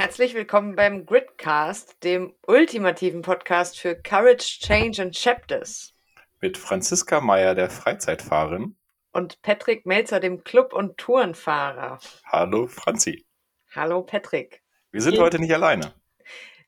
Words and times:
Herzlich 0.00 0.32
willkommen 0.32 0.76
beim 0.76 1.04
Gridcast, 1.04 2.02
dem 2.02 2.32
ultimativen 2.46 3.20
Podcast 3.20 3.78
für 3.78 3.94
Courage, 3.94 4.58
Change 4.62 5.02
and 5.02 5.14
Chapters. 5.14 5.94
Mit 6.40 6.56
Franziska 6.56 7.20
Meyer, 7.20 7.54
der 7.54 7.68
Freizeitfahrerin. 7.68 8.78
Und 9.12 9.42
Patrick 9.42 9.84
Melzer, 9.84 10.18
dem 10.18 10.42
Club- 10.42 10.72
und 10.72 10.96
Tourenfahrer. 10.96 11.98
Hallo 12.24 12.66
Franzi. 12.66 13.26
Hallo 13.74 14.00
Patrick. 14.02 14.62
Wir 14.90 15.02
sind 15.02 15.18
heute 15.18 15.38
nicht 15.38 15.52
alleine. 15.52 15.92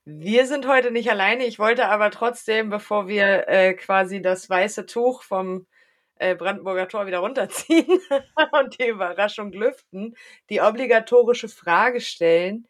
Wir 0.05 0.45
sind 0.45 0.67
heute 0.67 0.91
nicht 0.91 1.09
alleine. 1.09 1.45
Ich 1.47 1.57
wollte 1.57 1.87
aber 1.87 2.11
trotzdem, 2.11 2.69
bevor 2.69 3.07
wir 3.07 3.49
äh, 3.49 3.73
quasi 3.73 4.21
das 4.21 4.47
weiße 4.47 4.85
Tuch 4.85 5.23
vom 5.23 5.65
äh, 6.17 6.35
Brandenburger 6.35 6.87
Tor 6.87 7.07
wieder 7.07 7.17
runterziehen 7.17 7.87
und 8.51 8.77
die 8.79 8.89
Überraschung 8.89 9.51
lüften, 9.51 10.15
die 10.51 10.61
obligatorische 10.61 11.49
Frage 11.49 11.99
stellen, 11.99 12.67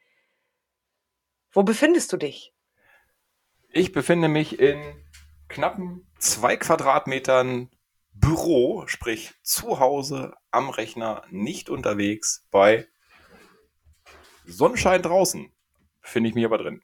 wo 1.54 1.64
befindest 1.64 2.12
du 2.12 2.18
dich? 2.18 2.54
Ich 3.70 3.92
befinde 3.92 4.28
mich 4.28 4.60
in 4.60 4.82
knappen 5.48 6.08
zwei 6.20 6.58
Quadratmetern 6.58 7.70
Büro, 8.14 8.86
sprich 8.88 9.34
zu 9.42 9.80
Hause 9.80 10.36
am 10.52 10.70
Rechner, 10.70 11.24
nicht 11.30 11.70
unterwegs, 11.70 12.48
bei 12.52 12.88
Sonnenschein 14.46 15.02
draußen. 15.02 15.52
Befinde 16.02 16.30
ich 16.30 16.36
mich 16.36 16.46
aber 16.46 16.58
drin. 16.58 16.84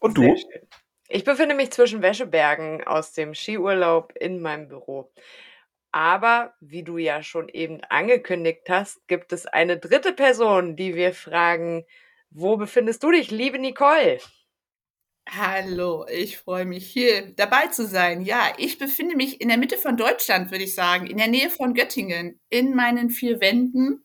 Und 0.00 0.16
du? 0.16 0.34
Ich 1.08 1.24
befinde 1.24 1.54
mich 1.54 1.70
zwischen 1.70 2.02
Wäschebergen 2.02 2.82
aus 2.84 3.12
dem 3.12 3.34
Skiurlaub 3.34 4.12
in 4.16 4.40
meinem 4.40 4.68
Büro. 4.68 5.12
Aber 5.92 6.54
wie 6.60 6.82
du 6.82 6.98
ja 6.98 7.22
schon 7.22 7.48
eben 7.48 7.82
angekündigt 7.84 8.68
hast, 8.68 9.06
gibt 9.06 9.32
es 9.32 9.46
eine 9.46 9.78
dritte 9.78 10.12
Person, 10.12 10.76
die 10.76 10.94
wir 10.94 11.14
fragen, 11.14 11.86
wo 12.36 12.58
befindest 12.58 13.02
du 13.02 13.10
dich, 13.10 13.30
liebe 13.30 13.58
Nicole? 13.58 14.18
Hallo, 15.28 16.06
ich 16.08 16.38
freue 16.38 16.66
mich 16.66 16.86
hier 16.86 17.32
dabei 17.34 17.66
zu 17.68 17.86
sein. 17.86 18.20
Ja, 18.20 18.52
ich 18.58 18.78
befinde 18.78 19.16
mich 19.16 19.40
in 19.40 19.48
der 19.48 19.56
Mitte 19.56 19.78
von 19.78 19.96
Deutschland, 19.96 20.50
würde 20.50 20.64
ich 20.64 20.74
sagen, 20.74 21.06
in 21.06 21.16
der 21.16 21.28
Nähe 21.28 21.48
von 21.48 21.74
Göttingen, 21.74 22.38
in 22.50 22.76
meinen 22.76 23.10
vier 23.10 23.40
Wänden. 23.40 24.04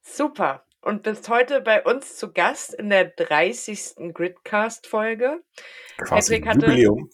Super. 0.00 0.64
Und 0.80 1.02
bist 1.02 1.28
heute 1.28 1.60
bei 1.60 1.84
uns 1.84 2.16
zu 2.16 2.32
Gast 2.32 2.72
in 2.72 2.88
der 2.88 3.04
30. 3.04 4.14
Gridcast-Folge. 4.14 5.42
Patrick 5.98 6.46
hatte 6.46 6.66
Jubiläum. 6.66 7.10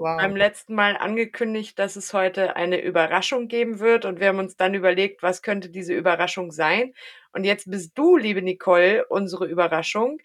Wow. 0.00 0.16
beim 0.16 0.34
letzten 0.34 0.74
Mal 0.74 0.96
angekündigt, 0.96 1.78
dass 1.78 1.94
es 1.94 2.14
heute 2.14 2.56
eine 2.56 2.80
Überraschung 2.80 3.48
geben 3.48 3.80
wird 3.80 4.06
und 4.06 4.18
wir 4.18 4.28
haben 4.28 4.38
uns 4.38 4.56
dann 4.56 4.72
überlegt, 4.72 5.22
was 5.22 5.42
könnte 5.42 5.68
diese 5.68 5.92
Überraschung 5.92 6.52
sein. 6.52 6.94
Und 7.34 7.44
jetzt 7.44 7.70
bist 7.70 7.92
du, 7.98 8.16
liebe 8.16 8.40
Nicole, 8.40 9.04
unsere 9.08 9.44
Überraschung. 9.44 10.18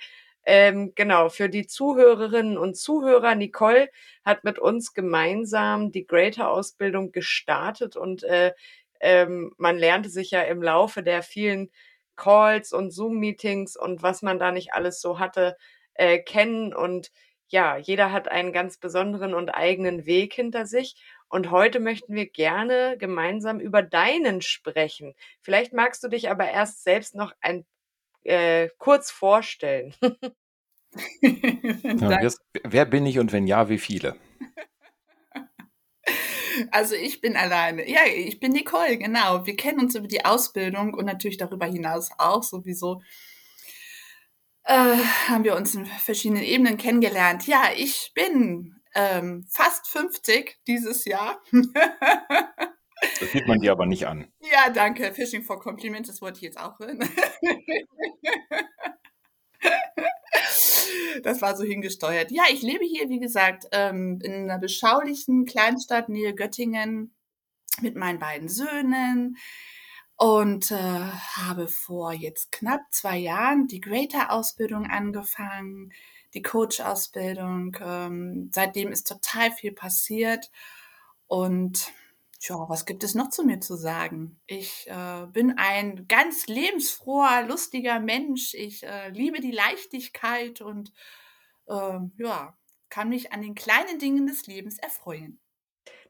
Ähm, 0.45 0.93
genau, 0.95 1.27
für 1.27 1.49
die 1.49 1.67
Zuhörerinnen 1.67 2.57
und 2.57 2.77
Zuhörer, 2.77 3.35
Nicole 3.35 3.89
hat 4.23 4.45
mit 4.45 4.59
uns 4.59 4.93
gemeinsam 4.93 5.91
die 5.91 6.07
Greater-Ausbildung 6.07 7.11
gestartet 7.11 7.97
und 7.97 8.23
äh, 8.23 8.53
ähm, 9.01 9.53
man 9.57 9.77
lernte 9.77 10.09
sich 10.09 10.31
ja 10.31 10.43
im 10.43 10.63
Laufe 10.63 11.03
der 11.03 11.21
vielen 11.21 11.69
Calls 12.15 12.71
und 12.71 12.91
Zoom-Meetings 12.91 13.75
und 13.75 14.03
was 14.03 14.21
man 14.21 14.39
da 14.39 14.53
nicht 14.53 14.73
alles 14.73 15.01
so 15.01 15.19
hatte, 15.19 15.57
äh, 15.95 16.19
kennen. 16.19 16.73
Und 16.73 17.11
ja, 17.47 17.77
jeder 17.77 18.11
hat 18.11 18.27
einen 18.27 18.53
ganz 18.53 18.77
besonderen 18.77 19.33
und 19.33 19.49
eigenen 19.49 20.05
Weg 20.05 20.33
hinter 20.33 20.65
sich. 20.65 20.95
Und 21.27 21.51
heute 21.51 21.79
möchten 21.79 22.13
wir 22.13 22.27
gerne 22.27 22.97
gemeinsam 22.97 23.59
über 23.59 23.81
deinen 23.81 24.41
sprechen. 24.41 25.15
Vielleicht 25.41 25.73
magst 25.73 26.03
du 26.03 26.07
dich 26.07 26.29
aber 26.29 26.49
erst 26.49 26.83
selbst 26.83 27.15
noch 27.15 27.33
ein 27.41 27.65
äh, 28.23 28.69
kurz 28.77 29.11
vorstellen. 29.11 29.93
ja, 31.21 32.21
wer, 32.21 32.33
wer 32.63 32.85
bin 32.85 33.05
ich 33.05 33.19
und 33.19 33.31
wenn 33.33 33.47
ja, 33.47 33.69
wie 33.69 33.79
viele? 33.79 34.15
Also 36.71 36.95
ich 36.95 37.19
bin 37.19 37.35
alleine. 37.35 37.89
Ja, 37.89 37.99
ich 38.07 38.39
bin 38.39 38.53
Nicole, 38.53 38.97
genau. 38.97 39.45
Wir 39.45 39.57
kennen 39.57 39.81
uns 39.81 39.93
über 39.93 40.07
die 40.07 40.23
Ausbildung 40.23 40.93
und 40.93 41.03
natürlich 41.03 41.35
darüber 41.35 41.65
hinaus 41.65 42.11
auch 42.17 42.43
sowieso. 42.43 43.01
Äh, 44.67 44.97
haben 45.27 45.43
wir 45.43 45.55
uns 45.55 45.75
in 45.75 45.85
verschiedenen 45.85 46.41
Ebenen 46.41 46.77
kennengelernt. 46.77 47.45
Ja, 47.45 47.69
ich 47.75 48.11
bin 48.15 48.75
ähm, 48.95 49.45
fast 49.51 49.87
50 49.87 50.57
dieses 50.65 51.05
Jahr. 51.05 51.39
das 51.51 53.31
sieht 53.31 53.47
man 53.47 53.59
dir 53.59 53.71
aber 53.73 53.85
nicht 53.85 54.07
an. 54.07 54.27
Ja, 54.39 54.71
danke. 54.71 55.13
Fishing 55.13 55.43
for 55.43 55.59
Compliments, 55.59 56.09
das 56.09 56.19
wollte 56.19 56.37
ich 56.37 56.43
jetzt 56.43 56.59
auch 56.59 56.79
hören. 56.79 56.97
das 61.21 61.43
war 61.43 61.55
so 61.55 61.63
hingesteuert. 61.63 62.31
Ja, 62.31 62.45
ich 62.51 62.63
lebe 62.63 62.85
hier, 62.85 63.07
wie 63.09 63.19
gesagt, 63.19 63.65
ähm, 63.71 64.19
in 64.23 64.33
einer 64.33 64.57
beschaulichen 64.57 65.45
Kleinstadt 65.45 66.09
nähe 66.09 66.33
Göttingen 66.33 67.13
mit 67.81 67.95
meinen 67.95 68.17
beiden 68.17 68.49
Söhnen 68.49 69.37
und 70.17 70.71
äh, 70.71 70.75
habe 70.77 71.67
vor 71.67 72.13
jetzt 72.13 72.51
knapp 72.51 72.81
zwei 72.91 73.17
Jahren 73.17 73.67
die 73.67 73.81
Greater-Ausbildung 73.81 74.87
angefangen 74.87 75.91
die 76.35 76.41
Coach-Ausbildung. 76.41 77.77
Ähm, 77.81 78.51
seitdem 78.53 78.91
ist 78.91 79.07
total 79.07 79.51
viel 79.51 79.71
passiert. 79.71 80.51
Und 81.27 81.91
ja, 82.41 82.69
was 82.69 82.85
gibt 82.85 83.03
es 83.03 83.15
noch 83.15 83.29
zu 83.29 83.43
mir 83.43 83.61
zu 83.61 83.75
sagen? 83.75 84.39
Ich 84.45 84.87
äh, 84.87 85.25
bin 85.31 85.57
ein 85.57 86.07
ganz 86.07 86.45
lebensfroher, 86.45 87.43
lustiger 87.47 87.99
Mensch. 87.99 88.53
Ich 88.53 88.83
äh, 88.83 89.09
liebe 89.09 89.39
die 89.39 89.51
Leichtigkeit 89.51 90.61
und 90.61 90.91
äh, 91.67 91.99
ja, 92.17 92.55
kann 92.89 93.09
mich 93.09 93.31
an 93.31 93.41
den 93.41 93.55
kleinen 93.55 93.97
Dingen 93.97 94.27
des 94.27 94.45
Lebens 94.45 94.77
erfreuen. 94.77 95.39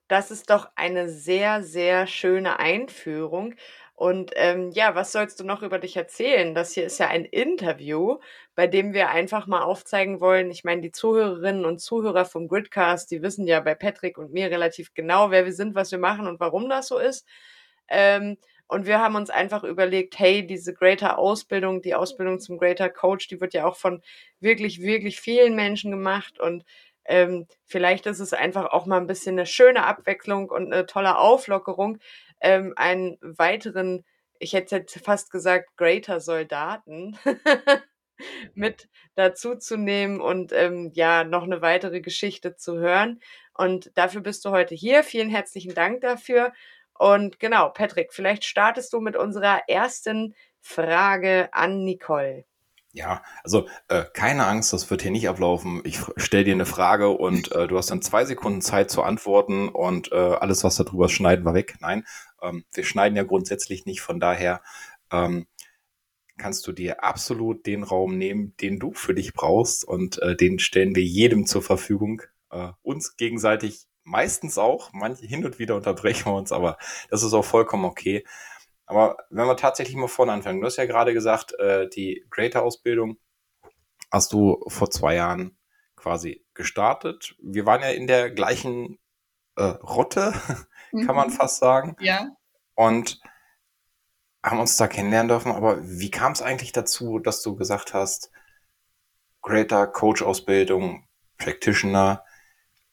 Das 0.07 0.29
ist 0.29 0.49
doch 0.49 0.69
eine 0.75 1.09
sehr, 1.09 1.63
sehr 1.63 2.05
schöne 2.05 2.59
Einführung. 2.59 3.55
Und 3.95 4.31
ähm, 4.35 4.71
ja, 4.71 4.93
was 4.93 5.13
sollst 5.13 5.39
du 5.39 5.45
noch 5.45 5.61
über 5.63 5.79
dich 5.79 5.95
erzählen? 5.95 6.53
Das 6.53 6.73
hier 6.73 6.85
ist 6.85 6.99
ja 6.99 7.07
ein 7.07 7.23
Interview, 7.23 8.19
bei 8.53 8.67
dem 8.67 8.93
wir 8.93 9.09
einfach 9.09 9.47
mal 9.47 9.63
aufzeigen 9.63 10.19
wollen. 10.19 10.51
Ich 10.51 10.65
meine, 10.65 10.81
die 10.81 10.91
Zuhörerinnen 10.91 11.63
und 11.63 11.79
Zuhörer 11.79 12.25
vom 12.25 12.49
Gridcast, 12.49 13.09
die 13.09 13.21
wissen 13.21 13.47
ja 13.47 13.61
bei 13.61 13.73
Patrick 13.73 14.17
und 14.17 14.33
mir 14.33 14.51
relativ 14.51 14.93
genau, 14.93 15.31
wer 15.31 15.45
wir 15.45 15.53
sind, 15.53 15.75
was 15.75 15.91
wir 15.91 15.99
machen 15.99 16.27
und 16.27 16.41
warum 16.41 16.69
das 16.69 16.87
so 16.89 16.97
ist. 16.97 17.25
Ähm, 17.87 18.37
und 18.67 18.85
wir 18.85 18.99
haben 18.99 19.15
uns 19.15 19.29
einfach 19.29 19.63
überlegt, 19.63 20.17
hey, 20.19 20.45
diese 20.45 20.73
Greater 20.73 21.17
Ausbildung, 21.19 21.81
die 21.81 21.95
Ausbildung 21.95 22.39
zum 22.39 22.57
Greater 22.57 22.89
Coach, 22.89 23.27
die 23.27 23.39
wird 23.39 23.53
ja 23.53 23.65
auch 23.65 23.75
von 23.77 24.01
wirklich, 24.39 24.81
wirklich 24.81 25.19
vielen 25.21 25.55
Menschen 25.55 25.91
gemacht. 25.91 26.39
Und 26.39 26.65
ähm, 27.05 27.47
vielleicht 27.63 28.07
ist 28.07 28.19
es 28.19 28.33
einfach 28.33 28.71
auch 28.71 28.85
mal 28.87 28.97
ein 28.97 29.07
bisschen 29.07 29.35
eine 29.35 29.45
schöne 29.45 29.85
Abwechslung 29.85 30.49
und 30.49 30.73
eine 30.73 30.85
tolle 30.87 31.17
Auflockerung, 31.17 31.99
ähm, 32.41 32.73
einen 32.75 33.17
weiteren, 33.21 34.05
ich 34.39 34.53
hätte 34.53 34.77
jetzt 34.77 34.99
fast 34.99 35.31
gesagt, 35.31 35.75
Greater 35.77 36.19
Soldaten 36.19 37.17
mit 38.53 38.89
dazu 39.15 39.55
zu 39.55 39.77
nehmen 39.77 40.21
und 40.21 40.51
ähm, 40.53 40.91
ja, 40.93 41.23
noch 41.23 41.43
eine 41.43 41.61
weitere 41.61 42.01
Geschichte 42.01 42.55
zu 42.55 42.77
hören. 42.77 43.19
Und 43.53 43.91
dafür 43.97 44.21
bist 44.21 44.45
du 44.45 44.51
heute 44.51 44.75
hier. 44.75 45.03
Vielen 45.03 45.29
herzlichen 45.29 45.73
Dank 45.73 46.01
dafür. 46.01 46.53
Und 46.97 47.39
genau, 47.39 47.69
Patrick, 47.69 48.13
vielleicht 48.13 48.45
startest 48.45 48.93
du 48.93 49.01
mit 49.01 49.15
unserer 49.17 49.61
ersten 49.67 50.35
Frage 50.61 51.49
an 51.53 51.83
Nicole. 51.83 52.45
Ja, 52.95 53.23
also 53.43 53.67
äh, 53.89 54.05
keine 54.13 54.45
Angst, 54.45 54.71
das 54.71 54.89
wird 54.89 55.01
hier 55.01 55.11
nicht 55.11 55.27
ablaufen. 55.27 55.81
Ich 55.83 55.99
stelle 56.15 56.45
dir 56.45 56.53
eine 56.53 56.65
Frage 56.65 57.09
und 57.09 57.51
äh, 57.51 57.67
du 57.67 57.77
hast 57.77 57.91
dann 57.91 58.01
zwei 58.01 58.23
Sekunden 58.23 58.61
Zeit 58.61 58.89
zu 58.89 59.03
antworten 59.03 59.67
und 59.67 60.13
äh, 60.13 60.15
alles, 60.15 60.63
was 60.63 60.77
da 60.77 60.85
drüber 60.85 61.09
schneiden, 61.09 61.43
war 61.43 61.53
weg. 61.53 61.75
Nein, 61.81 62.05
ähm, 62.41 62.63
wir 62.73 62.85
schneiden 62.85 63.17
ja 63.17 63.23
grundsätzlich 63.23 63.85
nicht, 63.85 63.99
von 63.99 64.21
daher 64.21 64.61
ähm, 65.11 65.45
kannst 66.37 66.65
du 66.67 66.71
dir 66.71 67.03
absolut 67.03 67.65
den 67.65 67.83
Raum 67.83 68.17
nehmen, 68.17 68.55
den 68.61 68.79
du 68.79 68.93
für 68.93 69.13
dich 69.13 69.33
brauchst 69.33 69.83
und 69.85 70.21
äh, 70.21 70.37
den 70.37 70.57
stellen 70.57 70.95
wir 70.95 71.03
jedem 71.03 71.45
zur 71.47 71.63
Verfügung. 71.63 72.21
Äh, 72.49 72.69
uns 72.81 73.17
gegenseitig 73.17 73.87
meistens 74.05 74.57
auch, 74.57 74.93
manche 74.93 75.25
hin 75.25 75.43
und 75.43 75.59
wieder 75.59 75.75
unterbrechen 75.75 76.27
wir 76.27 76.35
uns, 76.35 76.53
aber 76.53 76.77
das 77.09 77.23
ist 77.23 77.33
auch 77.33 77.43
vollkommen 77.43 77.83
okay. 77.83 78.23
Aber 78.85 79.17
wenn 79.29 79.47
wir 79.47 79.57
tatsächlich 79.57 79.95
mal 79.95 80.07
vorne 80.07 80.31
anfangen, 80.31 80.61
du 80.61 80.67
hast 80.67 80.77
ja 80.77 80.85
gerade 80.85 81.13
gesagt, 81.13 81.57
äh, 81.59 81.89
die 81.89 82.25
Greater-Ausbildung 82.29 83.17
hast 84.11 84.33
du 84.33 84.63
vor 84.67 84.89
zwei 84.91 85.15
Jahren 85.15 85.57
quasi 85.95 86.45
gestartet. 86.53 87.35
Wir 87.41 87.65
waren 87.65 87.81
ja 87.81 87.89
in 87.89 88.07
der 88.07 88.29
gleichen 88.29 88.99
äh, 89.55 89.63
Rotte, 89.63 90.33
kann 90.91 91.01
mhm. 91.01 91.15
man 91.15 91.29
fast 91.31 91.57
sagen. 91.57 91.95
Ja. 91.99 92.27
Und 92.75 93.19
haben 94.43 94.59
uns 94.59 94.77
da 94.77 94.87
kennenlernen 94.87 95.29
dürfen. 95.29 95.51
Aber 95.51 95.79
wie 95.81 96.11
kam 96.11 96.33
es 96.33 96.41
eigentlich 96.41 96.71
dazu, 96.71 97.19
dass 97.19 97.41
du 97.41 97.55
gesagt 97.55 97.93
hast, 97.93 98.31
Greater 99.41 99.87
Coach-Ausbildung, 99.87 101.07
Practitioner, 101.37 102.23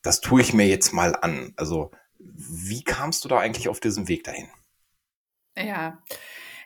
das 0.02 0.20
tue 0.20 0.40
ich 0.40 0.52
mir 0.52 0.66
jetzt 0.66 0.92
mal 0.92 1.14
an. 1.16 1.52
Also 1.56 1.90
wie 2.18 2.82
kamst 2.82 3.24
du 3.24 3.28
da 3.28 3.38
eigentlich 3.38 3.68
auf 3.68 3.80
diesem 3.80 4.08
Weg 4.08 4.24
dahin? 4.24 4.48
Ja, 5.56 6.02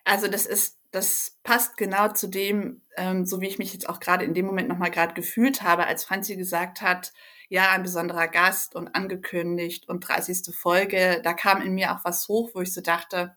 also 0.05 0.29
das 0.29 0.47
ist 0.47 0.77
das 0.93 1.37
passt 1.43 1.77
genau 1.77 2.09
zu 2.09 2.27
dem, 2.29 2.81
ähm, 2.97 3.27
so 3.27 3.41
wie 3.41 3.49
ich 3.49 3.59
mich 3.59 3.73
jetzt 3.75 3.89
auch 3.89 4.01
gerade 4.01 4.25
in 4.25 4.33
dem 4.35 4.47
Moment 4.47 4.69
nochmal 4.69 4.91
gerade 4.91 5.15
gefühlt 5.15 5.63
habe, 5.63 5.87
als 5.87 6.05
Franzi 6.05 6.37
gesagt 6.37 6.81
hat, 6.81 7.13
ja, 7.49 7.71
ein 7.73 7.83
besonderer 7.83 8.29
Gast 8.29 8.75
und 8.75 8.89
angekündigt 8.95 9.89
und 9.89 10.01
30. 10.01 10.55
Folge, 10.57 11.21
da 11.23 11.35
kam 11.35 11.61
in 11.61 11.75
mir 11.75 11.93
auch 11.93 12.05
was 12.05 12.29
hoch, 12.29 12.51
wo 12.55 12.61
ich 12.63 12.73
so 12.73 12.81
dachte, 12.81 13.37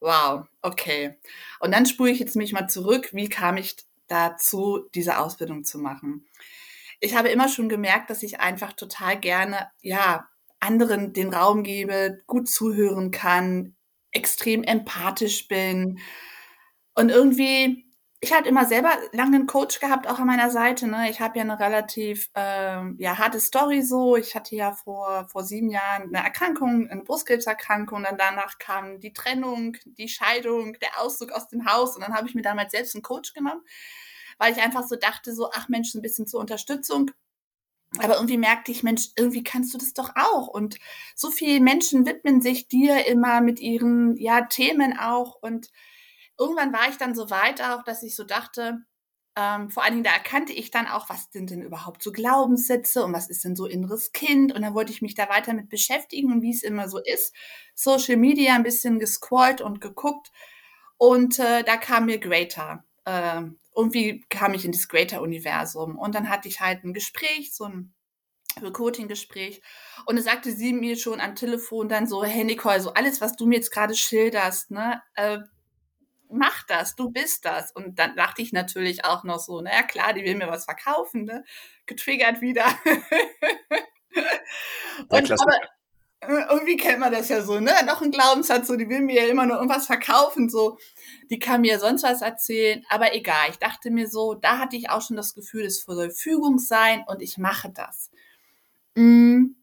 wow, 0.00 0.46
okay. 0.62 1.18
Und 1.60 1.72
dann 1.72 1.86
spule 1.86 2.10
ich 2.10 2.18
jetzt 2.20 2.36
mich 2.36 2.52
mal 2.52 2.68
zurück, 2.68 3.10
wie 3.12 3.28
kam 3.28 3.56
ich 3.56 3.76
dazu, 4.06 4.86
diese 4.94 5.18
Ausbildung 5.18 5.64
zu 5.64 5.78
machen? 5.78 6.26
Ich 7.00 7.16
habe 7.16 7.28
immer 7.28 7.48
schon 7.48 7.68
gemerkt, 7.68 8.10
dass 8.10 8.22
ich 8.22 8.40
einfach 8.40 8.74
total 8.74 9.18
gerne, 9.18 9.70
ja, 9.80 10.28
anderen 10.60 11.12
den 11.12 11.32
Raum 11.32 11.62
gebe, 11.62 12.18
gut 12.26 12.48
zuhören 12.48 13.12
kann, 13.12 13.76
extrem 14.18 14.62
empathisch 14.64 15.48
bin 15.48 16.00
und 16.94 17.10
irgendwie 17.10 17.88
ich 18.20 18.32
hatte 18.32 18.48
immer 18.48 18.64
selber 18.64 18.90
lange 19.12 19.36
einen 19.36 19.46
Coach 19.46 19.78
gehabt, 19.78 20.08
auch 20.08 20.18
an 20.18 20.26
meiner 20.26 20.50
Seite. 20.50 20.88
Ne? 20.88 21.08
Ich 21.08 21.20
habe 21.20 21.38
ja 21.38 21.44
eine 21.44 21.60
relativ 21.60 22.30
ähm, 22.34 22.96
ja, 22.98 23.16
harte 23.16 23.38
Story 23.38 23.82
so. 23.82 24.16
Ich 24.16 24.34
hatte 24.34 24.56
ja 24.56 24.72
vor, 24.72 25.28
vor 25.28 25.44
sieben 25.44 25.70
Jahren 25.70 26.14
eine 26.14 26.24
Erkrankung, 26.24 26.88
eine 26.90 27.04
Brustkrebserkrankung. 27.04 28.02
Dann 28.02 28.18
danach 28.18 28.58
kam 28.58 28.98
die 28.98 29.12
Trennung, 29.12 29.76
die 29.84 30.08
Scheidung, 30.08 30.76
der 30.80 31.00
Auszug 31.00 31.30
aus 31.30 31.48
dem 31.48 31.70
Haus. 31.70 31.94
Und 31.94 32.02
dann 32.02 32.14
habe 32.14 32.26
ich 32.28 32.34
mir 32.34 32.42
damals 32.42 32.72
selbst 32.72 32.96
einen 32.96 33.02
Coach 33.02 33.34
genommen, 33.34 33.62
weil 34.38 34.52
ich 34.52 34.60
einfach 34.60 34.82
so 34.82 34.96
dachte, 34.96 35.32
so, 35.32 35.50
ach 35.52 35.68
Mensch, 35.68 35.94
ein 35.94 36.02
bisschen 36.02 36.26
zur 36.26 36.40
Unterstützung. 36.40 37.12
Aber 37.96 38.16
irgendwie 38.16 38.36
merkte 38.36 38.70
ich, 38.70 38.82
Mensch, 38.82 39.08
irgendwie 39.16 39.42
kannst 39.42 39.72
du 39.72 39.78
das 39.78 39.94
doch 39.94 40.10
auch. 40.14 40.46
Und 40.48 40.78
so 41.16 41.30
viele 41.30 41.60
Menschen 41.60 42.04
widmen 42.06 42.42
sich 42.42 42.68
dir 42.68 43.06
immer 43.06 43.40
mit 43.40 43.60
ihren 43.60 44.16
ja, 44.16 44.42
Themen 44.42 44.98
auch. 44.98 45.36
Und 45.40 45.70
irgendwann 46.38 46.72
war 46.72 46.88
ich 46.90 46.96
dann 46.96 47.14
so 47.14 47.30
weit 47.30 47.62
auch, 47.62 47.82
dass 47.82 48.02
ich 48.02 48.14
so 48.14 48.24
dachte, 48.24 48.84
ähm, 49.36 49.70
vor 49.70 49.84
allen 49.84 49.92
Dingen 49.92 50.04
da 50.04 50.12
erkannte 50.12 50.52
ich 50.52 50.70
dann 50.70 50.88
auch, 50.88 51.08
was 51.08 51.28
sind 51.30 51.50
denn 51.50 51.62
überhaupt 51.62 52.02
so 52.02 52.10
Glaubenssätze 52.10 53.04
und 53.04 53.12
was 53.12 53.30
ist 53.30 53.44
denn 53.44 53.54
so 53.54 53.66
inneres 53.66 54.10
Kind 54.12 54.52
und 54.52 54.62
dann 54.62 54.74
wollte 54.74 54.92
ich 54.92 55.00
mich 55.00 55.14
da 55.14 55.28
weiter 55.28 55.54
mit 55.54 55.68
beschäftigen 55.68 56.32
und 56.32 56.42
wie 56.42 56.50
es 56.50 56.64
immer 56.64 56.88
so 56.88 56.98
ist, 56.98 57.34
Social 57.74 58.16
Media 58.16 58.54
ein 58.54 58.64
bisschen 58.64 58.98
gescrollt 58.98 59.60
und 59.60 59.80
geguckt 59.80 60.32
und 60.96 61.38
äh, 61.38 61.62
da 61.62 61.76
kam 61.76 62.06
mir 62.06 62.18
Greater. 62.18 62.84
Äh, 63.08 63.42
irgendwie 63.74 64.24
kam 64.28 64.52
ich 64.52 64.66
in 64.66 64.72
das 64.72 64.88
Greater-Universum 64.88 65.98
und 65.98 66.14
dann 66.14 66.28
hatte 66.28 66.48
ich 66.48 66.60
halt 66.60 66.84
ein 66.84 66.92
Gespräch, 66.92 67.54
so 67.54 67.64
ein 67.64 67.94
Recruiting-Gespräch. 68.60 69.62
Und 70.04 70.16
da 70.16 70.22
sagte 70.22 70.52
sie 70.52 70.74
mir 70.74 70.96
schon 70.96 71.20
am 71.20 71.34
Telefon 71.34 71.88
dann 71.88 72.06
so, 72.06 72.22
hey 72.22 72.44
Nicole, 72.44 72.80
so 72.80 72.92
alles, 72.92 73.20
was 73.20 73.36
du 73.36 73.46
mir 73.46 73.56
jetzt 73.56 73.70
gerade 73.70 73.94
schilderst, 73.94 74.72
ne, 74.72 75.00
äh, 75.14 75.38
mach 76.28 76.64
das, 76.64 76.96
du 76.96 77.10
bist 77.10 77.46
das. 77.46 77.72
Und 77.72 77.98
dann 77.98 78.14
dachte 78.16 78.42
ich 78.42 78.52
natürlich 78.52 79.06
auch 79.06 79.24
noch 79.24 79.38
so, 79.38 79.62
naja 79.62 79.84
klar, 79.84 80.12
die 80.12 80.24
will 80.24 80.34
mir 80.34 80.48
was 80.48 80.66
verkaufen, 80.66 81.24
ne? 81.24 81.44
Getriggert 81.86 82.42
wieder. 82.42 82.66
und, 85.08 85.32
aber 85.32 85.60
irgendwie 86.26 86.76
kennt 86.76 86.98
man 86.98 87.12
das 87.12 87.28
ja 87.28 87.42
so, 87.42 87.60
ne? 87.60 87.72
Noch 87.86 88.02
ein 88.02 88.10
Glaubenssatz, 88.10 88.66
so, 88.66 88.76
die 88.76 88.88
will 88.88 89.00
mir 89.00 89.22
ja 89.22 89.28
immer 89.28 89.46
nur 89.46 89.56
irgendwas 89.56 89.86
verkaufen, 89.86 90.48
so. 90.48 90.78
Die 91.30 91.38
kann 91.38 91.60
mir 91.60 91.78
sonst 91.78 92.02
was 92.02 92.22
erzählen, 92.22 92.84
aber 92.88 93.14
egal. 93.14 93.50
Ich 93.50 93.58
dachte 93.58 93.90
mir 93.90 94.08
so, 94.08 94.34
da 94.34 94.58
hatte 94.58 94.76
ich 94.76 94.90
auch 94.90 95.02
schon 95.02 95.16
das 95.16 95.34
Gefühl, 95.34 95.64
es 95.64 95.82
soll 95.82 96.10
Fügung 96.10 96.58
sein 96.58 97.04
und 97.06 97.22
ich 97.22 97.38
mache 97.38 97.70
das. 97.70 98.10
Mm. 98.96 99.54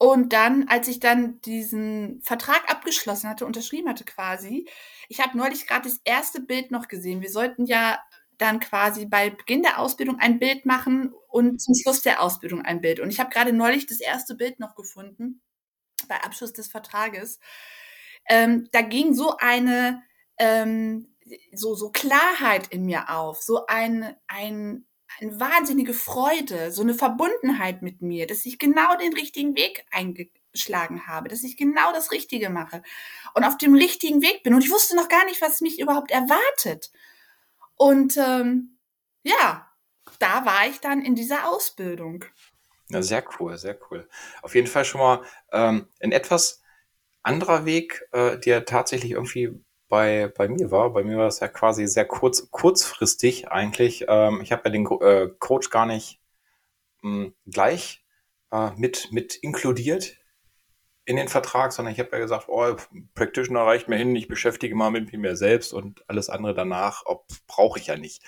Und 0.00 0.32
dann, 0.32 0.68
als 0.68 0.86
ich 0.88 1.00
dann 1.00 1.40
diesen 1.40 2.22
Vertrag 2.22 2.70
abgeschlossen 2.70 3.28
hatte, 3.28 3.46
unterschrieben 3.46 3.88
hatte 3.88 4.04
quasi, 4.04 4.68
ich 5.08 5.20
habe 5.20 5.36
neulich 5.36 5.66
gerade 5.66 5.88
das 5.88 6.00
erste 6.04 6.40
Bild 6.40 6.70
noch 6.70 6.86
gesehen. 6.88 7.20
Wir 7.20 7.30
sollten 7.30 7.66
ja 7.66 7.98
dann 8.38 8.60
quasi 8.60 9.06
bei 9.06 9.30
Beginn 9.30 9.62
der 9.62 9.80
Ausbildung 9.80 10.18
ein 10.20 10.38
Bild 10.38 10.66
machen 10.66 11.12
und 11.28 11.60
zum 11.60 11.74
Schluss 11.74 12.02
der 12.02 12.22
Ausbildung 12.22 12.62
ein 12.62 12.80
Bild. 12.80 13.00
Und 13.00 13.10
ich 13.10 13.18
habe 13.18 13.30
gerade 13.30 13.52
neulich 13.52 13.86
das 13.86 14.00
erste 14.00 14.36
Bild 14.36 14.60
noch 14.60 14.76
gefunden 14.76 15.40
bei 16.08 16.22
Abschluss 16.22 16.52
des 16.52 16.68
Vertrages. 16.68 17.38
Ähm, 18.28 18.68
da 18.72 18.82
ging 18.82 19.14
so 19.14 19.36
eine 19.38 20.02
ähm, 20.38 21.14
so 21.54 21.74
so 21.74 21.90
Klarheit 21.90 22.68
in 22.68 22.86
mir 22.86 23.10
auf, 23.10 23.42
so 23.42 23.66
ein 23.66 24.16
ein 24.26 24.86
eine 25.20 25.40
wahnsinnige 25.40 25.94
Freude, 25.94 26.70
so 26.70 26.82
eine 26.82 26.94
Verbundenheit 26.94 27.82
mit 27.82 28.02
mir, 28.02 28.26
dass 28.26 28.46
ich 28.46 28.58
genau 28.58 28.96
den 28.96 29.14
richtigen 29.14 29.56
Weg 29.56 29.84
eingeschlagen 29.90 31.06
habe, 31.06 31.28
dass 31.28 31.42
ich 31.42 31.56
genau 31.56 31.92
das 31.92 32.12
Richtige 32.12 32.50
mache 32.50 32.82
und 33.34 33.44
auf 33.44 33.56
dem 33.56 33.74
richtigen 33.74 34.22
Weg 34.22 34.42
bin. 34.42 34.54
Und 34.54 34.64
ich 34.64 34.70
wusste 34.70 34.96
noch 34.96 35.08
gar 35.08 35.24
nicht, 35.24 35.40
was 35.40 35.60
mich 35.60 35.80
überhaupt 35.80 36.10
erwartet. 36.10 36.92
Und 37.76 38.16
ähm, 38.16 38.78
ja, 39.22 39.68
da 40.18 40.44
war 40.44 40.66
ich 40.68 40.78
dann 40.80 41.02
in 41.02 41.14
dieser 41.14 41.48
Ausbildung. 41.48 42.24
Ja, 42.90 43.02
sehr 43.02 43.24
cool, 43.38 43.58
sehr 43.58 43.78
cool. 43.90 44.08
Auf 44.42 44.54
jeden 44.54 44.66
Fall 44.66 44.84
schon 44.84 45.00
mal 45.00 45.22
ähm, 45.52 45.88
ein 46.00 46.12
etwas 46.12 46.62
anderer 47.22 47.66
Weg, 47.66 48.08
äh, 48.12 48.38
der 48.38 48.64
tatsächlich 48.64 49.12
irgendwie 49.12 49.50
bei, 49.88 50.32
bei 50.36 50.48
mir 50.48 50.70
war. 50.70 50.90
Bei 50.92 51.04
mir 51.04 51.18
war 51.18 51.26
es 51.26 51.40
ja 51.40 51.48
quasi 51.48 51.86
sehr 51.86 52.06
kurz, 52.06 52.50
kurzfristig 52.50 53.48
eigentlich. 53.48 54.06
Ähm, 54.08 54.40
ich 54.42 54.52
habe 54.52 54.62
ja 54.66 54.70
den 54.70 54.86
äh, 55.00 55.28
Coach 55.38 55.70
gar 55.70 55.86
nicht 55.86 56.20
mh, 57.02 57.26
hm, 57.26 57.34
gleich 57.46 58.04
äh, 58.52 58.70
mit, 58.76 59.12
mit 59.12 59.36
inkludiert 59.36 60.16
in 61.04 61.16
den 61.16 61.28
Vertrag, 61.28 61.72
sondern 61.72 61.94
ich 61.94 62.00
habe 62.00 62.10
ja 62.12 62.18
gesagt, 62.18 62.48
oh, 62.48 62.76
Practitioner 63.14 63.62
reicht 63.62 63.88
mir 63.88 63.96
hin, 63.96 64.14
ich 64.14 64.28
beschäftige 64.28 64.74
mal 64.74 64.90
mit 64.90 65.12
mir 65.12 65.36
selbst 65.36 65.72
und 65.72 66.04
alles 66.08 66.28
andere 66.28 66.54
danach 66.54 67.02
brauche 67.46 67.78
ich 67.78 67.86
ja 67.86 67.96
nicht. 67.96 68.22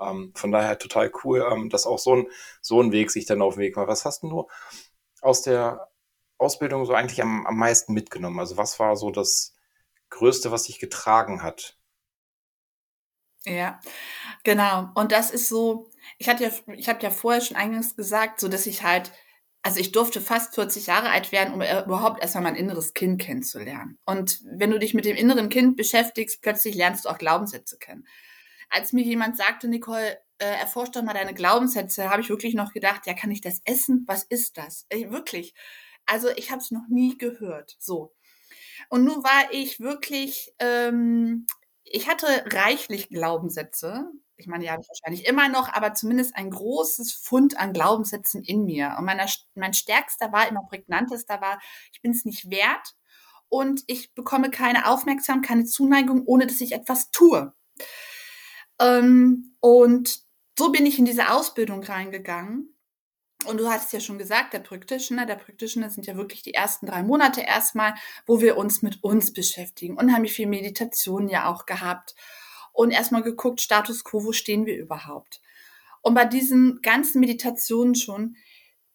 Ähm, 0.00 0.32
von 0.34 0.52
daher 0.52 0.78
total 0.78 1.12
cool, 1.24 1.46
ähm, 1.50 1.70
dass 1.70 1.86
auch 1.86 1.98
so 1.98 2.16
ein, 2.16 2.26
so 2.60 2.80
ein 2.82 2.92
Weg 2.92 3.10
sich 3.10 3.26
dann 3.26 3.42
auf 3.42 3.54
den 3.54 3.60
Weg 3.60 3.76
war. 3.76 3.88
Was 3.88 4.04
hast 4.04 4.22
du 4.22 4.48
aus 5.22 5.42
der 5.42 5.88
Ausbildung 6.38 6.86
so 6.86 6.94
eigentlich 6.94 7.22
am, 7.22 7.46
am 7.46 7.56
meisten 7.56 7.92
mitgenommen? 7.92 8.38
Also 8.38 8.56
was 8.56 8.78
war 8.78 8.96
so 8.96 9.10
das, 9.10 9.54
Größte, 10.10 10.50
was 10.50 10.64
dich 10.64 10.78
getragen 10.78 11.42
hat. 11.42 11.78
Ja, 13.46 13.80
genau. 14.44 14.90
Und 14.94 15.12
das 15.12 15.30
ist 15.30 15.48
so, 15.48 15.88
ich 16.18 16.28
hatte 16.28 16.44
ja, 16.44 16.50
ich 16.74 16.88
habe 16.88 17.02
ja 17.02 17.10
vorher 17.10 17.40
schon 17.40 17.56
eingangs 17.56 17.96
gesagt, 17.96 18.38
so 18.38 18.48
dass 18.48 18.66
ich 18.66 18.82
halt, 18.82 19.12
also 19.62 19.80
ich 19.80 19.92
durfte 19.92 20.20
fast 20.20 20.54
40 20.54 20.86
Jahre 20.86 21.08
alt 21.08 21.32
werden, 21.32 21.54
um 21.54 21.62
überhaupt 21.62 22.20
erstmal 22.20 22.44
mein 22.44 22.56
inneres 22.56 22.92
Kind 22.92 23.20
kennenzulernen. 23.20 23.98
Und 24.04 24.40
wenn 24.44 24.70
du 24.70 24.78
dich 24.78 24.92
mit 24.92 25.06
dem 25.06 25.16
inneren 25.16 25.48
Kind 25.48 25.76
beschäftigst, 25.76 26.42
plötzlich 26.42 26.74
lernst 26.74 27.04
du 27.04 27.08
auch 27.08 27.18
Glaubenssätze 27.18 27.78
kennen. 27.78 28.06
Als 28.70 28.92
mir 28.92 29.02
jemand 29.04 29.36
sagte, 29.36 29.68
Nicole, 29.68 30.18
äh, 30.38 30.44
erforscht 30.46 30.96
doch 30.96 31.02
mal 31.02 31.12
deine 31.14 31.34
Glaubenssätze, 31.34 32.08
habe 32.10 32.22
ich 32.22 32.30
wirklich 32.30 32.54
noch 32.54 32.72
gedacht, 32.72 33.06
ja, 33.06 33.14
kann 33.14 33.30
ich 33.30 33.40
das 33.40 33.60
essen? 33.64 34.04
Was 34.06 34.24
ist 34.24 34.56
das? 34.58 34.86
Ey, 34.88 35.10
wirklich. 35.10 35.54
Also 36.06 36.28
ich 36.36 36.50
habe 36.50 36.60
es 36.60 36.70
noch 36.70 36.88
nie 36.88 37.18
gehört. 37.18 37.76
So. 37.78 38.14
Und 38.88 39.04
nun 39.04 39.22
war 39.22 39.52
ich 39.52 39.80
wirklich, 39.80 40.54
ähm, 40.58 41.46
ich 41.84 42.08
hatte 42.08 42.26
reichlich 42.52 43.08
Glaubenssätze. 43.08 44.06
Ich 44.36 44.46
meine, 44.46 44.64
ja, 44.64 44.76
wahrscheinlich 44.76 45.26
immer 45.26 45.48
noch, 45.48 45.68
aber 45.72 45.94
zumindest 45.94 46.34
ein 46.36 46.50
großes 46.50 47.12
Fund 47.12 47.58
an 47.58 47.72
Glaubenssätzen 47.72 48.42
in 48.42 48.64
mir. 48.64 48.96
Und 48.98 49.04
meiner, 49.04 49.26
mein 49.54 49.74
stärkster 49.74 50.32
war, 50.32 50.48
immer 50.48 50.62
prägnantester 50.68 51.40
war, 51.40 51.60
ich 51.92 52.00
bin 52.02 52.12
es 52.12 52.24
nicht 52.24 52.50
wert 52.50 52.96
und 53.48 53.82
ich 53.86 54.14
bekomme 54.14 54.50
keine 54.50 54.86
Aufmerksamkeit, 54.88 55.48
keine 55.48 55.64
Zuneigung, 55.66 56.24
ohne 56.26 56.46
dass 56.46 56.60
ich 56.60 56.72
etwas 56.72 57.10
tue. 57.10 57.52
Ähm, 58.80 59.54
und 59.60 60.20
so 60.58 60.72
bin 60.72 60.86
ich 60.86 60.98
in 60.98 61.04
diese 61.04 61.30
Ausbildung 61.30 61.82
reingegangen 61.84 62.74
und 63.46 63.58
du 63.58 63.68
hast 63.68 63.92
ja 63.92 64.00
schon 64.00 64.18
gesagt, 64.18 64.52
der 64.52 64.58
Practitioner, 64.58 65.24
der 65.24 65.36
Practitioner 65.36 65.88
sind 65.90 66.06
ja 66.06 66.16
wirklich 66.16 66.42
die 66.42 66.54
ersten 66.54 66.86
drei 66.86 67.02
Monate 67.02 67.40
erstmal, 67.40 67.94
wo 68.26 68.40
wir 68.40 68.56
uns 68.56 68.82
mit 68.82 69.02
uns 69.02 69.32
beschäftigen. 69.32 69.96
Unheimlich 69.96 70.32
viel 70.32 70.46
Meditation 70.46 71.28
ja 71.28 71.50
auch 71.50 71.64
gehabt 71.64 72.14
und 72.72 72.90
erstmal 72.90 73.22
geguckt, 73.22 73.60
Status 73.60 74.04
quo, 74.04 74.24
wo 74.24 74.32
stehen 74.32 74.66
wir 74.66 74.76
überhaupt? 74.76 75.40
Und 76.02 76.14
bei 76.14 76.24
diesen 76.24 76.80
ganzen 76.82 77.20
Meditationen 77.20 77.94
schon 77.94 78.36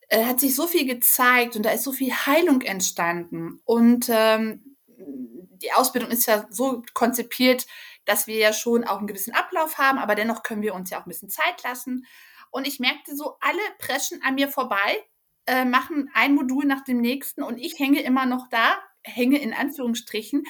äh, 0.10 0.26
hat 0.26 0.40
sich 0.40 0.56
so 0.56 0.68
viel 0.68 0.86
gezeigt 0.86 1.56
und 1.56 1.64
da 1.64 1.72
ist 1.72 1.84
so 1.84 1.92
viel 1.92 2.12
Heilung 2.12 2.62
entstanden. 2.62 3.62
Und 3.66 4.08
ähm, 4.10 4.76
die 4.98 5.72
Ausbildung 5.74 6.12
ist 6.12 6.28
ja 6.28 6.46
so 6.50 6.84
konzipiert, 6.94 7.66
dass 8.06 8.28
wir 8.28 8.38
ja 8.38 8.54
schon 8.54 8.84
auch 8.84 8.98
einen 8.98 9.08
gewissen 9.08 9.34
Ablauf 9.34 9.78
haben, 9.78 9.98
aber 9.98 10.16
dennoch 10.16 10.44
können 10.44 10.62
wir 10.62 10.76
uns 10.76 10.90
ja 10.90 11.00
auch 11.00 11.06
ein 11.06 11.10
bisschen 11.10 11.30
Zeit 11.30 11.64
lassen. 11.64 12.06
Und 12.52 12.68
ich 12.68 12.80
merkte 12.80 13.16
so, 13.16 13.38
alle 13.42 13.60
preschen 13.80 14.22
an 14.24 14.36
mir 14.36 14.48
vorbei, 14.48 15.04
äh, 15.46 15.66
machen 15.66 16.10
ein 16.14 16.36
Modul 16.36 16.66
nach 16.66 16.84
dem 16.84 17.02
nächsten 17.02 17.44
und 17.44 17.58
ich 17.58 17.78
hänge 17.80 18.02
immer 18.02 18.26
noch 18.26 18.48
da, 18.50 18.78
hänge 19.04 19.40
in 19.40 19.54
Anführungsstrichen, 19.54 20.44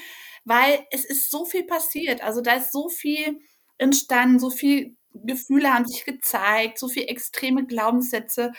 weil 0.45 0.85
es 0.91 1.03
ist 1.03 1.31
so 1.31 1.45
viel 1.45 1.63
passiert. 1.63 2.21
Also 2.21 2.41
da 2.41 2.53
ist 2.53 2.71
so 2.71 2.89
viel 2.89 3.39
entstanden, 3.77 4.39
so 4.39 4.49
viel 4.49 4.95
Gefühle 5.11 5.73
haben 5.73 5.85
sich 5.85 6.05
gezeigt, 6.05 6.79
so 6.79 6.87
viel 6.87 7.03
extreme 7.03 7.65
Glaubenssätze. 7.65 8.51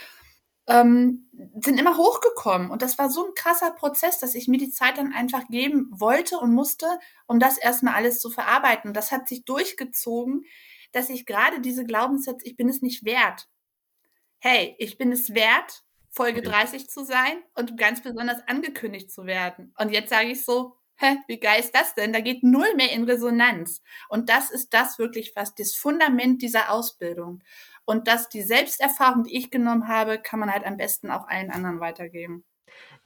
Ähm, 0.68 1.28
sind 1.60 1.78
immer 1.78 1.96
hochgekommen. 1.96 2.70
Und 2.70 2.82
das 2.82 2.98
war 2.98 3.10
so 3.10 3.26
ein 3.26 3.34
krasser 3.34 3.70
Prozess, 3.72 4.18
dass 4.18 4.34
ich 4.34 4.48
mir 4.48 4.58
die 4.58 4.70
Zeit 4.70 4.98
dann 4.98 5.12
einfach 5.12 5.46
geben 5.48 5.88
wollte 5.90 6.38
und 6.38 6.52
musste, 6.52 6.86
um 7.26 7.38
das 7.38 7.58
erstmal 7.58 7.94
alles 7.94 8.20
zu 8.20 8.30
verarbeiten. 8.30 8.88
Und 8.88 8.96
das 8.96 9.12
hat 9.12 9.28
sich 9.28 9.44
durchgezogen, 9.44 10.44
dass 10.92 11.10
ich 11.10 11.26
gerade 11.26 11.60
diese 11.60 11.84
Glaubenssätze, 11.84 12.46
ich 12.46 12.56
bin 12.56 12.68
es 12.68 12.82
nicht 12.82 13.04
wert. 13.04 13.48
Hey, 14.38 14.74
ich 14.78 14.98
bin 14.98 15.12
es 15.12 15.34
wert, 15.34 15.84
Folge 16.10 16.42
30 16.42 16.88
zu 16.88 17.04
sein 17.04 17.42
und 17.54 17.76
ganz 17.76 18.02
besonders 18.02 18.40
angekündigt 18.48 19.10
zu 19.10 19.26
werden. 19.26 19.72
Und 19.78 19.90
jetzt 19.90 20.10
sage 20.10 20.30
ich 20.30 20.44
so, 20.44 20.76
hä, 20.96 21.18
wie 21.28 21.38
geil 21.38 21.60
ist 21.60 21.74
das 21.74 21.94
denn? 21.94 22.12
Da 22.12 22.20
geht 22.20 22.42
null 22.42 22.74
mehr 22.76 22.92
in 22.92 23.04
Resonanz. 23.04 23.82
Und 24.08 24.28
das 24.30 24.50
ist 24.50 24.72
das 24.72 24.98
wirklich 24.98 25.32
fast 25.32 25.58
das 25.58 25.74
Fundament 25.74 26.42
dieser 26.42 26.70
Ausbildung. 26.70 27.42
Und 27.86 28.08
dass 28.08 28.28
die 28.28 28.42
Selbsterfahrung, 28.42 29.22
die 29.22 29.36
ich 29.38 29.50
genommen 29.50 29.88
habe, 29.88 30.18
kann 30.18 30.40
man 30.40 30.52
halt 30.52 30.66
am 30.66 30.76
besten 30.76 31.10
auch 31.10 31.28
allen 31.28 31.50
anderen 31.50 31.80
weitergeben. 31.80 32.44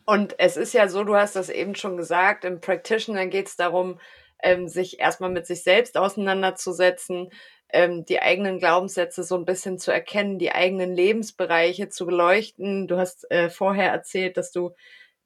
Und 0.06 0.34
es 0.38 0.56
ist 0.56 0.72
ja 0.72 0.88
so, 0.88 1.04
du 1.04 1.14
hast 1.14 1.36
das 1.36 1.50
eben 1.50 1.74
schon 1.74 1.98
gesagt, 1.98 2.44
im 2.44 2.60
Practitioner 2.60 3.26
geht 3.26 3.46
es 3.46 3.56
darum, 3.56 4.00
ähm, 4.42 4.68
sich 4.68 4.98
erstmal 4.98 5.30
mit 5.30 5.46
sich 5.46 5.62
selbst 5.62 5.98
auseinanderzusetzen, 5.98 7.28
ähm, 7.68 8.06
die 8.06 8.22
eigenen 8.22 8.58
Glaubenssätze 8.58 9.22
so 9.22 9.36
ein 9.36 9.44
bisschen 9.44 9.78
zu 9.78 9.92
erkennen, 9.92 10.38
die 10.38 10.52
eigenen 10.52 10.94
Lebensbereiche 10.94 11.90
zu 11.90 12.06
beleuchten. 12.06 12.88
Du 12.88 12.96
hast 12.96 13.30
äh, 13.30 13.50
vorher 13.50 13.92
erzählt, 13.92 14.38
dass 14.38 14.50
du 14.50 14.70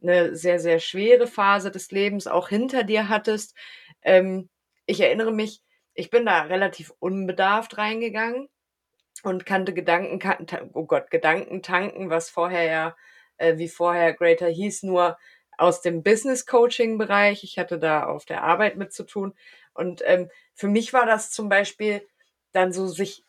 eine 0.02 0.34
sehr, 0.34 0.58
sehr 0.58 0.80
schwere 0.80 1.28
Phase 1.28 1.70
des 1.70 1.92
Lebens 1.92 2.26
auch 2.26 2.48
hinter 2.48 2.82
dir 2.82 3.08
hattest. 3.08 3.54
Ähm, 4.02 4.50
ich 4.84 5.00
erinnere 5.00 5.32
mich, 5.32 5.62
ich 5.94 6.10
bin 6.10 6.26
da 6.26 6.42
relativ 6.42 6.92
unbedarft 6.98 7.78
reingegangen 7.78 8.48
und 9.22 9.46
kannte 9.46 9.74
Gedanken, 9.74 10.20
oh 10.74 10.84
Gott, 10.86 11.10
Gedanken 11.10 11.62
tanken, 11.62 12.10
was 12.10 12.30
vorher 12.30 12.64
ja, 12.64 12.96
äh, 13.38 13.56
wie 13.58 13.68
vorher 13.68 14.12
Greater 14.14 14.48
hieß, 14.48 14.82
nur 14.84 15.16
aus 15.56 15.80
dem 15.82 16.02
Business 16.02 16.46
Coaching 16.46 16.98
Bereich. 16.98 17.44
Ich 17.44 17.58
hatte 17.58 17.78
da 17.78 18.04
auf 18.06 18.24
der 18.24 18.42
Arbeit 18.42 18.76
mit 18.76 18.92
zu 18.92 19.04
tun. 19.04 19.34
Und 19.72 20.02
ähm, 20.04 20.30
für 20.54 20.68
mich 20.68 20.92
war 20.92 21.06
das 21.06 21.30
zum 21.30 21.48
Beispiel 21.48 22.06
dann 22.52 22.72
so, 22.72 22.86
sich 22.86 23.24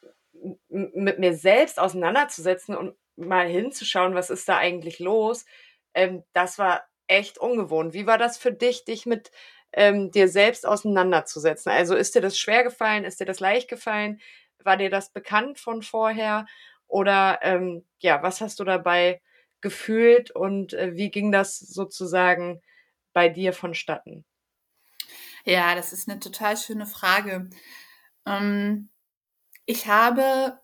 mit 0.70 1.20
mir 1.20 1.34
selbst 1.36 1.80
auseinanderzusetzen 1.80 2.76
und 2.76 2.96
mal 3.16 3.48
hinzuschauen, 3.48 4.16
was 4.16 4.30
ist 4.30 4.48
da 4.50 4.58
eigentlich 4.58 5.00
los. 5.00 5.46
Ähm, 5.94 6.24
das 6.34 6.60
war 6.60 6.84
echt 7.08 7.38
ungewohnt. 7.38 7.94
Wie 7.94 8.08
war 8.08 8.18
das 8.18 8.38
für 8.38 8.52
dich, 8.52 8.84
dich 8.86 9.06
mit 9.06 9.32
ähm, 9.74 10.12
dir 10.12 10.28
selbst 10.28 10.68
auseinanderzusetzen? 10.68 11.72
Also 11.72 11.96
ist 11.96 12.16
dir 12.16 12.22
das 12.22 12.38
schwer 12.38 12.64
gefallen? 12.64 13.06
Ist 13.06 13.20
dir 13.20 13.26
das 13.26 13.40
leicht 13.40 13.70
gefallen? 13.70 14.20
War 14.64 14.78
dir 14.78 14.90
das 14.90 15.12
bekannt 15.12 15.60
von 15.60 15.82
vorher? 15.82 16.46
Oder 16.88 17.40
ähm, 17.42 17.86
ja, 18.00 18.22
was 18.24 18.42
hast 18.42 18.60
du 18.60 18.64
dabei 18.64 19.22
gefühlt 19.62 20.32
und 20.32 20.74
äh, 20.74 20.96
wie 20.96 21.10
ging 21.10 21.32
das 21.32 21.58
sozusagen 21.60 22.62
bei 23.14 23.30
dir 23.30 23.54
vonstatten? 23.54 24.26
Ja, 25.46 25.76
das 25.76 25.94
ist 25.94 26.10
eine 26.10 26.20
total 26.20 26.58
schöne 26.58 26.86
Frage. 26.86 27.50
Ähm, 28.26 28.90
ich 29.66 29.88
habe, 29.88 30.60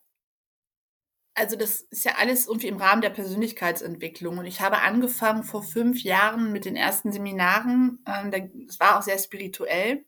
also 1.33 1.55
das 1.55 1.81
ist 1.81 2.05
ja 2.05 2.15
alles 2.17 2.47
irgendwie 2.47 2.67
im 2.67 2.77
Rahmen 2.77 3.01
der 3.01 3.09
Persönlichkeitsentwicklung 3.11 4.37
und 4.39 4.45
ich 4.45 4.61
habe 4.61 4.79
angefangen 4.79 5.43
vor 5.43 5.63
fünf 5.63 6.03
Jahren 6.03 6.51
mit 6.51 6.65
den 6.65 6.75
ersten 6.75 7.11
Seminaren. 7.11 8.03
Ähm, 8.07 8.31
das 8.67 8.79
war 8.79 8.97
auch 8.97 9.01
sehr 9.03 9.17
spirituell 9.17 10.05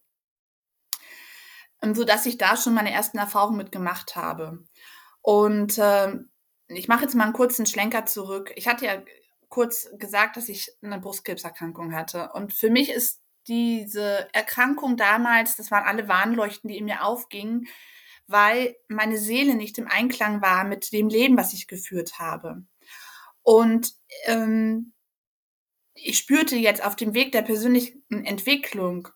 so 1.94 2.04
dass 2.06 2.26
ich 2.26 2.38
da 2.38 2.56
schon 2.56 2.74
meine 2.74 2.92
ersten 2.92 3.18
Erfahrungen 3.18 3.58
mitgemacht 3.58 4.16
habe. 4.16 4.64
Und 5.22 5.78
äh, 5.78 6.14
ich 6.68 6.88
mache 6.88 7.04
jetzt 7.04 7.16
mal 7.16 7.26
einen 7.26 7.34
kurzen 7.34 7.66
Schlenker 7.66 8.06
zurück. 8.06 8.52
Ich 8.56 8.68
hatte 8.68 8.86
ja 8.86 9.04
kurz 9.50 9.90
gesagt, 9.98 10.38
dass 10.38 10.50
ich 10.50 10.72
eine 10.82 11.00
Brustkrebserkrankung 11.00 11.94
hatte. 11.94 12.32
Und 12.34 12.54
für 12.54 12.70
mich 12.70 12.90
ist 12.90 13.22
diese 13.48 14.28
Erkrankung 14.34 14.98
damals, 14.98 15.58
das 15.58 15.70
waren 15.70 15.84
alle 15.84 16.08
Warnleuchten, 16.08 16.70
die 16.70 16.78
in 16.78 16.86
mir 16.86 17.04
aufgingen, 17.04 17.68
weil 18.28 18.76
meine 18.88 19.18
Seele 19.18 19.56
nicht 19.56 19.78
im 19.78 19.88
Einklang 19.88 20.42
war 20.42 20.64
mit 20.64 20.92
dem 20.94 21.10
Leben, 21.10 21.38
was 21.38 21.54
ich 21.54 21.68
geführt 21.68 22.20
habe. 22.20 22.64
Und 23.42 23.94
ähm, 24.26 24.94
ich 25.94 26.18
spürte 26.18 26.56
jetzt 26.56 26.84
auf 26.84 26.96
dem 26.96 27.14
Weg 27.14 27.32
der 27.34 27.42
persönlichen 27.42 28.04
Entwicklung, 28.10 29.10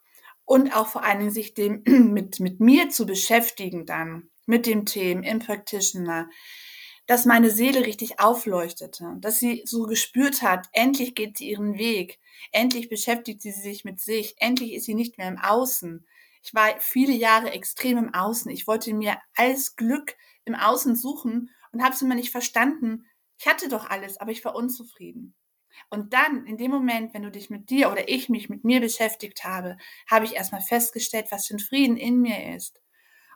und 0.47 0.73
auch 0.73 0.87
vor 0.87 1.03
allen 1.03 1.19
Dingen 1.19 1.31
sich 1.31 1.53
dem 1.53 1.83
mit, 1.85 2.39
mit 2.39 2.59
mir 2.59 2.89
zu 2.89 3.05
beschäftigen 3.05 3.85
dann, 3.85 4.29
mit 4.47 4.65
dem 4.65 4.85
Thema 4.85 5.27
im 5.27 5.39
Practitioner, 5.39 6.29
dass 7.05 7.25
meine 7.25 7.51
Seele 7.51 7.85
richtig 7.85 8.19
aufleuchtete, 8.19 9.17
dass 9.19 9.39
sie 9.39 9.61
so 9.65 9.83
gespürt 9.83 10.41
hat, 10.41 10.67
endlich 10.71 11.15
geht 11.15 11.37
sie 11.37 11.49
ihren 11.49 11.77
Weg, 11.77 12.19
endlich 12.51 12.89
beschäftigt 12.89 13.41
sie 13.41 13.51
sich 13.51 13.83
mit 13.83 13.99
sich, 13.99 14.35
endlich 14.39 14.73
ist 14.73 14.85
sie 14.85 14.95
nicht 14.95 15.17
mehr 15.17 15.27
im 15.27 15.37
Außen. 15.37 16.07
Ich 16.43 16.53
war 16.53 16.79
viele 16.79 17.13
Jahre 17.13 17.51
extrem 17.51 17.97
im 17.97 18.13
Außen. 18.13 18.49
Ich 18.49 18.67
wollte 18.67 18.93
mir 18.93 19.17
alles 19.35 19.75
Glück 19.75 20.15
im 20.45 20.55
Außen 20.55 20.95
suchen 20.95 21.49
und 21.73 21.83
habe 21.83 21.93
es 21.93 22.01
immer 22.01 22.15
nicht 22.15 22.31
verstanden. 22.31 23.05
Ich 23.37 23.47
hatte 23.47 23.67
doch 23.67 23.89
alles, 23.89 24.17
aber 24.17 24.31
ich 24.31 24.45
war 24.45 24.55
unzufrieden. 24.55 25.35
Und 25.89 26.13
dann, 26.13 26.45
in 26.45 26.57
dem 26.57 26.71
Moment, 26.71 27.13
wenn 27.13 27.23
du 27.23 27.31
dich 27.31 27.49
mit 27.49 27.69
dir 27.69 27.91
oder 27.91 28.09
ich 28.09 28.29
mich 28.29 28.49
mit 28.49 28.63
mir 28.63 28.81
beschäftigt 28.81 29.43
habe, 29.43 29.77
habe 30.09 30.25
ich 30.25 30.35
erstmal 30.35 30.61
festgestellt, 30.61 31.27
was 31.31 31.47
für 31.47 31.55
ein 31.55 31.59
Frieden 31.59 31.97
in 31.97 32.21
mir 32.21 32.55
ist. 32.55 32.81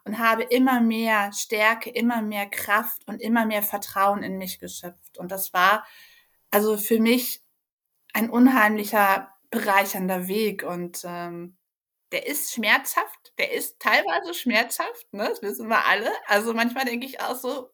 Und 0.03 0.17
habe 0.17 0.43
immer 0.43 0.81
mehr 0.81 1.31
Stärke, 1.31 1.89
immer 1.89 2.21
mehr 2.21 2.47
Kraft 2.47 3.07
und 3.07 3.21
immer 3.21 3.45
mehr 3.45 3.61
Vertrauen 3.61 4.23
in 4.23 4.37
mich 4.37 4.59
geschöpft. 4.59 5.17
Und 5.17 5.31
das 5.31 5.53
war 5.53 5.85
also 6.49 6.77
für 6.77 6.99
mich 6.99 7.43
ein 8.13 8.29
unheimlicher, 8.29 9.31
bereichernder 9.51 10.27
Weg. 10.27 10.63
Und 10.63 11.03
ähm, 11.05 11.57
der 12.11 12.27
ist 12.27 12.53
schmerzhaft, 12.53 13.33
der 13.37 13.51
ist 13.51 13.79
teilweise 13.79 14.33
schmerzhaft, 14.33 15.13
ne? 15.13 15.29
das 15.29 15.41
wissen 15.41 15.67
wir 15.69 15.85
alle. 15.85 16.11
Also 16.27 16.53
manchmal 16.53 16.85
denke 16.85 17.05
ich 17.05 17.21
auch 17.21 17.35
so, 17.35 17.71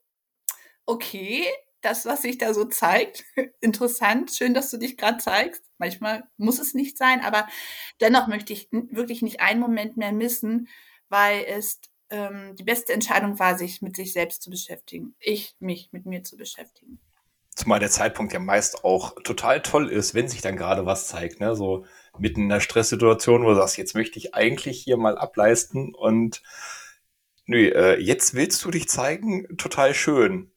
okay, 0.85 1.45
das, 1.87 2.05
was 2.05 2.21
sich 2.21 2.37
da 2.37 2.53
so 2.53 2.65
zeigt. 2.65 3.23
Interessant, 3.61 4.31
schön, 4.31 4.53
dass 4.53 4.69
du 4.69 4.77
dich 4.77 4.97
gerade 4.97 5.17
zeigst. 5.19 5.63
Manchmal 5.77 6.23
muss 6.37 6.59
es 6.59 6.73
nicht 6.73 6.97
sein, 6.97 7.21
aber 7.21 7.47
dennoch 8.01 8.27
möchte 8.27 8.53
ich 8.53 8.67
wirklich 8.71 9.21
nicht 9.21 9.39
einen 9.39 9.59
Moment 9.59 9.95
mehr 9.95 10.11
missen, 10.11 10.67
weil 11.09 11.45
es 11.47 11.79
ähm, 12.09 12.55
die 12.57 12.63
beste 12.63 12.93
Entscheidung 12.93 13.39
war, 13.39 13.57
sich 13.57 13.81
mit 13.81 13.95
sich 13.95 14.13
selbst 14.13 14.41
zu 14.41 14.49
beschäftigen. 14.49 15.15
Ich 15.19 15.55
mich 15.59 15.89
mit 15.91 16.05
mir 16.05 16.23
zu 16.23 16.35
beschäftigen. 16.35 16.99
Zumal 17.55 17.79
der 17.79 17.89
Zeitpunkt 17.89 18.33
ja 18.33 18.39
meist 18.39 18.83
auch 18.83 19.15
total 19.23 19.61
toll 19.61 19.89
ist, 19.89 20.13
wenn 20.13 20.27
sich 20.27 20.41
dann 20.41 20.57
gerade 20.57 20.85
was 20.85 21.07
zeigt, 21.07 21.39
ne? 21.39 21.55
So 21.55 21.85
mitten 22.19 22.41
in 22.41 22.49
der 22.49 22.59
Stresssituation, 22.59 23.43
wo 23.43 23.49
du 23.49 23.55
sagst, 23.55 23.77
jetzt 23.77 23.95
möchte 23.95 24.19
ich 24.19 24.35
eigentlich 24.35 24.83
hier 24.83 24.97
mal 24.97 25.17
ableisten 25.17 25.95
und 25.95 26.43
nö, 27.45 27.69
äh, 27.69 27.99
jetzt 27.99 28.35
willst 28.35 28.63
du 28.63 28.71
dich 28.71 28.87
zeigen, 28.89 29.57
total 29.57 29.93
schön 29.93 30.51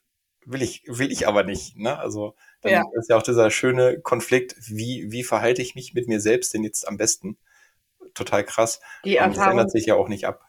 will 0.44 0.62
ich, 0.62 0.82
will 0.86 1.10
ich 1.10 1.28
aber 1.28 1.44
nicht. 1.44 1.76
Ne? 1.76 1.98
Also 1.98 2.34
dann 2.62 2.72
ja. 2.72 2.82
ist 2.98 3.10
ja 3.10 3.16
auch 3.16 3.22
dieser 3.22 3.50
schöne 3.50 4.00
Konflikt, 4.00 4.54
wie, 4.68 5.06
wie 5.10 5.24
verhalte 5.24 5.62
ich 5.62 5.74
mich 5.74 5.94
mit 5.94 6.08
mir 6.08 6.20
selbst 6.20 6.54
denn 6.54 6.64
jetzt 6.64 6.86
am 6.86 6.96
besten? 6.96 7.38
Total 8.14 8.44
krass. 8.44 8.80
Die 9.04 9.18
Und 9.18 9.36
das 9.36 9.46
ändert 9.46 9.70
sich 9.70 9.86
ja 9.86 9.94
auch 9.94 10.08
nicht 10.08 10.26
ab. 10.26 10.44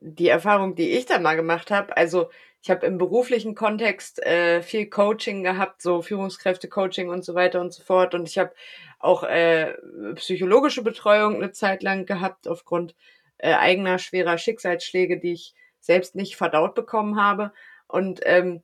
Die 0.00 0.28
Erfahrung, 0.28 0.74
die 0.74 0.90
ich 0.90 1.06
da 1.06 1.18
mal 1.18 1.36
gemacht 1.36 1.70
habe, 1.70 1.96
also 1.96 2.28
ich 2.62 2.70
habe 2.70 2.84
im 2.84 2.98
beruflichen 2.98 3.54
Kontext 3.54 4.20
äh, 4.24 4.60
viel 4.60 4.86
Coaching 4.86 5.44
gehabt, 5.44 5.82
so 5.82 6.02
Führungskräfte-Coaching 6.02 7.08
und 7.08 7.24
so 7.24 7.34
weiter 7.34 7.60
und 7.60 7.72
so 7.72 7.82
fort. 7.82 8.14
Und 8.14 8.28
ich 8.28 8.38
habe 8.38 8.52
auch 8.98 9.22
äh, 9.22 9.74
psychologische 10.16 10.82
Betreuung 10.82 11.36
eine 11.36 11.52
Zeit 11.52 11.82
lang 11.82 12.06
gehabt, 12.06 12.48
aufgrund 12.48 12.94
äh, 13.38 13.54
eigener 13.54 13.98
schwerer 13.98 14.36
Schicksalsschläge, 14.36 15.18
die 15.18 15.32
ich 15.32 15.54
selbst 15.80 16.16
nicht 16.16 16.36
verdaut 16.36 16.74
bekommen 16.74 17.20
habe. 17.20 17.52
Und 17.86 18.20
ähm, 18.24 18.62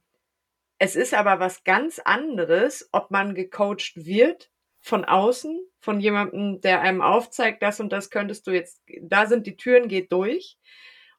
es 0.83 0.97
ist 0.97 1.15
aber 1.15 1.39
was 1.39 1.62
ganz 1.62 2.01
anderes, 2.01 2.89
ob 2.91 3.12
man 3.12 3.37
gecoacht 3.37 3.93
wird 3.95 4.51
von 4.81 5.05
außen, 5.05 5.61
von 5.79 6.01
jemandem, 6.01 6.61
der 6.61 6.81
einem 6.81 7.03
aufzeigt, 7.03 7.62
das 7.62 7.79
und 7.79 7.93
das 7.93 8.11
könntest 8.11 8.49
du 8.49 8.51
jetzt, 8.51 8.83
da 9.01 9.27
sind 9.27 9.47
die 9.47 9.57
Türen, 9.57 9.87
geht 9.87 10.11
durch, 10.11 10.59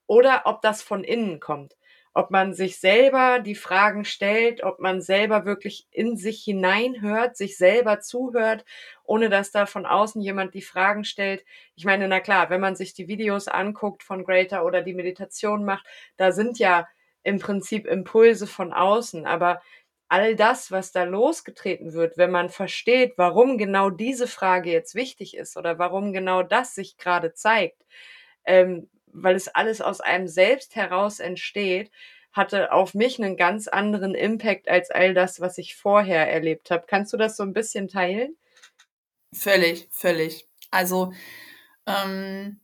oder 0.06 0.42
ob 0.48 0.62
das 0.64 0.82
von 0.82 1.06
innen 1.06 1.40
kommt. 1.40 1.78
Ob 2.14 2.30
man 2.30 2.54
sich 2.54 2.78
selber 2.82 3.40
die 3.40 3.56
Fragen 3.56 4.04
stellt, 4.04 4.64
ob 4.64 4.82
man 4.82 5.00
selber 5.00 5.46
wirklich 5.46 5.88
in 5.92 6.18
sich 6.18 6.44
hineinhört, 6.44 7.38
sich 7.38 7.56
selber 7.56 8.02
zuhört, 8.02 8.66
ohne 9.06 9.30
dass 9.30 9.52
da 9.52 9.66
von 9.66 9.86
außen 9.86 10.22
jemand 10.22 10.56
die 10.56 10.62
Fragen 10.62 11.06
stellt. 11.06 11.46
Ich 11.76 11.86
meine, 11.86 12.10
na 12.10 12.20
klar, 12.20 12.50
wenn 12.50 12.60
man 12.60 12.76
sich 12.76 12.94
die 12.96 13.08
Videos 13.08 13.48
anguckt 13.48 14.04
von 14.04 14.26
Greater 14.26 14.66
oder 14.66 14.82
die 14.82 14.94
Meditation 14.94 15.64
macht, 15.64 15.86
da 16.18 16.34
sind 16.34 16.60
ja 16.60 16.86
im 17.24 17.40
Prinzip 17.40 17.86
Impulse 17.86 18.48
von 18.48 18.74
außen, 18.74 19.26
aber 19.26 19.62
all 20.10 20.36
das, 20.36 20.72
was 20.72 20.92
da 20.92 21.04
losgetreten 21.06 21.94
wird, 21.94 22.18
wenn 22.18 22.30
man 22.30 22.50
versteht, 22.50 23.14
warum 23.18 23.58
genau 23.58 23.90
diese 23.90 24.28
Frage 24.28 24.72
jetzt 24.72 24.94
wichtig 24.94 25.36
ist 25.36 25.58
oder 25.58 25.80
warum 25.80 26.14
genau 26.14 26.44
das 26.44 26.76
sich 26.76 26.98
gerade 26.98 27.34
zeigt, 27.34 27.84
ähm, 28.46 28.90
weil 29.08 29.36
es 29.36 29.48
alles 29.48 29.82
aus 29.82 30.02
einem 30.02 30.28
selbst 30.28 30.76
heraus 30.76 31.20
entsteht, 31.20 31.92
hatte 32.32 32.72
auf 32.72 32.94
mich 32.94 33.20
einen 33.20 33.38
ganz 33.38 33.68
anderen 33.68 34.16
Impact 34.16 34.68
als 34.68 34.92
all 34.92 35.14
das, 35.14 35.40
was 35.40 35.58
ich 35.58 35.76
vorher 35.76 36.30
erlebt 36.32 36.72
habe. 36.72 36.86
Kannst 36.88 37.14
du 37.14 37.18
das 37.18 37.38
so 37.38 37.44
ein 37.44 37.54
bisschen 37.54 37.88
teilen? 37.88 38.36
Völlig, 39.32 39.88
völlig. 39.92 40.48
Also 40.72 41.14
ähm, 41.86 42.60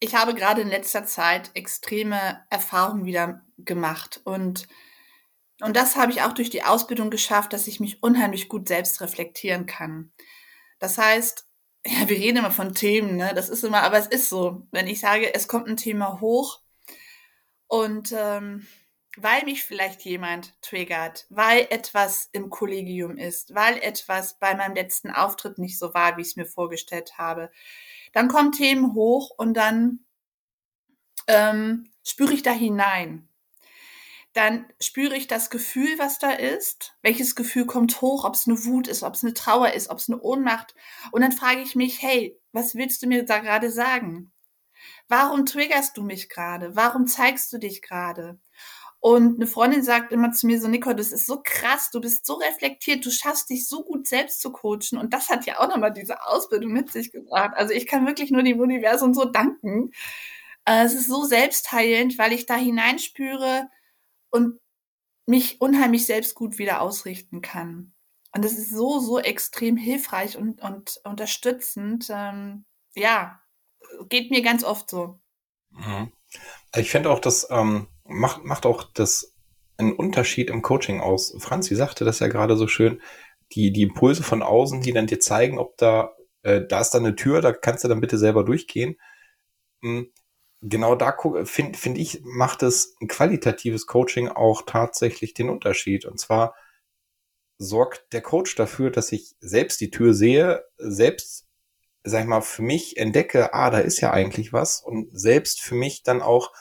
ich 0.00 0.14
habe 0.14 0.34
gerade 0.34 0.62
in 0.62 0.68
letzter 0.68 1.04
Zeit 1.04 1.50
extreme 1.54 2.44
Erfahrungen 2.50 3.04
wieder 3.04 3.44
gemacht 3.58 4.20
und 4.24 4.68
und 5.60 5.74
das 5.76 5.96
habe 5.96 6.12
ich 6.12 6.22
auch 6.22 6.32
durch 6.32 6.50
die 6.50 6.62
Ausbildung 6.62 7.10
geschafft, 7.10 7.52
dass 7.52 7.66
ich 7.66 7.80
mich 7.80 8.00
unheimlich 8.02 8.48
gut 8.48 8.68
selbst 8.68 9.00
reflektieren 9.00 9.66
kann. 9.66 10.12
Das 10.78 10.98
heißt, 10.98 11.46
ja, 11.86 12.08
wir 12.08 12.16
reden 12.16 12.38
immer 12.38 12.50
von 12.50 12.74
Themen, 12.74 13.16
ne? 13.16 13.32
Das 13.34 13.48
ist 13.48 13.64
immer, 13.64 13.82
aber 13.82 13.98
es 13.98 14.06
ist 14.06 14.28
so. 14.28 14.66
Wenn 14.70 14.86
ich 14.86 15.00
sage, 15.00 15.34
es 15.34 15.48
kommt 15.48 15.68
ein 15.68 15.76
Thema 15.76 16.20
hoch 16.20 16.60
und 17.66 18.12
ähm, 18.16 18.66
weil 19.16 19.44
mich 19.44 19.64
vielleicht 19.64 20.02
jemand 20.02 20.54
triggert, 20.62 21.26
weil 21.28 21.66
etwas 21.70 22.28
im 22.32 22.50
Kollegium 22.50 23.16
ist, 23.16 23.54
weil 23.54 23.78
etwas 23.78 24.38
bei 24.38 24.54
meinem 24.54 24.74
letzten 24.74 25.10
Auftritt 25.10 25.58
nicht 25.58 25.78
so 25.78 25.92
war, 25.92 26.16
wie 26.16 26.22
ich 26.22 26.28
es 26.28 26.36
mir 26.36 26.46
vorgestellt 26.46 27.18
habe, 27.18 27.50
dann 28.12 28.28
kommen 28.28 28.52
Themen 28.52 28.94
hoch 28.94 29.30
und 29.36 29.54
dann 29.54 30.00
ähm, 31.26 31.90
spüre 32.02 32.32
ich 32.32 32.42
da 32.42 32.52
hinein 32.52 33.28
dann 34.38 34.66
spüre 34.80 35.16
ich 35.16 35.26
das 35.26 35.50
Gefühl, 35.50 35.98
was 35.98 36.20
da 36.20 36.30
ist. 36.30 36.94
Welches 37.02 37.34
Gefühl 37.34 37.66
kommt 37.66 38.00
hoch, 38.00 38.24
ob 38.24 38.34
es 38.34 38.46
eine 38.46 38.64
Wut 38.66 38.86
ist, 38.86 39.02
ob 39.02 39.14
es 39.14 39.24
eine 39.24 39.34
Trauer 39.34 39.72
ist, 39.72 39.90
ob 39.90 39.98
es 39.98 40.08
eine 40.08 40.20
Ohnmacht. 40.20 40.76
Und 41.10 41.22
dann 41.22 41.32
frage 41.32 41.60
ich 41.60 41.74
mich, 41.74 42.02
hey, 42.02 42.38
was 42.52 42.76
willst 42.76 43.02
du 43.02 43.08
mir 43.08 43.24
da 43.24 43.38
gerade 43.38 43.68
sagen? 43.70 44.32
Warum 45.08 45.44
triggerst 45.44 45.96
du 45.96 46.04
mich 46.04 46.28
gerade? 46.28 46.76
Warum 46.76 47.08
zeigst 47.08 47.52
du 47.52 47.58
dich 47.58 47.82
gerade? 47.82 48.38
Und 49.00 49.36
eine 49.36 49.46
Freundin 49.46 49.82
sagt 49.82 50.12
immer 50.12 50.32
zu 50.32 50.46
mir 50.46 50.60
so, 50.60 50.66
Nico, 50.66 50.92
das 50.92 51.12
ist 51.12 51.26
so 51.26 51.40
krass, 51.42 51.90
du 51.92 52.00
bist 52.00 52.26
so 52.26 52.34
reflektiert, 52.34 53.06
du 53.06 53.10
schaffst 53.10 53.48
dich 53.48 53.68
so 53.68 53.84
gut 53.84 54.08
selbst 54.08 54.40
zu 54.40 54.50
coachen. 54.50 54.98
Und 54.98 55.12
das 55.12 55.28
hat 55.28 55.46
ja 55.46 55.60
auch 55.60 55.68
nochmal 55.68 55.92
diese 55.92 56.26
Ausbildung 56.26 56.72
mit 56.72 56.90
sich 56.90 57.12
gebracht. 57.12 57.52
Also 57.54 57.72
ich 57.72 57.86
kann 57.86 58.06
wirklich 58.06 58.30
nur 58.30 58.42
dem 58.42 58.58
Universum 58.58 59.14
so 59.14 59.24
danken. 59.24 59.92
Äh, 60.64 60.84
es 60.84 60.94
ist 60.94 61.08
so 61.08 61.24
selbstheilend, 61.24 62.18
weil 62.18 62.32
ich 62.32 62.46
da 62.46 62.56
hineinspüre, 62.56 63.68
und 64.30 64.60
mich 65.26 65.60
unheimlich 65.60 66.06
selbst 66.06 66.34
gut 66.34 66.58
wieder 66.58 66.80
ausrichten 66.80 67.40
kann. 67.40 67.92
Und 68.34 68.44
das 68.44 68.52
ist 68.52 68.70
so, 68.70 69.00
so 69.00 69.18
extrem 69.18 69.76
hilfreich 69.76 70.36
und, 70.36 70.60
und 70.62 71.00
unterstützend. 71.04 72.06
Ähm, 72.10 72.64
ja, 72.94 73.40
geht 74.08 74.30
mir 74.30 74.42
ganz 74.42 74.64
oft 74.64 74.88
so. 74.90 75.18
Mhm. 75.70 76.12
Ich 76.76 76.90
finde 76.90 77.10
auch, 77.10 77.20
das 77.20 77.48
ähm, 77.50 77.88
macht, 78.08 78.44
macht 78.44 78.66
auch 78.66 78.84
das 78.94 79.34
einen 79.76 79.92
Unterschied 79.92 80.50
im 80.50 80.62
Coaching 80.62 81.00
aus. 81.00 81.34
Franzi 81.38 81.76
sagte 81.76 82.04
das 82.04 82.18
ja 82.18 82.28
gerade 82.28 82.56
so 82.56 82.66
schön, 82.66 83.00
die, 83.52 83.72
die 83.72 83.82
Impulse 83.82 84.22
von 84.22 84.42
außen, 84.42 84.80
die 84.82 84.92
dann 84.92 85.06
dir 85.06 85.20
zeigen, 85.20 85.58
ob 85.58 85.76
da, 85.76 86.16
äh, 86.42 86.62
da 86.66 86.80
ist 86.80 86.90
da 86.90 86.98
eine 86.98 87.14
Tür, 87.14 87.40
da 87.40 87.52
kannst 87.52 87.84
du 87.84 87.88
dann 87.88 88.00
bitte 88.00 88.18
selber 88.18 88.44
durchgehen. 88.44 88.96
Hm, 89.82 90.12
genau 90.60 90.94
da 90.96 91.16
finde 91.44 91.78
find 91.78 91.98
ich, 91.98 92.20
macht 92.24 92.62
es 92.62 92.96
ein 93.00 93.08
qualitatives 93.08 93.86
Coaching 93.86 94.28
auch 94.28 94.62
tatsächlich 94.66 95.34
den 95.34 95.48
Unterschied. 95.48 96.04
Und 96.04 96.18
zwar 96.18 96.54
sorgt 97.58 98.12
der 98.12 98.22
Coach 98.22 98.54
dafür, 98.56 98.90
dass 98.90 99.12
ich 99.12 99.34
selbst 99.40 99.80
die 99.80 99.90
Tür 99.90 100.14
sehe, 100.14 100.64
selbst, 100.76 101.46
sag 102.04 102.22
ich 102.22 102.28
mal, 102.28 102.40
für 102.40 102.62
mich 102.62 102.96
entdecke, 102.96 103.54
ah, 103.54 103.70
da 103.70 103.78
ist 103.78 104.00
ja 104.00 104.12
eigentlich 104.12 104.52
was 104.52 104.80
und 104.80 105.08
selbst 105.12 105.60
für 105.60 105.74
mich 105.74 106.02
dann 106.02 106.22
auch 106.22 106.52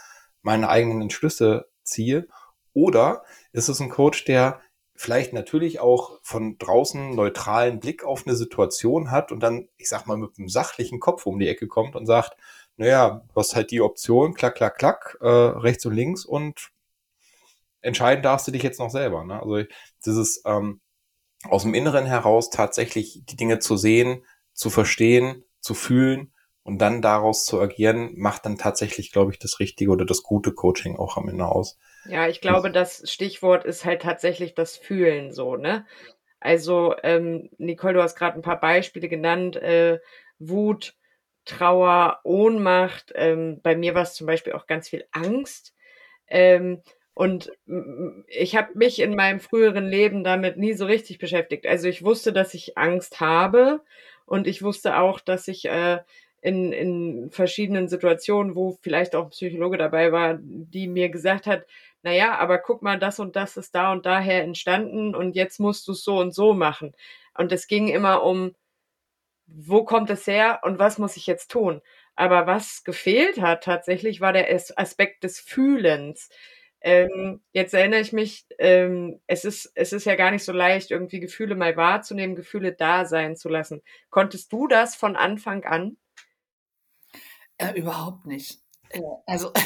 meine 0.48 0.70
eigenen 0.70 1.02
Entschlüsse 1.02 1.68
ziehe. 1.84 2.30
Oder 2.72 3.26
ist 3.52 3.68
es 3.68 3.82
ein 3.82 3.90
Coach, 3.90 4.24
der 4.24 4.62
vielleicht 4.96 5.34
natürlich 5.34 5.82
auch 5.82 6.20
von 6.24 6.58
draußen 6.58 7.14
neutralen 7.14 7.82
Blick 7.82 8.06
auf 8.06 8.26
eine 8.26 8.34
Situation 8.34 9.12
hat 9.12 9.34
und 9.34 9.42
dann, 9.42 9.68
ich 9.76 9.90
sag 9.90 10.08
mal, 10.08 10.16
mit 10.16 10.40
einem 10.40 10.48
sachlichen 10.48 11.02
Kopf 11.02 11.26
um 11.26 11.38
die 11.38 11.50
Ecke 11.50 11.68
kommt 11.68 11.98
und 11.98 12.06
sagt, 12.06 12.38
naja, 12.78 13.26
du 13.28 13.36
hast 13.36 13.58
halt 13.58 13.72
die 13.72 13.82
Option, 13.82 14.36
klack, 14.36 14.56
klack, 14.56 14.78
klack, 14.78 15.18
äh, 15.20 15.28
rechts 15.28 15.86
und 15.86 15.94
links 15.94 16.24
und 16.24 16.70
entscheiden 17.82 18.24
darfst 18.24 18.48
du 18.48 18.54
dich 18.54 18.64
jetzt 18.64 18.80
noch 18.80 18.90
selber. 18.90 19.26
Ne? 19.26 19.42
Also 19.42 19.64
dieses 20.06 20.42
ähm, 20.46 20.80
aus 21.44 21.64
dem 21.64 21.74
Inneren 21.74 22.06
heraus 22.06 22.52
tatsächlich 22.52 23.22
die 23.26 23.36
Dinge 23.36 23.60
zu 23.60 23.76
sehen, 23.76 24.24
zu 24.54 24.70
verstehen, 24.70 25.44
zu 25.60 25.74
fühlen 25.74 26.32
und 26.68 26.80
dann 26.80 27.02
daraus 27.02 27.46
zu 27.46 27.62
agieren, 27.62 28.12
macht 28.18 28.46
dann 28.46 28.58
tatsächlich, 28.58 29.14
glaube 29.14 29.32
ich, 29.32 29.40
das 29.40 29.62
richtige 29.62 29.90
oder 29.90 30.06
das 30.06 30.22
gute 30.22 30.52
Coaching 30.52 30.98
auch 30.98 31.16
am 31.16 31.30
Ende 31.30 31.48
aus. 31.48 31.80
Ja, 32.10 32.28
ich 32.28 32.42
glaube, 32.42 32.72
das 32.72 33.10
Stichwort 33.10 33.64
ist 33.64 33.86
halt 33.86 34.02
tatsächlich 34.02 34.54
das 34.54 34.76
Fühlen 34.76 35.32
so, 35.32 35.56
ne? 35.56 35.86
Also, 36.42 36.94
ähm, 37.04 37.50
Nicole, 37.58 37.94
du 37.94 38.04
hast 38.04 38.18
gerade 38.18 38.38
ein 38.38 38.42
paar 38.42 38.60
Beispiele 38.60 39.08
genannt, 39.08 39.56
äh, 39.56 40.00
Wut, 40.40 40.96
Trauer, 41.46 42.20
Ohnmacht. 42.26 43.14
Ähm, 43.16 43.62
bei 43.64 43.78
mir 43.78 43.96
war 43.96 44.04
es 44.04 44.16
zum 44.16 44.28
Beispiel 44.28 44.52
auch 44.52 44.68
ganz 44.68 44.90
viel 44.90 45.06
Angst. 45.12 45.74
Ähm, 46.28 46.82
und 47.14 47.50
ich 48.28 48.58
habe 48.58 48.78
mich 48.78 49.00
in 49.00 49.16
meinem 49.16 49.40
früheren 49.40 49.88
Leben 49.88 50.26
damit 50.26 50.58
nie 50.58 50.74
so 50.74 50.86
richtig 50.86 51.18
beschäftigt. 51.18 51.66
Also 51.66 51.88
ich 51.88 52.04
wusste, 52.04 52.34
dass 52.34 52.54
ich 52.54 52.78
Angst 52.78 53.22
habe 53.22 53.82
und 54.26 54.48
ich 54.48 54.62
wusste 54.62 54.98
auch, 54.98 55.22
dass 55.22 55.48
ich 55.48 55.66
äh, 55.66 56.00
in, 56.48 56.72
in 56.72 57.30
verschiedenen 57.32 57.88
Situationen, 57.90 58.56
wo 58.56 58.78
vielleicht 58.82 59.16
auch 59.16 59.26
ein 59.26 59.30
Psychologe 59.32 59.78
dabei 59.78 60.12
war, 60.12 60.38
die 60.42 60.88
mir 60.88 61.10
gesagt 61.10 61.46
hat, 61.48 61.66
naja, 62.04 62.38
aber 62.38 62.60
guck 62.60 62.82
mal, 62.82 63.00
das 63.00 63.20
und 63.20 63.36
das 63.36 63.58
ist 63.58 63.76
da 63.76 63.92
und 63.92 64.06
daher 64.06 64.44
entstanden 64.44 65.16
und 65.16 65.36
jetzt 65.36 65.60
musst 65.60 65.88
du 65.88 65.92
es 65.92 66.04
so 66.04 66.20
und 66.20 66.34
so 66.34 66.54
machen. 66.54 66.94
Und 67.36 67.52
es 67.52 67.68
ging 67.68 67.88
immer 67.90 68.24
um 68.24 68.56
wo 69.48 69.84
kommt 69.84 70.10
es 70.10 70.28
her 70.28 70.60
und 70.64 70.80
was 70.80 70.98
muss 70.98 71.18
ich 71.18 71.28
jetzt 71.28 71.52
tun? 71.52 71.82
Aber 72.16 72.48
was 72.48 72.84
gefehlt 72.84 73.42
hat 73.42 73.64
tatsächlich, 73.64 74.22
war 74.22 74.34
der 74.34 74.54
Aspekt 74.76 75.24
des 75.24 75.40
Fühlens. 75.40 76.30
Ähm, 76.82 77.42
jetzt 77.54 77.74
erinnere 77.74 78.02
ich 78.02 78.14
mich, 78.14 78.46
ähm, 78.60 79.20
es, 79.28 79.46
ist, 79.46 79.72
es 79.76 79.94
ist 79.94 80.06
ja 80.06 80.16
gar 80.16 80.32
nicht 80.32 80.44
so 80.44 80.52
leicht, 80.52 80.92
irgendwie 80.92 81.20
Gefühle 81.20 81.56
mal 81.56 81.76
wahrzunehmen, 81.78 82.36
Gefühle 82.36 82.74
da 82.74 83.06
sein 83.06 83.36
zu 83.36 83.50
lassen. 83.50 83.82
Konntest 84.10 84.52
du 84.54 84.68
das 84.68 84.96
von 84.96 85.16
Anfang 85.16 85.64
an? 85.66 85.98
Äh, 87.58 87.80
überhaupt 87.80 88.26
nicht. 88.26 88.60
Äh, 88.90 89.02
also. 89.26 89.52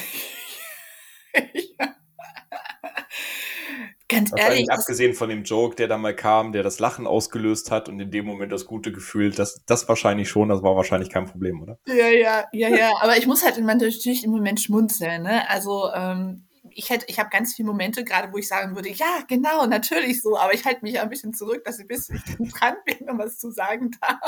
Ganz 4.12 4.32
ehrlich. 4.36 4.70
Abgesehen 4.70 5.14
von 5.14 5.30
dem 5.30 5.44
Joke, 5.44 5.76
der 5.78 5.88
da 5.88 5.98
mal 5.98 6.14
kam, 6.14 6.52
der 6.52 6.64
das 6.64 6.80
Lachen 6.80 7.08
ausgelöst 7.08 7.72
hat 7.72 7.88
und 7.88 7.98
in 8.00 8.12
dem 8.12 8.26
Moment 8.26 8.52
das 8.52 8.66
gute 8.66 8.92
Gefühl, 8.92 9.32
das, 9.32 9.64
das 9.66 9.88
wahrscheinlich 9.88 10.28
schon, 10.30 10.50
das 10.50 10.62
war 10.62 10.76
wahrscheinlich 10.76 11.10
kein 11.10 11.28
Problem, 11.28 11.62
oder? 11.62 11.80
Ja, 11.88 12.10
ja, 12.10 12.46
ja, 12.52 12.70
ja. 12.70 12.92
Aber 13.00 13.16
ich 13.18 13.26
muss 13.26 13.44
halt 13.44 13.58
natürlich 13.60 14.24
im 14.26 14.32
Moment 14.32 14.60
schmunzeln, 14.60 15.24
ne? 15.24 15.50
Also, 15.50 15.90
ähm, 15.94 16.46
ich 16.74 16.90
hätte, 16.90 17.06
ich 17.08 17.20
habe 17.20 17.30
ganz 17.30 17.56
viele 17.56 17.68
Momente 17.68 18.04
gerade, 18.04 18.34
wo 18.34 18.38
ich 18.38 18.48
sagen 18.50 18.76
würde, 18.76 18.90
ja, 18.90 19.24
genau, 19.28 19.66
natürlich 19.66 20.22
so, 20.22 20.38
aber 20.38 20.54
ich 20.54 20.66
halte 20.66 20.82
mich 20.84 21.00
ein 21.00 21.10
bisschen 21.10 21.34
zurück, 21.34 21.64
dass 21.64 21.80
ich 21.80 21.88
bis 21.88 22.10
ich 22.10 22.22
dran 22.52 22.76
bin, 22.86 23.10
um 23.10 23.18
was 23.18 23.38
zu 23.38 23.52
sagen 23.52 23.92
darf. 24.02 24.20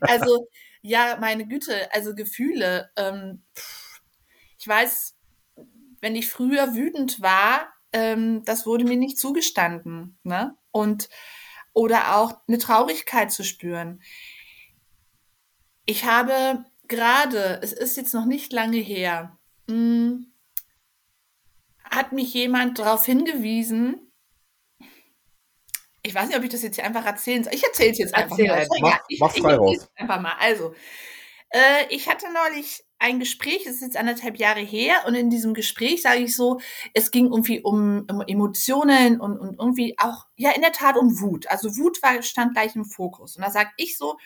Also, 0.00 0.46
ja, 0.82 1.16
meine 1.20 1.46
Güte, 1.46 1.92
also 1.92 2.14
Gefühle. 2.14 2.90
Ähm, 2.96 3.42
ich 4.58 4.66
weiß, 4.66 5.16
wenn 6.00 6.16
ich 6.16 6.28
früher 6.28 6.74
wütend 6.74 7.20
war, 7.20 7.68
ähm, 7.92 8.44
das 8.44 8.66
wurde 8.66 8.84
mir 8.84 8.96
nicht 8.96 9.18
zugestanden. 9.18 10.18
Ne? 10.22 10.56
Und 10.70 11.08
oder 11.72 12.16
auch 12.16 12.40
eine 12.48 12.58
Traurigkeit 12.58 13.30
zu 13.30 13.44
spüren. 13.44 14.02
Ich 15.86 16.04
habe 16.04 16.64
gerade, 16.88 17.60
es 17.62 17.72
ist 17.72 17.96
jetzt 17.96 18.14
noch 18.14 18.24
nicht 18.24 18.52
lange 18.52 18.78
her, 18.78 19.38
mh, 19.68 19.74
hm, 19.74 20.32
hat 21.84 22.12
mich 22.12 22.34
jemand 22.34 22.78
darauf 22.78 23.06
hingewiesen, 23.06 24.07
ich 26.08 26.14
weiß 26.14 26.28
nicht, 26.28 26.38
ob 26.38 26.42
ich 26.42 26.50
das 26.50 26.62
jetzt 26.62 26.76
hier 26.76 26.84
einfach 26.84 27.04
erzählen 27.04 27.44
soll. 27.44 27.52
Ich 27.52 27.62
erzähle 27.62 27.90
es 27.90 27.98
jetzt 27.98 28.14
einfach 28.14 28.38
Erzähl 28.38 28.48
mal. 28.48 28.66
Mach, 28.80 29.00
ich, 29.08 29.20
mach 29.20 29.30
frei 29.30 29.52
ich, 29.52 29.58
raus. 29.58 29.88
Einfach 29.94 30.20
mal. 30.20 30.32
Also, 30.40 30.74
äh, 31.50 31.86
ich 31.90 32.08
hatte 32.08 32.26
neulich 32.32 32.82
ein 32.98 33.20
Gespräch, 33.20 33.66
es 33.66 33.76
ist 33.76 33.82
jetzt 33.82 33.96
anderthalb 33.96 34.38
Jahre 34.38 34.60
her, 34.60 35.04
und 35.06 35.14
in 35.14 35.28
diesem 35.28 35.52
Gespräch 35.52 36.02
sage 36.02 36.20
ich 36.20 36.34
so, 36.34 36.60
es 36.94 37.10
ging 37.10 37.26
irgendwie 37.26 37.60
um, 37.60 38.06
um 38.10 38.22
Emotionen 38.26 39.20
und, 39.20 39.38
und 39.38 39.58
irgendwie 39.58 39.96
auch, 39.98 40.24
ja, 40.36 40.50
in 40.52 40.62
der 40.62 40.72
Tat 40.72 40.96
um 40.96 41.20
Wut. 41.20 41.46
Also 41.48 41.76
Wut 41.76 42.02
war, 42.02 42.22
stand 42.22 42.54
gleich 42.54 42.74
im 42.74 42.86
Fokus. 42.86 43.36
Und 43.36 43.44
da 43.44 43.50
sage 43.50 43.70
ich 43.76 43.98
so, 43.98 44.16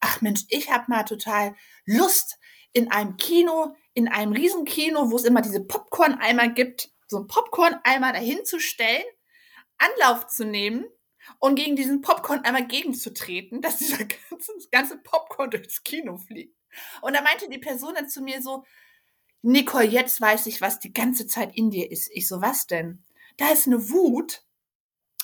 ach 0.00 0.20
Mensch, 0.20 0.40
ich 0.48 0.72
habe 0.72 0.84
mal 0.88 1.04
total 1.04 1.54
Lust, 1.86 2.36
in 2.72 2.90
einem 2.90 3.16
Kino, 3.16 3.74
in 3.94 4.08
einem 4.08 4.32
Riesenkino, 4.32 5.10
wo 5.10 5.16
es 5.16 5.24
immer 5.24 5.42
diese 5.42 5.64
Popcorn-Eimer 5.64 6.48
gibt, 6.48 6.90
so 7.08 7.16
einen 7.16 7.26
Popcorn-Eimer 7.26 8.12
dahin 8.12 8.44
zu 8.44 8.60
stellen, 8.60 9.04
Anlauf 9.80 10.26
zu 10.26 10.44
nehmen 10.44 10.86
und 11.38 11.56
gegen 11.56 11.76
diesen 11.76 12.00
Popcorn 12.00 12.44
einmal 12.44 12.66
gegenzutreten, 12.66 13.60
dass 13.60 13.78
dieser 13.78 14.04
ganze, 14.30 14.52
ganze 14.70 14.98
Popcorn 14.98 15.50
durchs 15.50 15.82
Kino 15.82 16.16
fliegt. 16.16 16.56
Und 17.02 17.14
da 17.14 17.22
meinte 17.22 17.48
die 17.48 17.58
Person 17.58 17.94
dann 17.94 18.08
zu 18.08 18.22
mir 18.22 18.42
so, 18.42 18.64
Nicole, 19.42 19.86
jetzt 19.86 20.20
weiß 20.20 20.46
ich, 20.46 20.60
was 20.60 20.78
die 20.78 20.92
ganze 20.92 21.26
Zeit 21.26 21.56
in 21.56 21.70
dir 21.70 21.90
ist. 21.90 22.10
Ich 22.12 22.28
so, 22.28 22.40
was 22.40 22.66
denn? 22.66 23.02
Da 23.38 23.50
ist 23.50 23.66
eine 23.66 23.90
Wut, 23.90 24.42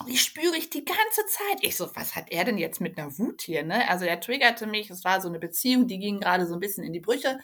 die 0.08 0.16
spüre 0.16 0.56
ich 0.56 0.70
die 0.70 0.84
ganze 0.84 1.26
Zeit. 1.26 1.58
Ich 1.62 1.76
so, 1.76 1.94
was 1.94 2.16
hat 2.16 2.30
er 2.30 2.44
denn 2.44 2.58
jetzt 2.58 2.80
mit 2.80 2.98
einer 2.98 3.18
Wut 3.18 3.42
hier, 3.42 3.62
ne? 3.62 3.88
Also 3.88 4.04
er 4.04 4.20
triggerte 4.20 4.66
mich, 4.66 4.90
es 4.90 5.04
war 5.04 5.20
so 5.20 5.28
eine 5.28 5.38
Beziehung, 5.38 5.86
die 5.86 5.98
ging 5.98 6.20
gerade 6.20 6.46
so 6.46 6.54
ein 6.54 6.60
bisschen 6.60 6.84
in 6.84 6.92
die 6.92 7.00
Brüche. 7.00 7.40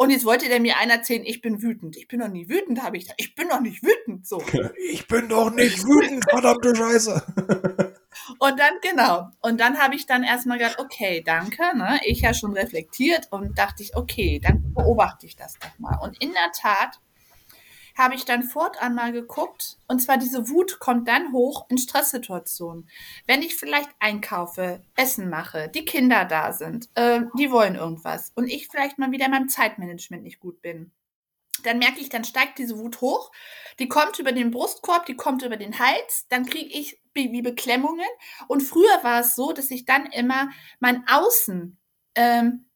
Und 0.00 0.10
jetzt 0.10 0.24
wollte 0.24 0.48
der 0.48 0.60
mir 0.60 0.76
einer 0.78 0.94
erzählen, 0.94 1.24
ich 1.24 1.40
bin 1.40 1.60
wütend. 1.60 1.96
Ich 1.96 2.06
bin 2.06 2.20
doch 2.20 2.28
nie 2.28 2.48
wütend, 2.48 2.84
habe 2.84 2.96
ich 2.96 3.02
gesagt. 3.02 3.20
Ich 3.20 3.34
bin 3.34 3.48
doch 3.48 3.60
nicht 3.60 3.82
wütend, 3.82 4.24
so. 4.28 4.40
Ich 4.90 5.08
bin 5.08 5.28
doch 5.28 5.50
nicht 5.50 5.84
wütend, 5.84 6.24
verdammte 6.30 6.74
Scheiße. 6.76 7.20
Und 8.38 8.60
dann, 8.60 8.74
genau. 8.80 9.28
Und 9.40 9.58
dann 9.58 9.78
habe 9.78 9.96
ich 9.96 10.06
dann 10.06 10.22
erstmal 10.22 10.58
gedacht, 10.58 10.78
okay, 10.78 11.20
danke, 11.26 11.76
ne? 11.76 11.98
Ich 12.04 12.20
ja 12.20 12.32
schon 12.32 12.52
reflektiert 12.52 13.26
und 13.30 13.58
dachte 13.58 13.82
ich, 13.82 13.96
okay, 13.96 14.40
dann 14.42 14.72
beobachte 14.72 15.26
ich 15.26 15.36
das 15.36 15.54
doch 15.54 15.78
mal. 15.78 15.98
Und 16.00 16.22
in 16.22 16.32
der 16.32 16.52
Tat 16.52 17.00
habe 17.98 18.14
ich 18.14 18.24
dann 18.24 18.44
fortan 18.44 18.94
mal 18.94 19.12
geguckt. 19.12 19.76
Und 19.88 20.00
zwar 20.00 20.16
diese 20.16 20.48
Wut 20.48 20.78
kommt 20.78 21.08
dann 21.08 21.32
hoch 21.32 21.66
in 21.68 21.78
Stresssituationen. 21.78 22.88
Wenn 23.26 23.42
ich 23.42 23.56
vielleicht 23.56 23.90
einkaufe, 23.98 24.82
Essen 24.94 25.28
mache, 25.28 25.68
die 25.68 25.84
Kinder 25.84 26.24
da 26.24 26.52
sind, 26.52 26.88
äh, 26.94 27.22
die 27.36 27.50
wollen 27.50 27.74
irgendwas 27.74 28.32
und 28.36 28.46
ich 28.46 28.68
vielleicht 28.68 28.98
mal 28.98 29.10
wieder 29.10 29.26
in 29.26 29.32
meinem 29.32 29.48
Zeitmanagement 29.48 30.22
nicht 30.22 30.38
gut 30.38 30.62
bin. 30.62 30.92
Dann 31.64 31.78
merke 31.78 32.00
ich, 32.00 32.08
dann 32.08 32.22
steigt 32.22 32.58
diese 32.58 32.78
Wut 32.78 33.00
hoch, 33.00 33.32
die 33.80 33.88
kommt 33.88 34.20
über 34.20 34.30
den 34.30 34.52
Brustkorb, 34.52 35.06
die 35.06 35.16
kommt 35.16 35.42
über 35.42 35.56
den 35.56 35.80
Hals, 35.80 36.26
dann 36.28 36.46
kriege 36.46 36.70
ich 36.70 37.00
wie 37.14 37.42
Beklemmungen. 37.42 38.06
Und 38.46 38.60
früher 38.60 39.02
war 39.02 39.22
es 39.22 39.34
so, 39.34 39.52
dass 39.52 39.72
ich 39.72 39.84
dann 39.84 40.06
immer 40.06 40.50
mein 40.78 41.04
Außen 41.08 41.76
ähm, 42.14 42.66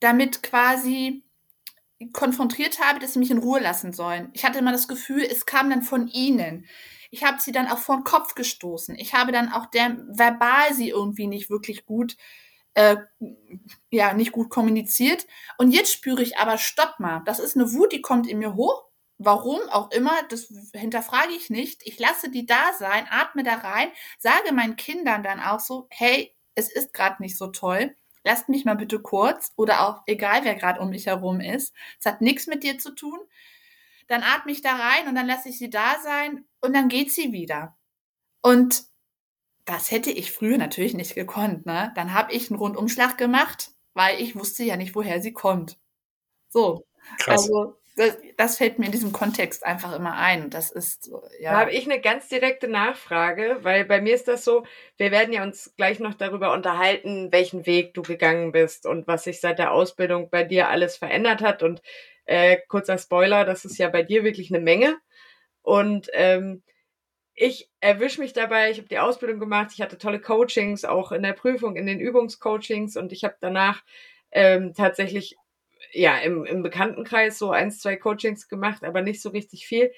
damit 0.00 0.42
quasi 0.42 1.22
konfrontiert 2.12 2.80
habe, 2.80 2.98
dass 2.98 3.12
sie 3.12 3.18
mich 3.18 3.30
in 3.30 3.38
Ruhe 3.38 3.60
lassen 3.60 3.92
sollen. 3.92 4.30
Ich 4.32 4.44
hatte 4.44 4.58
immer 4.58 4.72
das 4.72 4.88
Gefühl, 4.88 5.22
es 5.22 5.46
kam 5.46 5.70
dann 5.70 5.82
von 5.82 6.08
ihnen. 6.08 6.66
Ich 7.10 7.24
habe 7.24 7.40
sie 7.40 7.52
dann 7.52 7.68
auch 7.68 7.78
vor 7.78 7.96
den 7.96 8.04
Kopf 8.04 8.34
gestoßen. 8.34 8.94
Ich 8.96 9.14
habe 9.14 9.32
dann 9.32 9.52
auch 9.52 9.66
der 9.66 9.96
verbal 10.08 10.72
sie 10.74 10.90
irgendwie 10.90 11.26
nicht 11.26 11.50
wirklich 11.50 11.84
gut, 11.84 12.16
äh, 12.74 12.96
ja, 13.90 14.14
nicht 14.14 14.32
gut 14.32 14.48
kommuniziert. 14.48 15.26
Und 15.58 15.72
jetzt 15.72 15.92
spüre 15.92 16.22
ich 16.22 16.38
aber, 16.38 16.56
stopp 16.56 17.00
mal, 17.00 17.22
das 17.26 17.38
ist 17.38 17.56
eine 17.56 17.72
Wut, 17.72 17.92
die 17.92 18.00
kommt 18.00 18.28
in 18.28 18.38
mir 18.38 18.54
hoch. 18.54 18.84
Warum 19.18 19.60
auch 19.68 19.90
immer, 19.90 20.14
das 20.30 20.50
hinterfrage 20.72 21.32
ich 21.32 21.50
nicht. 21.50 21.82
Ich 21.84 21.98
lasse 21.98 22.30
die 22.30 22.46
da 22.46 22.72
sein, 22.78 23.06
atme 23.10 23.42
da 23.42 23.56
rein, 23.56 23.90
sage 24.18 24.54
meinen 24.54 24.76
Kindern 24.76 25.22
dann 25.22 25.40
auch 25.40 25.60
so, 25.60 25.88
hey, 25.90 26.34
es 26.54 26.72
ist 26.72 26.94
gerade 26.94 27.22
nicht 27.22 27.36
so 27.36 27.48
toll 27.48 27.94
lasst 28.24 28.48
mich 28.48 28.64
mal 28.64 28.76
bitte 28.76 29.00
kurz 29.00 29.52
oder 29.56 29.86
auch 29.86 30.02
egal, 30.06 30.44
wer 30.44 30.54
gerade 30.54 30.80
um 30.80 30.90
mich 30.90 31.06
herum 31.06 31.40
ist. 31.40 31.74
Es 31.98 32.06
hat 32.06 32.20
nichts 32.20 32.46
mit 32.46 32.62
dir 32.62 32.78
zu 32.78 32.94
tun. 32.94 33.18
Dann 34.08 34.22
atme 34.22 34.52
ich 34.52 34.60
da 34.60 34.74
rein 34.74 35.08
und 35.08 35.14
dann 35.14 35.26
lasse 35.26 35.48
ich 35.48 35.58
sie 35.58 35.70
da 35.70 35.98
sein 36.02 36.44
und 36.60 36.74
dann 36.74 36.88
geht 36.88 37.12
sie 37.12 37.32
wieder. 37.32 37.76
Und 38.42 38.84
das 39.64 39.90
hätte 39.90 40.10
ich 40.10 40.32
früher 40.32 40.58
natürlich 40.58 40.94
nicht 40.94 41.14
gekonnt. 41.14 41.66
Ne? 41.66 41.92
Dann 41.94 42.12
habe 42.12 42.32
ich 42.32 42.50
einen 42.50 42.58
Rundumschlag 42.58 43.18
gemacht, 43.18 43.70
weil 43.94 44.20
ich 44.20 44.34
wusste 44.34 44.64
ja 44.64 44.76
nicht, 44.76 44.94
woher 44.94 45.22
sie 45.22 45.32
kommt. 45.32 45.78
So. 46.48 46.86
Krass. 47.18 47.42
Also 47.42 47.79
das, 47.96 48.16
das, 48.36 48.58
fällt 48.58 48.78
mir 48.78 48.86
in 48.86 48.92
diesem 48.92 49.12
Kontext 49.12 49.64
einfach 49.64 49.94
immer 49.94 50.14
ein. 50.14 50.50
Das 50.50 50.70
ist, 50.70 51.10
ja. 51.40 51.52
Da 51.52 51.60
habe 51.60 51.72
ich 51.72 51.84
eine 51.84 52.00
ganz 52.00 52.28
direkte 52.28 52.68
Nachfrage, 52.68 53.58
weil 53.62 53.84
bei 53.84 54.00
mir 54.00 54.14
ist 54.14 54.28
das 54.28 54.44
so, 54.44 54.64
wir 54.96 55.10
werden 55.10 55.32
ja 55.32 55.42
uns 55.42 55.74
gleich 55.76 55.98
noch 55.98 56.14
darüber 56.14 56.52
unterhalten, 56.52 57.32
welchen 57.32 57.66
Weg 57.66 57.94
du 57.94 58.02
gegangen 58.02 58.52
bist 58.52 58.86
und 58.86 59.06
was 59.06 59.24
sich 59.24 59.40
seit 59.40 59.58
der 59.58 59.72
Ausbildung 59.72 60.30
bei 60.30 60.44
dir 60.44 60.68
alles 60.68 60.96
verändert 60.96 61.42
hat. 61.42 61.62
Und 61.62 61.82
äh, 62.24 62.58
kurzer 62.68 62.98
Spoiler, 62.98 63.44
das 63.44 63.64
ist 63.64 63.78
ja 63.78 63.88
bei 63.88 64.02
dir 64.02 64.24
wirklich 64.24 64.50
eine 64.50 64.62
Menge. 64.62 64.96
Und 65.62 66.08
ähm, 66.14 66.62
ich 67.34 67.70
erwische 67.80 68.20
mich 68.20 68.32
dabei, 68.32 68.70
ich 68.70 68.78
habe 68.78 68.88
die 68.88 68.98
Ausbildung 68.98 69.40
gemacht, 69.40 69.70
ich 69.72 69.80
hatte 69.80 69.98
tolle 69.98 70.20
Coachings, 70.20 70.84
auch 70.84 71.10
in 71.12 71.22
der 71.22 71.32
Prüfung, 71.32 71.76
in 71.76 71.86
den 71.86 71.98
Übungscoachings 71.98 72.96
und 72.96 73.12
ich 73.12 73.24
habe 73.24 73.36
danach 73.40 73.82
ähm, 74.30 74.74
tatsächlich 74.74 75.36
ja, 75.92 76.18
im, 76.18 76.44
im 76.44 76.62
Bekanntenkreis 76.62 77.38
so 77.38 77.50
eins, 77.50 77.80
zwei 77.80 77.96
Coachings 77.96 78.48
gemacht, 78.48 78.84
aber 78.84 79.02
nicht 79.02 79.22
so 79.22 79.30
richtig 79.30 79.66
viel. 79.66 79.92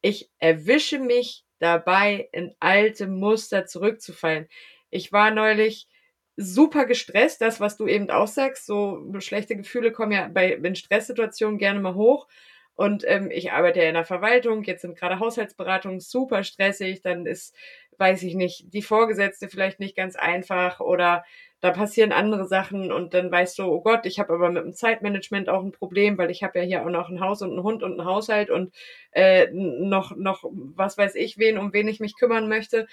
Ich 0.00 0.30
erwische 0.38 0.98
mich 0.98 1.44
dabei, 1.58 2.28
in 2.32 2.54
alte 2.60 3.06
Muster 3.06 3.66
zurückzufallen. 3.66 4.48
Ich 4.90 5.12
war 5.12 5.30
neulich 5.30 5.88
super 6.36 6.86
gestresst, 6.86 7.40
das, 7.40 7.60
was 7.60 7.76
du 7.76 7.88
eben 7.88 8.10
auch 8.10 8.28
sagst, 8.28 8.64
so 8.64 9.04
schlechte 9.18 9.56
Gefühle 9.56 9.90
kommen 9.90 10.12
ja 10.12 10.28
bei 10.28 10.52
in 10.52 10.76
Stresssituationen 10.76 11.58
gerne 11.58 11.80
mal 11.80 11.94
hoch. 11.94 12.28
Und 12.74 13.02
ähm, 13.08 13.32
ich 13.32 13.50
arbeite 13.50 13.80
ja 13.80 13.88
in 13.88 13.94
der 13.94 14.04
Verwaltung, 14.04 14.62
jetzt 14.62 14.82
sind 14.82 14.96
gerade 14.96 15.18
Haushaltsberatungen 15.18 15.98
super 15.98 16.44
stressig, 16.44 17.02
dann 17.02 17.26
ist, 17.26 17.56
weiß 17.98 18.22
ich 18.22 18.36
nicht, 18.36 18.72
die 18.72 18.82
Vorgesetzte 18.82 19.48
vielleicht 19.48 19.80
nicht 19.80 19.96
ganz 19.96 20.14
einfach 20.14 20.78
oder 20.78 21.24
da 21.60 21.70
passieren 21.72 22.12
andere 22.12 22.46
Sachen 22.46 22.92
und 22.92 23.14
dann 23.14 23.30
weißt 23.32 23.58
du, 23.58 23.64
oh 23.64 23.80
Gott, 23.80 24.06
ich 24.06 24.18
habe 24.20 24.34
aber 24.34 24.50
mit 24.50 24.62
dem 24.62 24.72
Zeitmanagement 24.74 25.48
auch 25.48 25.64
ein 25.64 25.72
Problem, 25.72 26.16
weil 26.16 26.30
ich 26.30 26.42
habe 26.42 26.60
ja 26.60 26.64
hier 26.64 26.82
auch 26.82 26.90
noch 26.90 27.08
ein 27.08 27.20
Haus 27.20 27.42
und 27.42 27.50
einen 27.50 27.62
Hund 27.64 27.82
und 27.82 27.98
einen 27.98 28.08
Haushalt 28.08 28.50
und 28.50 28.74
äh, 29.10 29.48
noch, 29.52 30.16
noch 30.16 30.44
was 30.44 30.96
weiß 30.98 31.16
ich 31.16 31.38
wen, 31.38 31.58
um 31.58 31.72
wen 31.72 31.88
ich 31.88 32.00
mich 32.00 32.16
kümmern 32.16 32.48
möchte. 32.48 32.86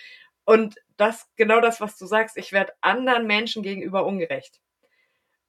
Und 0.46 0.76
das, 0.98 1.30
genau 1.36 1.62
das, 1.62 1.82
was 1.82 1.98
du 1.98 2.06
sagst, 2.06 2.38
ich 2.38 2.52
werde 2.54 2.74
anderen 2.82 3.28
Menschen 3.28 3.64
gegenüber 3.64 4.06
ungerecht. 4.06 4.62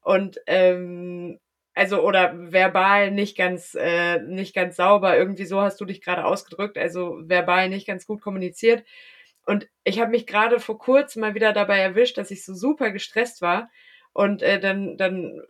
Und 0.02 0.38
ähm, 0.46 1.38
also 1.74 2.02
oder 2.02 2.32
verbal 2.52 3.10
nicht 3.10 3.36
ganz 3.36 3.76
äh, 3.78 4.18
nicht 4.20 4.54
ganz 4.54 4.76
sauber 4.76 5.16
irgendwie 5.16 5.44
so 5.44 5.60
hast 5.60 5.80
du 5.80 5.84
dich 5.84 6.00
gerade 6.00 6.24
ausgedrückt 6.24 6.78
also 6.78 7.18
verbal 7.28 7.68
nicht 7.68 7.86
ganz 7.86 8.06
gut 8.06 8.22
kommuniziert 8.22 8.82
und 9.46 9.68
ich 9.84 10.00
habe 10.00 10.10
mich 10.10 10.26
gerade 10.26 10.58
vor 10.58 10.76
kurzem 10.76 11.20
mal 11.20 11.34
wieder 11.34 11.52
dabei 11.52 11.78
erwischt, 11.78 12.18
dass 12.18 12.32
ich 12.32 12.44
so 12.44 12.52
super 12.52 12.90
gestresst 12.90 13.40
war. 13.40 13.70
Und 14.12 14.42
äh, 14.42 14.58
dann, 14.58 14.96
dann 14.96 15.40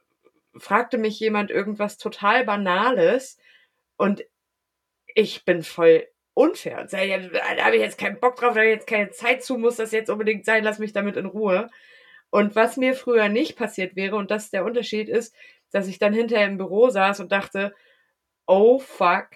fragte 0.54 0.98
mich 0.98 1.18
jemand 1.18 1.50
irgendwas 1.50 1.96
total 1.96 2.44
Banales. 2.44 3.38
Und 3.96 4.22
ich 5.14 5.46
bin 5.46 5.62
voll 5.62 6.06
unfair. 6.34 6.80
Und 6.82 6.90
sage, 6.90 7.30
da 7.32 7.64
habe 7.64 7.76
ich 7.76 7.82
jetzt 7.82 7.98
keinen 7.98 8.20
Bock 8.20 8.36
drauf, 8.36 8.52
da 8.52 8.60
habe 8.60 8.66
ich 8.66 8.74
jetzt 8.74 8.86
keine 8.86 9.10
Zeit 9.10 9.42
zu, 9.42 9.56
muss 9.56 9.76
das 9.76 9.92
jetzt 9.92 10.10
unbedingt 10.10 10.44
sein, 10.44 10.62
lass 10.62 10.78
mich 10.78 10.92
damit 10.92 11.16
in 11.16 11.24
Ruhe. 11.24 11.70
Und 12.28 12.54
was 12.54 12.76
mir 12.76 12.94
früher 12.94 13.30
nicht 13.30 13.56
passiert 13.56 13.96
wäre, 13.96 14.16
und 14.16 14.30
das 14.30 14.44
ist 14.44 14.52
der 14.52 14.66
Unterschied 14.66 15.08
ist, 15.08 15.34
dass 15.70 15.88
ich 15.88 15.98
dann 15.98 16.12
hinterher 16.12 16.46
im 16.46 16.58
Büro 16.58 16.90
saß 16.90 17.20
und 17.20 17.32
dachte, 17.32 17.74
oh 18.46 18.78
fuck, 18.78 19.28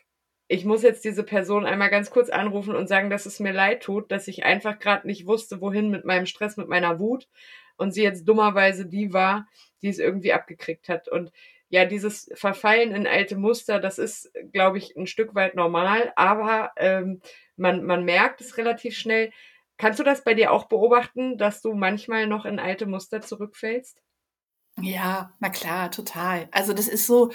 ich 0.50 0.64
muss 0.64 0.82
jetzt 0.82 1.04
diese 1.04 1.22
Person 1.22 1.64
einmal 1.64 1.90
ganz 1.90 2.10
kurz 2.10 2.28
anrufen 2.28 2.74
und 2.74 2.88
sagen, 2.88 3.08
dass 3.08 3.24
es 3.24 3.38
mir 3.38 3.52
leid 3.52 3.84
tut, 3.84 4.10
dass 4.10 4.26
ich 4.26 4.44
einfach 4.44 4.80
gerade 4.80 5.06
nicht 5.06 5.24
wusste, 5.24 5.60
wohin 5.60 5.90
mit 5.90 6.04
meinem 6.04 6.26
Stress, 6.26 6.56
mit 6.56 6.66
meiner 6.66 6.98
Wut 6.98 7.28
und 7.76 7.92
sie 7.92 8.02
jetzt 8.02 8.24
dummerweise 8.28 8.84
die 8.84 9.12
war, 9.12 9.46
die 9.80 9.88
es 9.88 10.00
irgendwie 10.00 10.32
abgekriegt 10.32 10.88
hat. 10.88 11.06
Und 11.06 11.30
ja, 11.68 11.84
dieses 11.84 12.32
Verfallen 12.34 12.92
in 12.92 13.06
alte 13.06 13.36
Muster, 13.36 13.78
das 13.78 13.98
ist, 13.98 14.32
glaube 14.52 14.78
ich, 14.78 14.96
ein 14.96 15.06
Stück 15.06 15.36
weit 15.36 15.54
normal, 15.54 16.12
aber 16.16 16.72
ähm, 16.76 17.20
man, 17.56 17.84
man 17.84 18.04
merkt 18.04 18.40
es 18.40 18.56
relativ 18.56 18.96
schnell. 18.96 19.30
Kannst 19.76 20.00
du 20.00 20.04
das 20.04 20.24
bei 20.24 20.34
dir 20.34 20.50
auch 20.50 20.64
beobachten, 20.64 21.38
dass 21.38 21.62
du 21.62 21.74
manchmal 21.74 22.26
noch 22.26 22.44
in 22.44 22.58
alte 22.58 22.86
Muster 22.86 23.20
zurückfällst? 23.20 24.02
Ja, 24.80 25.32
na 25.38 25.48
klar, 25.48 25.92
total. 25.92 26.48
Also 26.50 26.72
das 26.72 26.88
ist 26.88 27.06
so, 27.06 27.30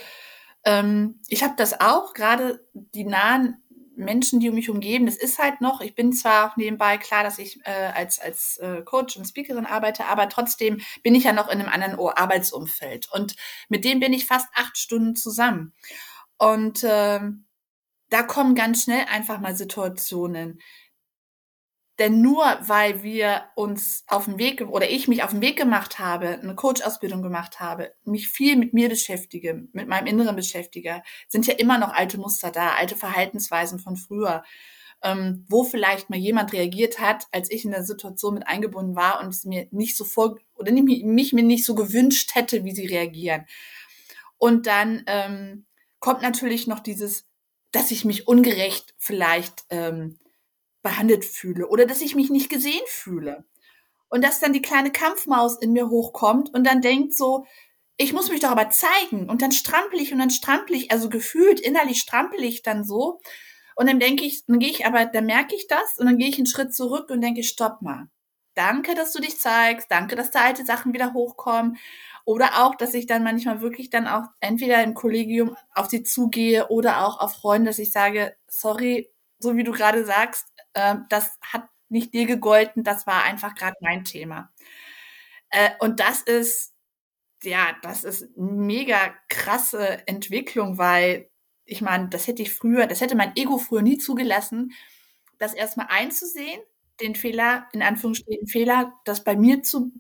ähm, 0.66 1.20
ich 1.28 1.44
habe 1.44 1.54
das 1.58 1.80
auch, 1.80 2.14
gerade 2.14 2.68
die 2.74 3.06
nahen 3.06 3.62
Menschen, 3.96 4.40
die 4.40 4.50
um 4.50 4.56
mich 4.56 4.70
umgeben, 4.70 5.06
das 5.06 5.16
ist 5.16 5.40
halt 5.40 5.62
noch, 5.62 5.82
ich 5.82 5.96
bin 5.96 6.12
zwar 6.12 6.54
nebenbei 6.58 6.98
klar, 6.98 7.24
dass 7.24 7.40
ich 7.40 7.60
äh, 7.66 7.92
als, 7.94 8.20
als 8.20 8.58
äh, 8.58 8.82
Coach 8.84 9.16
und 9.16 9.26
Speakerin 9.26 9.66
arbeite, 9.66 10.06
aber 10.06 10.28
trotzdem 10.30 10.82
bin 11.04 11.16
ich 11.16 11.24
ja 11.24 11.34
noch 11.34 11.48
in 11.48 11.60
einem 11.60 11.70
anderen 11.70 11.98
Arbeitsumfeld. 11.98 13.10
Und 13.12 13.36
mit 13.70 13.86
dem 13.86 14.00
bin 14.00 14.14
ich 14.14 14.26
fast 14.26 14.48
acht 14.54 14.78
Stunden 14.78 15.16
zusammen. 15.16 15.74
Und 16.38 16.84
äh, 16.84 17.22
da 18.10 18.24
kommen 18.24 18.56
ganz 18.56 18.84
schnell 18.84 19.06
einfach 19.10 19.40
mal 19.40 19.56
Situationen, 19.56 20.60
denn 21.98 22.22
nur 22.22 22.44
weil 22.62 23.04
wir 23.04 23.46
uns 23.56 24.04
auf 24.08 24.26
den 24.26 24.38
Weg 24.38 24.62
oder 24.62 24.90
ich 24.90 25.08
mich 25.08 25.24
auf 25.24 25.32
den 25.32 25.42
Weg 25.42 25.58
gemacht 25.58 25.98
habe, 25.98 26.28
eine 26.28 26.56
Coach-Ausbildung 26.56 27.22
gemacht 27.22 27.60
habe, 27.60 27.94
mich 28.04 28.28
viel 28.28 28.58
mit 28.58 28.74
mir 28.74 28.90
beschäftige, 28.90 29.68
mit 29.72 29.88
meinem 29.88 30.08
Inneren 30.08 30.36
beschäftige, 30.36 31.02
sind 31.30 31.48
ja 31.48 31.54
immer 31.54 31.78
noch 31.78 31.94
alte 31.94 32.18
Muster 32.18 32.52
da, 32.52 32.72
alte 32.72 32.96
Verhaltensweisen 32.96 33.80
von 33.80 33.96
früher, 33.96 34.44
ähm, 35.04 35.46
wo 35.48 35.64
vielleicht 35.64 36.10
mal 36.10 36.20
jemand 36.20 36.52
reagiert 36.52 37.00
hat, 37.00 37.28
als 37.32 37.50
ich 37.50 37.64
in 37.64 37.72
der 37.72 37.84
Situation 37.84 38.34
mit 38.34 38.48
eingebunden 38.48 38.96
war 38.96 39.22
und 39.22 39.30
es 39.30 39.46
mir 39.46 39.68
nicht 39.72 39.96
so 39.96 40.04
vor 40.04 40.38
oder 40.56 40.72
mich, 40.72 41.04
mich 41.04 41.32
mir 41.32 41.44
nicht 41.44 41.66
so 41.66 41.76
gewünscht 41.76 42.36
hätte, 42.36 42.66
wie 42.66 42.76
sie 42.76 42.88
reagieren. 42.88 43.46
Und 44.38 44.68
dann 44.68 45.04
ähm, 45.08 45.66
kommt 46.00 46.22
natürlich 46.22 46.68
noch 46.68 46.82
dieses, 46.82 47.26
dass 47.72 47.92
ich 47.92 48.04
mich 48.04 48.28
ungerecht 48.28 48.96
vielleicht 48.98 49.64
ähm, 49.70 50.20
behandelt 50.86 51.26
fühle 51.26 51.68
oder 51.68 51.86
dass 51.86 52.02
ich 52.02 52.16
mich 52.16 52.30
nicht 52.30 52.50
gesehen 52.50 52.86
fühle. 52.86 53.44
Und 54.08 54.24
dass 54.24 54.40
dann 54.40 54.54
die 54.54 54.62
kleine 54.62 54.92
Kampfmaus 54.92 55.58
in 55.58 55.74
mir 55.74 55.90
hochkommt 55.90 56.54
und 56.54 56.64
dann 56.64 56.80
denkt 56.82 57.14
so, 57.14 57.46
ich 57.98 58.14
muss 58.14 58.30
mich 58.30 58.40
doch 58.40 58.52
aber 58.52 58.70
zeigen 58.70 59.30
und 59.30 59.42
dann 59.42 59.52
strampel 59.52 60.00
ich 60.00 60.14
und 60.14 60.20
dann 60.20 60.30
strampel 60.30 60.76
ich, 60.76 60.92
also 60.92 61.10
gefühlt 61.10 61.60
innerlich 61.60 62.00
strampel 62.00 62.44
ich 62.44 62.62
dann 62.62 62.86
so 62.86 63.20
und 63.76 63.88
dann 63.90 64.00
denke 64.00 64.24
ich, 64.24 64.46
dann 64.46 64.60
gehe 64.60 64.70
ich 64.70 64.86
aber, 64.86 65.06
dann 65.06 65.26
merke 65.26 65.56
ich 65.56 65.68
das 65.68 65.98
und 65.98 66.06
dann 66.06 66.18
gehe 66.18 66.30
ich 66.30 66.38
einen 66.38 66.46
Schritt 66.46 66.74
zurück 66.74 67.10
und 67.10 67.22
denke, 67.22 67.44
stopp 67.44 67.82
mal. 67.82 68.08
Danke, 68.54 68.96
dass 68.96 69.12
du 69.12 69.20
dich 69.20 69.40
zeigst, 69.40 69.88
danke, 69.90 70.16
dass 70.16 70.32
da 70.32 70.42
alte 70.42 70.66
Sachen 70.66 70.94
wieder 70.94 71.14
hochkommen 71.14 71.78
oder 72.26 72.66
auch, 72.66 72.76
dass 72.76 72.94
ich 72.94 73.08
dann 73.08 73.24
manchmal 73.24 73.62
wirklich 73.62 73.90
dann 73.90 74.08
auch 74.08 74.26
entweder 74.40 74.84
im 74.84 74.94
Kollegium 74.94 75.58
auf 75.74 75.90
sie 75.90 76.04
zugehe 76.04 76.68
oder 76.70 77.06
auch 77.06 77.20
auf 77.20 77.34
Freunde, 77.34 77.70
dass 77.70 77.80
ich 77.80 77.92
sage, 77.92 78.36
sorry, 78.48 79.12
so 79.40 79.56
wie 79.56 79.64
du 79.64 79.72
gerade 79.72 80.06
sagst, 80.06 80.48
äh, 80.76 80.96
das 81.10 81.38
hat 81.42 81.68
nicht 81.90 82.14
dir 82.14 82.26
gegolten, 82.28 82.84
das 82.84 83.08
war 83.08 83.24
einfach 83.24 83.56
gerade 83.56 83.78
mein 83.82 84.04
Thema. 84.06 84.52
Äh, 85.50 85.72
und 85.80 86.00
das 86.00 86.22
ist 86.22 86.74
ja, 87.44 87.76
das 87.84 88.04
ist 88.04 88.36
mega 88.38 89.14
krasse 89.30 90.08
Entwicklung, 90.08 90.78
weil 90.78 91.30
ich 91.66 91.82
meine, 91.82 92.10
das 92.10 92.28
hätte 92.28 92.42
ich 92.44 92.54
früher, 92.54 92.88
das 92.88 93.02
hätte 93.02 93.16
mein 93.16 93.36
Ego 93.36 93.58
früher 93.58 93.82
nie 93.82 93.98
zugelassen, 93.98 94.74
das 95.40 95.54
erstmal 95.54 95.88
einzusehen, 95.90 96.62
den 97.02 97.16
Fehler, 97.16 97.68
in 97.74 97.82
Anführungsstrichen 97.84 98.48
Fehler, 98.48 98.94
das 99.06 99.24
bei 99.24 99.36
mir 99.36 99.64
zu, 99.64 99.92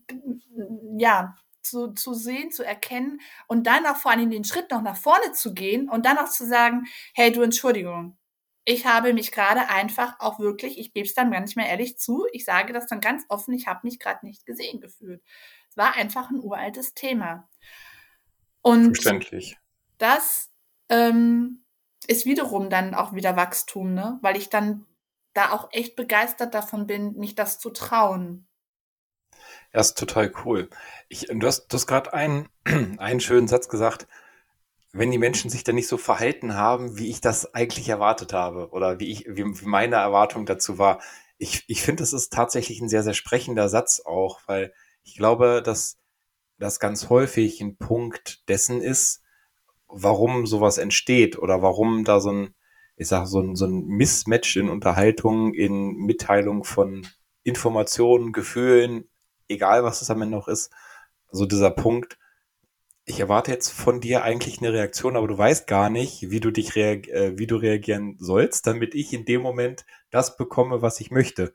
ja, 0.97 1.35
zu, 1.61 1.93
zu 1.93 2.13
sehen, 2.13 2.51
zu 2.51 2.63
erkennen 2.63 3.19
und 3.47 3.67
dann 3.67 3.85
auch 3.87 3.97
vor 3.97 4.11
allem 4.11 4.29
den 4.29 4.43
Schritt 4.43 4.71
noch 4.71 4.81
nach 4.83 4.97
vorne 4.97 5.31
zu 5.33 5.53
gehen 5.53 5.89
und 5.89 6.05
dann 6.05 6.17
auch 6.19 6.29
zu 6.29 6.45
sagen, 6.45 6.85
hey, 7.13 7.31
du 7.31 7.41
Entschuldigung, 7.41 8.17
ich 8.65 8.85
habe 8.85 9.13
mich 9.13 9.31
gerade 9.31 9.69
einfach 9.69 10.19
auch 10.19 10.39
wirklich, 10.39 10.79
ich 10.79 10.93
gebe 10.93 11.07
es 11.07 11.13
dann 11.13 11.31
gar 11.31 11.39
nicht 11.39 11.55
mehr 11.55 11.67
ehrlich 11.67 11.97
zu, 11.97 12.25
ich 12.33 12.45
sage 12.45 12.73
das 12.73 12.87
dann 12.87 12.99
ganz 12.99 13.23
offen, 13.29 13.53
ich 13.53 13.67
habe 13.67 13.81
mich 13.83 13.99
gerade 13.99 14.25
nicht 14.25 14.45
gesehen 14.45 14.81
gefühlt 14.81 15.21
war 15.75 15.93
einfach 15.95 16.29
ein 16.29 16.39
uraltes 16.39 16.93
Thema. 16.93 17.47
Und 18.61 18.95
Verständlich. 18.95 19.57
das 19.97 20.51
ähm, 20.89 21.65
ist 22.07 22.25
wiederum 22.25 22.69
dann 22.69 22.95
auch 22.95 23.13
wieder 23.13 23.35
Wachstum, 23.35 23.93
ne? 23.93 24.17
weil 24.21 24.37
ich 24.37 24.49
dann 24.49 24.85
da 25.33 25.51
auch 25.51 25.69
echt 25.71 25.95
begeistert 25.95 26.53
davon 26.53 26.87
bin, 26.87 27.13
mich 27.17 27.35
das 27.35 27.59
zu 27.59 27.69
trauen. 27.69 28.47
Ja, 29.73 29.81
ist 29.81 29.97
total 29.97 30.31
cool. 30.45 30.69
Ich, 31.09 31.27
du 31.27 31.45
hast, 31.45 31.67
du 31.67 31.75
hast 31.75 31.87
gerade 31.87 32.13
einen, 32.13 32.49
einen 32.97 33.19
schönen 33.19 33.47
Satz 33.47 33.67
gesagt, 33.67 34.07
wenn 34.97 35.11
die 35.11 35.17
Menschen 35.17 35.49
sich 35.49 35.65
dann 35.65 35.75
nicht 35.75 35.89
so 35.89 35.97
verhalten 35.97 36.55
haben, 36.55 36.97
wie 36.97 37.09
ich 37.09 37.19
das 37.19 37.53
eigentlich 37.53 37.89
erwartet 37.89 38.31
habe 38.31 38.69
oder 38.69 38.97
wie 38.97 39.11
ich, 39.11 39.25
wie, 39.27 39.43
meine 39.65 39.97
Erwartung 39.97 40.45
dazu 40.45 40.77
war. 40.77 41.01
Ich, 41.37 41.65
ich 41.67 41.81
finde, 41.81 42.01
das 42.01 42.13
ist 42.13 42.31
tatsächlich 42.31 42.79
ein 42.79 42.87
sehr, 42.87 43.03
sehr 43.03 43.13
sprechender 43.13 43.67
Satz 43.67 44.01
auch, 44.05 44.39
weil 44.47 44.73
ich 45.03 45.17
glaube, 45.17 45.61
dass 45.61 45.97
das 46.59 46.79
ganz 46.79 47.09
häufig 47.09 47.59
ein 47.59 47.75
Punkt 47.75 48.47
dessen 48.47 48.79
ist, 48.79 49.21
warum 49.89 50.47
sowas 50.47 50.77
entsteht 50.77 51.37
oder 51.37 51.61
warum 51.61 52.05
da 52.05 52.21
so 52.21 52.31
ein, 52.31 52.55
ich 52.95 53.09
sag, 53.09 53.27
so 53.27 53.41
ein, 53.41 53.57
so 53.57 53.65
ein 53.65 53.85
Mismatch 53.85 54.55
in 54.55 54.69
Unterhaltung, 54.69 55.53
in 55.53 55.91
Mitteilung 56.05 56.63
von 56.63 57.05
Informationen, 57.43 58.31
Gefühlen, 58.31 59.09
egal 59.49 59.83
was 59.83 60.01
es 60.01 60.09
am 60.09 60.21
Ende 60.21 60.37
noch 60.37 60.47
ist, 60.47 60.71
so 61.31 61.45
dieser 61.45 61.71
Punkt, 61.71 62.17
ich 63.05 63.19
erwarte 63.19 63.51
jetzt 63.51 63.69
von 63.69 64.01
dir 64.01 64.23
eigentlich 64.23 64.59
eine 64.59 64.73
Reaktion, 64.73 65.15
aber 65.15 65.27
du 65.27 65.37
weißt 65.37 65.67
gar 65.67 65.89
nicht, 65.89 66.31
wie 66.31 66.39
du 66.39 66.51
dich 66.51 66.75
äh, 66.75 67.37
wie 67.37 67.47
du 67.47 67.55
reagieren 67.55 68.17
sollst, 68.19 68.65
damit 68.65 68.95
ich 68.95 69.13
in 69.13 69.25
dem 69.25 69.41
Moment 69.41 69.85
das 70.09 70.37
bekomme, 70.37 70.81
was 70.81 70.99
ich 70.99 71.11
möchte. 71.11 71.53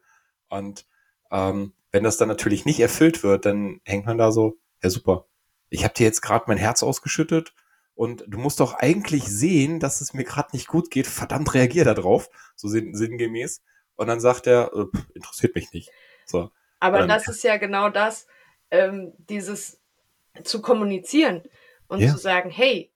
Und 0.49 0.87
ähm, 1.33 1.75
wenn 1.91 2.05
das 2.05 2.17
dann 2.17 2.29
natürlich 2.29 2.65
nicht 2.65 2.79
erfüllt 2.79 3.25
wird, 3.25 3.47
dann 3.47 3.81
hängt 3.85 4.07
man 4.07 4.17
da 4.17 4.31
so, 4.31 4.59
ja 4.83 4.91
super, 4.91 5.27
ich 5.71 5.83
habe 5.83 5.95
dir 5.95 6.05
jetzt 6.05 6.21
gerade 6.21 6.45
mein 6.47 6.59
Herz 6.59 6.83
ausgeschüttet 6.85 7.53
und 7.95 8.25
du 8.29 8.39
musst 8.39 8.61
doch 8.61 8.75
eigentlich 8.75 9.25
sehen, 9.25 9.81
dass 9.81 10.01
es 10.01 10.15
mir 10.15 10.25
gerade 10.25 10.51
nicht 10.53 10.69
gut 10.69 10.91
geht. 10.91 11.07
Verdammt, 11.07 11.53
reagier 11.55 11.85
da 11.85 11.95
drauf, 11.95 12.31
so 12.55 12.69
sinn, 12.69 12.95
sinngemäß. 12.95 13.63
Und 13.97 14.07
dann 14.07 14.21
sagt 14.21 14.47
er, 14.47 14.73
äh, 14.73 14.87
interessiert 15.15 15.55
mich 15.55 15.73
nicht. 15.73 15.91
So. 16.27 16.51
Aber 16.79 17.01
dann, 17.01 17.09
das 17.09 17.29
ist 17.29 17.43
ja 17.43 17.57
genau 17.57 17.91
das, 17.91 18.27
ähm, 18.71 19.13
dieses 19.19 19.80
zu 20.45 20.63
kommunizieren 20.63 21.43
und 21.89 22.01
Ja. 22.01 22.11
zu 22.11 22.19
sagen, 22.19 22.51
hey, 22.51 22.93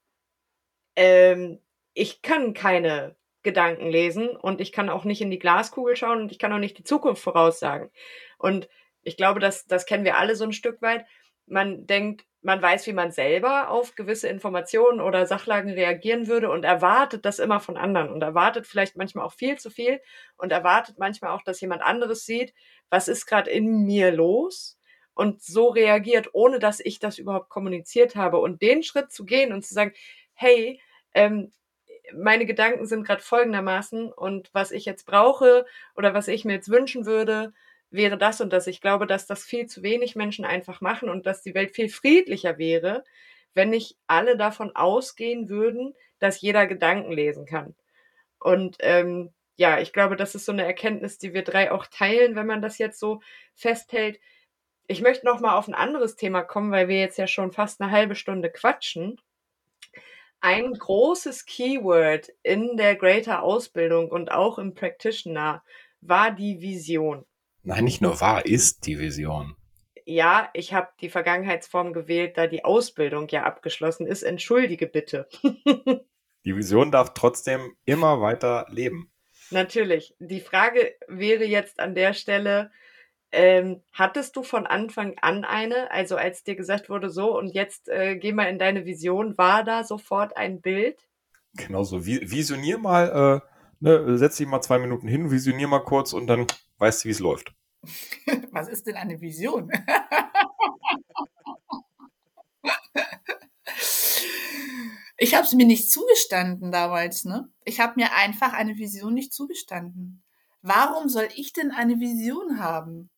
ähm, 0.96 1.60
ich 1.94 2.22
kann 2.22 2.54
keine 2.54 3.16
Gedanken 3.42 3.88
lesen 3.88 4.28
und 4.30 4.60
ich 4.60 4.72
kann 4.72 4.88
auch 4.88 5.04
nicht 5.04 5.20
in 5.20 5.30
die 5.30 5.38
Glaskugel 5.38 5.96
schauen 5.96 6.22
und 6.22 6.32
ich 6.32 6.38
kann 6.38 6.52
auch 6.52 6.58
nicht 6.58 6.78
die 6.78 6.84
Zukunft 6.84 7.22
voraussagen. 7.22 7.90
Und 8.38 8.68
ich 9.02 9.16
glaube, 9.16 9.38
das, 9.40 9.66
das 9.66 9.86
kennen 9.86 10.04
wir 10.04 10.16
alle 10.16 10.34
so 10.34 10.44
ein 10.44 10.52
Stück 10.52 10.80
weit. 10.80 11.04
Man 11.46 11.86
denkt, 11.86 12.24
man 12.40 12.60
weiß, 12.60 12.86
wie 12.86 12.92
man 12.94 13.10
selber 13.10 13.68
auf 13.70 13.94
gewisse 13.96 14.28
Informationen 14.28 15.00
oder 15.00 15.26
Sachlagen 15.26 15.70
reagieren 15.70 16.26
würde 16.26 16.50
und 16.50 16.64
erwartet 16.64 17.24
das 17.26 17.38
immer 17.38 17.60
von 17.60 17.76
anderen 17.76 18.10
und 18.10 18.22
erwartet 18.22 18.66
vielleicht 18.66 18.96
manchmal 18.96 19.26
auch 19.26 19.32
viel 19.32 19.58
zu 19.58 19.70
viel 19.70 20.00
und 20.36 20.52
erwartet 20.52 20.98
manchmal 20.98 21.32
auch, 21.32 21.42
dass 21.42 21.60
jemand 21.60 21.82
anderes 21.82 22.24
sieht, 22.24 22.54
was 22.88 23.08
ist 23.08 23.26
gerade 23.26 23.50
in 23.50 23.84
mir 23.84 24.10
los 24.10 24.78
und 25.14 25.42
so 25.42 25.68
reagiert, 25.68 26.30
ohne 26.32 26.58
dass 26.58 26.80
ich 26.80 26.98
das 26.98 27.18
überhaupt 27.18 27.48
kommuniziert 27.48 28.16
habe. 28.16 28.38
Und 28.38 28.62
den 28.62 28.82
Schritt 28.82 29.12
zu 29.12 29.24
gehen 29.24 29.52
und 29.52 29.64
zu 29.64 29.74
sagen, 29.74 29.92
hey, 30.34 30.80
ähm, 31.14 31.52
meine 32.12 32.46
Gedanken 32.46 32.86
sind 32.86 33.06
gerade 33.06 33.22
folgendermaßen 33.22 34.12
und 34.12 34.50
was 34.52 34.72
ich 34.72 34.84
jetzt 34.84 35.06
brauche 35.06 35.64
oder 35.96 36.14
was 36.14 36.28
ich 36.28 36.44
mir 36.44 36.54
jetzt 36.54 36.68
wünschen 36.68 37.06
würde, 37.06 37.52
wäre 37.90 38.18
das 38.18 38.40
und 38.40 38.52
das. 38.52 38.66
Ich 38.66 38.80
glaube, 38.80 39.06
dass 39.06 39.26
das 39.26 39.44
viel 39.44 39.66
zu 39.66 39.82
wenig 39.82 40.16
Menschen 40.16 40.44
einfach 40.44 40.80
machen 40.80 41.08
und 41.08 41.26
dass 41.26 41.42
die 41.42 41.54
Welt 41.54 41.74
viel 41.74 41.88
friedlicher 41.88 42.58
wäre, 42.58 43.04
wenn 43.54 43.70
nicht 43.70 43.96
alle 44.06 44.36
davon 44.36 44.74
ausgehen 44.74 45.48
würden, 45.48 45.94
dass 46.18 46.40
jeder 46.40 46.66
Gedanken 46.66 47.12
lesen 47.12 47.46
kann. 47.46 47.74
Und 48.38 48.76
ähm, 48.80 49.32
ja, 49.56 49.80
ich 49.80 49.92
glaube, 49.92 50.16
das 50.16 50.34
ist 50.34 50.44
so 50.44 50.52
eine 50.52 50.64
Erkenntnis, 50.64 51.18
die 51.18 51.32
wir 51.32 51.44
drei 51.44 51.70
auch 51.70 51.86
teilen, 51.86 52.34
wenn 52.34 52.46
man 52.46 52.62
das 52.62 52.78
jetzt 52.78 52.98
so 52.98 53.20
festhält. 53.54 54.18
Ich 54.86 55.00
möchte 55.00 55.24
noch 55.24 55.40
mal 55.40 55.56
auf 55.56 55.66
ein 55.66 55.74
anderes 55.74 56.16
Thema 56.16 56.42
kommen, 56.42 56.70
weil 56.70 56.88
wir 56.88 56.98
jetzt 56.98 57.18
ja 57.18 57.26
schon 57.26 57.52
fast 57.52 57.80
eine 57.80 57.90
halbe 57.90 58.14
Stunde 58.14 58.50
quatschen. 58.50 59.20
Ein 60.40 60.74
großes 60.74 61.46
Keyword 61.46 62.30
in 62.42 62.76
der 62.76 62.96
Greater 62.96 63.42
Ausbildung 63.42 64.10
und 64.10 64.30
auch 64.30 64.58
im 64.58 64.74
Practitioner 64.74 65.62
war 66.02 66.30
die 66.30 66.60
Vision. 66.60 67.24
Nein, 67.62 67.84
nicht 67.84 68.02
nur 68.02 68.20
wahr, 68.20 68.44
ist 68.44 68.86
die 68.86 68.98
Vision. 68.98 69.56
Ja, 70.04 70.50
ich 70.52 70.74
habe 70.74 70.88
die 71.00 71.08
Vergangenheitsform 71.08 71.94
gewählt, 71.94 72.36
da 72.36 72.46
die 72.46 72.62
Ausbildung 72.62 73.26
ja 73.28 73.44
abgeschlossen 73.44 74.06
ist. 74.06 74.22
Entschuldige 74.22 74.86
bitte. 74.86 75.28
Die 76.46 76.54
Vision 76.54 76.92
darf 76.92 77.14
trotzdem 77.14 77.74
immer 77.86 78.20
weiter 78.20 78.66
leben. 78.68 79.10
Natürlich. 79.50 80.14
Die 80.18 80.40
Frage 80.40 80.94
wäre 81.08 81.44
jetzt 81.44 81.80
an 81.80 81.94
der 81.94 82.12
Stelle, 82.12 82.70
ähm, 83.34 83.82
hattest 83.92 84.36
du 84.36 84.42
von 84.42 84.66
Anfang 84.66 85.16
an 85.20 85.44
eine, 85.44 85.90
also 85.90 86.16
als 86.16 86.44
dir 86.44 86.54
gesagt 86.56 86.88
wurde, 86.88 87.10
so 87.10 87.36
und 87.36 87.48
jetzt 87.54 87.88
äh, 87.88 88.16
geh 88.16 88.32
mal 88.32 88.44
in 88.48 88.58
deine 88.58 88.84
Vision, 88.86 89.36
war 89.36 89.64
da 89.64 89.84
sofort 89.84 90.36
ein 90.36 90.60
Bild? 90.60 90.98
Genauso. 91.56 91.98
Vi- 91.98 92.30
Visionier 92.30 92.78
mal, 92.78 93.42
äh, 93.44 93.48
ne, 93.80 94.18
setz 94.18 94.36
dich 94.36 94.46
mal 94.46 94.60
zwei 94.62 94.78
Minuten 94.78 95.08
hin, 95.08 95.30
visionier 95.30 95.68
mal 95.68 95.84
kurz 95.84 96.12
und 96.12 96.26
dann 96.26 96.46
weißt 96.78 97.04
du, 97.04 97.08
wie 97.08 97.12
es 97.12 97.20
läuft. 97.20 97.54
Was 98.52 98.68
ist 98.68 98.86
denn 98.86 98.96
eine 98.96 99.20
Vision? 99.20 99.70
Ich 105.16 105.34
habe 105.34 105.46
es 105.46 105.52
mir 105.54 105.66
nicht 105.66 105.90
zugestanden 105.90 106.72
damals, 106.72 107.24
ne? 107.24 107.48
Ich 107.64 107.80
habe 107.80 107.94
mir 107.96 108.12
einfach 108.14 108.52
eine 108.52 108.76
Vision 108.76 109.14
nicht 109.14 109.32
zugestanden. 109.32 110.22
Warum 110.62 111.08
soll 111.08 111.28
ich 111.34 111.52
denn 111.52 111.70
eine 111.70 112.00
Vision 112.00 112.58
haben? 112.58 113.10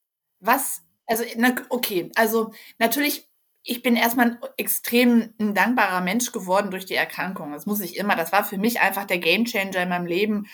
Was, 0.46 0.82
also, 1.06 1.24
na, 1.36 1.54
okay, 1.68 2.10
also 2.14 2.52
natürlich, 2.78 3.28
ich 3.62 3.82
bin 3.82 3.96
erstmal 3.96 4.32
ein 4.32 4.38
extrem 4.56 5.34
ein 5.40 5.54
dankbarer 5.54 6.00
Mensch 6.00 6.32
geworden 6.32 6.70
durch 6.70 6.86
die 6.86 6.94
Erkrankung. 6.94 7.52
Das 7.52 7.66
muss 7.66 7.80
ich 7.80 7.96
immer. 7.96 8.16
Das 8.16 8.32
war 8.32 8.44
für 8.44 8.58
mich 8.58 8.80
einfach 8.80 9.04
der 9.04 9.18
Gamechanger 9.18 9.82
in 9.82 9.88
meinem 9.88 10.06
Leben, 10.06 10.46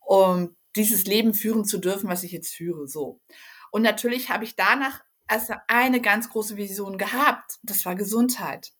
um 0.00 0.56
dieses 0.74 1.04
Leben 1.04 1.34
führen 1.34 1.64
zu 1.64 1.78
dürfen, 1.78 2.08
was 2.08 2.22
ich 2.22 2.32
jetzt 2.32 2.54
führe. 2.54 2.88
So. 2.88 3.20
Und 3.70 3.82
natürlich 3.82 4.30
habe 4.30 4.44
ich 4.44 4.56
danach 4.56 5.02
also 5.26 5.54
eine 5.68 6.00
ganz 6.00 6.30
große 6.30 6.56
Vision 6.56 6.98
gehabt. 6.98 7.58
Das 7.62 7.84
war 7.84 7.94
Gesundheit. 7.94 8.72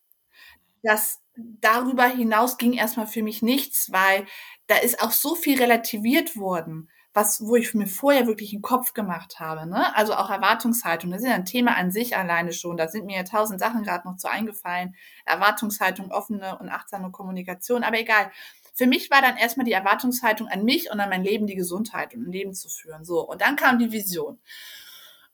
Das 0.83 1.21
darüber 1.37 2.07
hinaus 2.07 2.57
ging 2.57 2.73
erstmal 2.73 3.07
für 3.07 3.23
mich 3.23 3.43
nichts, 3.43 3.93
weil 3.93 4.27
da 4.69 4.77
ist 4.77 5.03
auch 5.03 5.13
so 5.13 5.35
viel 5.35 5.59
relativiert 5.59 6.37
worden, 6.37 6.89
was, 7.17 7.41
wo 7.41 7.57
ich 7.57 7.73
mir 7.73 7.87
vorher 7.87 8.27
wirklich 8.27 8.53
einen 8.53 8.61
Kopf 8.61 8.93
gemacht 8.93 9.41
habe. 9.41 9.67
Ne? 9.67 9.97
Also 9.97 10.15
auch 10.15 10.29
Erwartungshaltung, 10.29 11.11
das 11.11 11.23
ist 11.23 11.29
ja 11.29 11.35
ein 11.35 11.47
Thema 11.47 11.75
an 11.75 11.91
sich 11.91 12.15
alleine 12.15 12.53
schon. 12.53 12.77
Da 12.77 12.89
sind 12.89 13.07
mir 13.07 13.17
ja 13.17 13.23
tausend 13.23 13.59
Sachen 13.59 13.83
gerade 13.83 14.07
noch 14.07 14.19
zu 14.19 14.31
eingefallen. 14.31 14.95
Erwartungshaltung, 15.25 16.11
offene 16.13 16.59
und 16.59 16.69
achtsame 16.69 17.11
Kommunikation, 17.11 17.85
aber 17.85 17.99
egal. 17.99 18.31
Für 18.75 18.87
mich 18.87 19.11
war 19.11 19.23
dann 19.23 19.39
erstmal 19.39 19.65
die 19.65 19.73
Erwartungshaltung 19.73 20.49
an 20.49 20.63
mich 20.63 20.91
und 20.91 21.01
an 21.01 21.09
mein 21.09 21.25
Leben, 21.25 21.47
die 21.47 21.55
Gesundheit 21.55 22.15
und 22.15 22.29
ein 22.29 22.33
Leben 22.33 22.53
zu 22.53 22.69
führen. 22.69 23.07
So, 23.07 23.27
und 23.27 23.41
dann 23.41 23.57
kam 23.57 23.79
die 23.79 23.91
Vision. 23.91 24.39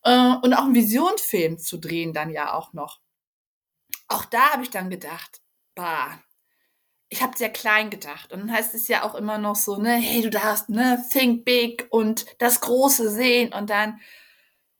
Äh, 0.04 0.36
und 0.40 0.54
auch 0.54 0.64
einen 0.64 0.76
Visionfilm 0.76 1.58
zu 1.58 1.78
drehen 1.78 2.12
dann 2.12 2.30
ja 2.30 2.54
auch 2.54 2.72
noch. 2.72 3.00
auch 4.06 4.24
da 4.26 4.52
habe 4.52 4.62
ich 4.62 4.70
dann 4.70 4.88
gedacht, 4.88 5.40
bah, 5.74 6.20
ich 7.12 7.22
habe 7.22 7.36
sehr 7.36 7.50
klein 7.50 7.90
gedacht. 7.90 8.32
Und 8.32 8.40
dann 8.40 8.52
heißt 8.52 8.74
es 8.74 8.88
ja 8.88 9.02
auch 9.02 9.14
immer 9.14 9.36
noch 9.36 9.54
so, 9.54 9.76
ne, 9.76 9.96
hey, 9.96 10.22
du 10.22 10.30
darfst, 10.30 10.70
ne, 10.70 11.04
think 11.10 11.44
big 11.44 11.86
und 11.90 12.24
das 12.40 12.62
Große 12.62 13.10
sehen. 13.10 13.52
Und 13.52 13.68
dann, 13.68 14.00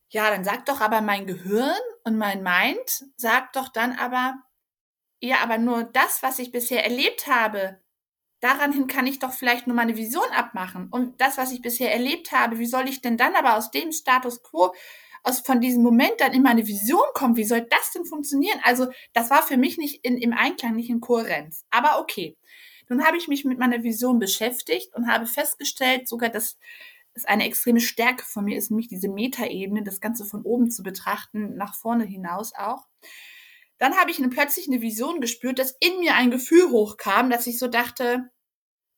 ja, 0.09 0.31
dann 0.31 0.43
sagt 0.43 0.67
doch 0.67 0.81
aber 0.81 1.01
mein 1.01 1.27
Gehirn 1.27 1.77
und 2.03 2.17
mein 2.17 2.41
Mind, 2.41 3.05
sagt 3.17 3.55
doch 3.55 3.69
dann 3.69 3.93
aber, 3.93 4.33
ja, 5.19 5.37
aber 5.43 5.59
nur 5.59 5.83
das, 5.83 6.23
was 6.23 6.39
ich 6.39 6.51
bisher 6.51 6.83
erlebt 6.83 7.27
habe, 7.27 7.79
daran 8.39 8.73
hin 8.73 8.87
kann 8.87 9.05
ich 9.05 9.19
doch 9.19 9.31
vielleicht 9.31 9.67
nur 9.67 9.75
meine 9.75 9.95
Vision 9.95 10.29
abmachen. 10.35 10.87
Und 10.89 11.21
das, 11.21 11.37
was 11.37 11.51
ich 11.51 11.61
bisher 11.61 11.93
erlebt 11.93 12.31
habe, 12.31 12.57
wie 12.57 12.65
soll 12.65 12.89
ich 12.89 13.01
denn 13.01 13.15
dann 13.15 13.35
aber 13.35 13.57
aus 13.57 13.69
dem 13.69 13.91
Status 13.91 14.41
quo 14.41 14.73
aus, 15.23 15.39
von 15.39 15.61
diesem 15.61 15.81
Moment 15.81 16.13
dann 16.19 16.33
in 16.33 16.43
meine 16.43 16.67
Vision 16.67 17.05
kommen. 17.13 17.37
Wie 17.37 17.45
soll 17.45 17.61
das 17.61 17.91
denn 17.91 18.05
funktionieren? 18.05 18.59
Also 18.63 18.87
das 19.13 19.29
war 19.29 19.41
für 19.41 19.57
mich 19.57 19.77
nicht 19.77 20.05
in, 20.05 20.17
im 20.17 20.33
Einklang, 20.33 20.75
nicht 20.75 20.89
in 20.89 21.01
Kohärenz. 21.01 21.65
Aber 21.71 21.99
okay. 21.99 22.37
Nun 22.89 23.05
habe 23.05 23.17
ich 23.17 23.29
mich 23.29 23.45
mit 23.45 23.57
meiner 23.57 23.81
Vision 23.81 24.19
beschäftigt 24.19 24.93
und 24.93 25.07
habe 25.07 25.25
festgestellt, 25.25 26.07
sogar, 26.07 26.29
dass 26.29 26.57
es 27.13 27.25
eine 27.25 27.45
extreme 27.45 27.79
Stärke 27.79 28.25
von 28.25 28.43
mir 28.43 28.57
ist, 28.57 28.71
nämlich 28.71 28.89
diese 28.89 29.07
Metaebene, 29.07 29.83
das 29.83 30.01
Ganze 30.01 30.25
von 30.25 30.41
oben 30.43 30.69
zu 30.69 30.83
betrachten, 30.83 31.55
nach 31.55 31.75
vorne 31.75 32.03
hinaus 32.03 32.53
auch. 32.53 32.87
Dann 33.77 33.97
habe 33.97 34.11
ich 34.11 34.19
eine, 34.19 34.29
plötzlich 34.29 34.67
eine 34.67 34.81
Vision 34.81 35.21
gespürt, 35.21 35.59
dass 35.59 35.77
in 35.79 35.99
mir 35.99 36.15
ein 36.15 36.31
Gefühl 36.31 36.69
hochkam, 36.69 37.29
dass 37.29 37.47
ich 37.47 37.57
so 37.57 37.67
dachte, 37.67 38.29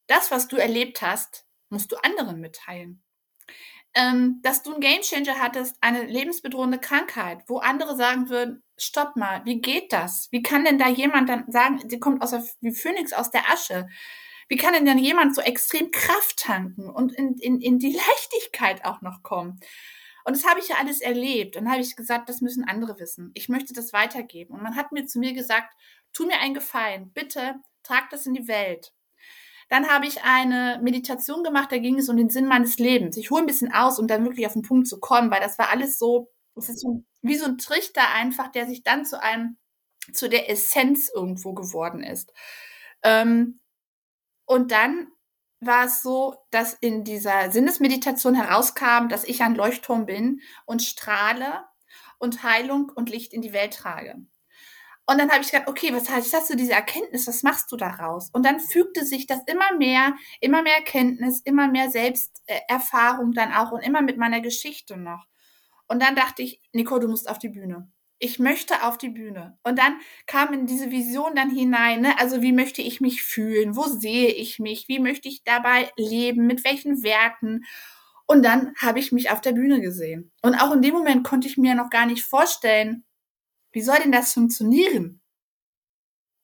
das, 0.07 0.31
was 0.31 0.47
du 0.47 0.57
erlebt 0.57 1.01
hast, 1.01 1.45
musst 1.69 1.91
du 1.91 1.97
anderen 1.97 2.39
mitteilen 2.39 3.04
ähm, 3.95 4.39
dass 4.43 4.61
du 4.61 4.71
einen 4.71 4.81
Gamechanger 4.81 5.39
hattest, 5.39 5.77
eine 5.81 6.03
lebensbedrohende 6.03 6.79
Krankheit, 6.79 7.39
wo 7.47 7.57
andere 7.59 7.95
sagen 7.95 8.29
würden, 8.29 8.61
stopp 8.77 9.15
mal, 9.15 9.43
wie 9.45 9.61
geht 9.61 9.93
das? 9.93 10.27
Wie 10.31 10.43
kann 10.43 10.65
denn 10.65 10.77
da 10.77 10.89
jemand 10.89 11.29
dann 11.29 11.49
sagen, 11.49 11.81
sie 11.87 11.99
kommt 11.99 12.21
aus 12.21 12.31
der, 12.31 12.45
wie 12.59 12.75
Phönix 12.75 13.13
aus 13.13 13.31
der 13.31 13.49
Asche? 13.49 13.87
Wie 14.49 14.57
kann 14.57 14.73
denn 14.73 14.85
dann 14.85 14.99
jemand 14.99 15.33
so 15.33 15.41
extrem 15.41 15.91
Kraft 15.91 16.37
tanken 16.37 16.89
und 16.89 17.13
in, 17.13 17.35
in, 17.39 17.61
in 17.61 17.79
die 17.79 17.93
Leichtigkeit 17.93 18.85
auch 18.85 19.01
noch 19.01 19.23
kommen? 19.23 19.59
Und 20.25 20.35
das 20.35 20.45
habe 20.45 20.59
ich 20.59 20.67
ja 20.69 20.77
alles 20.77 21.01
erlebt. 21.01 21.55
Und 21.55 21.69
habe 21.69 21.81
ich 21.81 21.95
gesagt, 21.95 22.29
das 22.29 22.41
müssen 22.41 22.65
andere 22.65 22.99
wissen. 22.99 23.31
Ich 23.35 23.47
möchte 23.47 23.73
das 23.73 23.93
weitergeben. 23.93 24.55
Und 24.55 24.63
man 24.63 24.75
hat 24.75 24.91
mir 24.91 25.05
zu 25.05 25.19
mir 25.19 25.33
gesagt, 25.33 25.73
tu 26.13 26.25
mir 26.25 26.39
einen 26.39 26.55
Gefallen, 26.55 27.11
bitte 27.13 27.55
trag 27.83 28.09
das 28.09 28.25
in 28.25 28.33
die 28.33 28.47
Welt. 28.47 28.91
Dann 29.69 29.89
habe 29.89 30.05
ich 30.05 30.23
eine 30.23 30.79
Meditation 30.83 31.43
gemacht, 31.43 31.71
da 31.71 31.77
ging 31.77 31.97
es 31.97 32.09
um 32.09 32.17
den 32.17 32.29
Sinn 32.29 32.47
meines 32.47 32.77
Lebens. 32.77 33.17
Ich 33.17 33.31
hole 33.31 33.43
ein 33.43 33.47
bisschen 33.47 33.73
aus, 33.73 33.99
um 33.99 34.07
dann 34.07 34.23
wirklich 34.23 34.45
auf 34.45 34.53
den 34.53 34.61
Punkt 34.61 34.87
zu 34.87 34.99
kommen, 34.99 35.31
weil 35.31 35.41
das 35.41 35.57
war 35.57 35.69
alles 35.69 35.97
so, 35.97 36.29
es 36.55 36.69
ist 36.69 36.81
so, 36.81 37.03
wie 37.21 37.35
so 37.35 37.45
ein 37.45 37.57
Trichter 37.57 38.07
einfach, 38.13 38.51
der 38.51 38.67
sich 38.67 38.83
dann 38.83 39.05
zu 39.05 39.21
einem, 39.21 39.57
zu 40.13 40.29
der 40.29 40.49
Essenz 40.49 41.09
irgendwo 41.13 41.53
geworden 41.53 42.03
ist. 42.03 42.31
Ähm, 43.03 43.59
und 44.45 44.71
dann 44.71 45.07
war 45.59 45.85
es 45.85 46.03
so, 46.03 46.35
dass 46.51 46.73
in 46.73 47.03
dieser 47.03 47.51
Sinnesmeditation 47.51 48.35
herauskam, 48.35 49.07
dass 49.09 49.23
ich 49.23 49.41
ein 49.41 49.55
Leuchtturm 49.55 50.05
bin 50.05 50.41
und 50.65 50.83
strahle 50.83 51.65
und 52.19 52.43
Heilung 52.43 52.91
und 52.93 53.09
Licht 53.09 53.33
in 53.33 53.41
die 53.41 53.53
Welt 53.53 53.73
trage. 53.73 54.15
Und 55.07 55.19
dann 55.19 55.29
habe 55.29 55.41
ich 55.41 55.51
gedacht, 55.51 55.67
okay, 55.67 55.93
was 55.93 56.09
heißt 56.09 56.33
das, 56.33 56.47
du 56.47 56.55
diese 56.55 56.73
Erkenntnis, 56.73 57.27
was 57.27 57.43
machst 57.43 57.71
du 57.71 57.77
daraus? 57.77 58.29
Und 58.33 58.43
dann 58.43 58.59
fügte 58.59 59.05
sich 59.05 59.27
das 59.27 59.39
immer 59.45 59.77
mehr, 59.77 60.15
immer 60.41 60.63
mehr 60.63 60.77
Erkenntnis, 60.77 61.41
immer 61.41 61.67
mehr 61.67 61.91
Selbsterfahrung 61.91 63.33
dann 63.33 63.53
auch 63.53 63.71
und 63.71 63.81
immer 63.81 64.01
mit 64.01 64.17
meiner 64.17 64.41
Geschichte 64.41 64.97
noch. 64.97 65.25
Und 65.87 66.01
dann 66.01 66.15
dachte 66.15 66.41
ich, 66.41 66.59
Nico, 66.73 66.97
du 66.97 67.07
musst 67.07 67.29
auf 67.29 67.37
die 67.37 67.49
Bühne. 67.49 67.91
Ich 68.17 68.39
möchte 68.39 68.83
auf 68.83 68.97
die 68.97 69.09
Bühne. 69.09 69.59
Und 69.63 69.77
dann 69.77 69.99
kam 70.25 70.53
in 70.53 70.65
diese 70.65 70.89
Vision 70.89 71.35
dann 71.35 71.51
hinein, 71.51 72.01
ne? 72.01 72.17
also 72.17 72.41
wie 72.41 72.53
möchte 72.53 72.81
ich 72.81 73.01
mich 73.01 73.21
fühlen? 73.21 73.75
Wo 73.75 73.83
sehe 73.83 74.29
ich 74.29 74.57
mich? 74.57 74.87
Wie 74.87 74.99
möchte 74.99 75.27
ich 75.27 75.43
dabei 75.43 75.91
leben? 75.97 76.47
Mit 76.47 76.63
welchen 76.63 77.03
Werten? 77.03 77.65
Und 78.25 78.43
dann 78.43 78.73
habe 78.77 78.99
ich 78.99 79.11
mich 79.11 79.29
auf 79.29 79.41
der 79.41 79.51
Bühne 79.51 79.81
gesehen. 79.81 80.31
Und 80.41 80.55
auch 80.55 80.71
in 80.71 80.81
dem 80.81 80.95
Moment 80.95 81.23
konnte 81.23 81.47
ich 81.47 81.57
mir 81.57 81.75
noch 81.75 81.91
gar 81.91 82.07
nicht 82.07 82.23
vorstellen, 82.23 83.04
wie 83.75 83.81
soll 83.81 83.99
denn 83.99 84.11
das 84.13 84.33
funktionieren? 84.33 85.21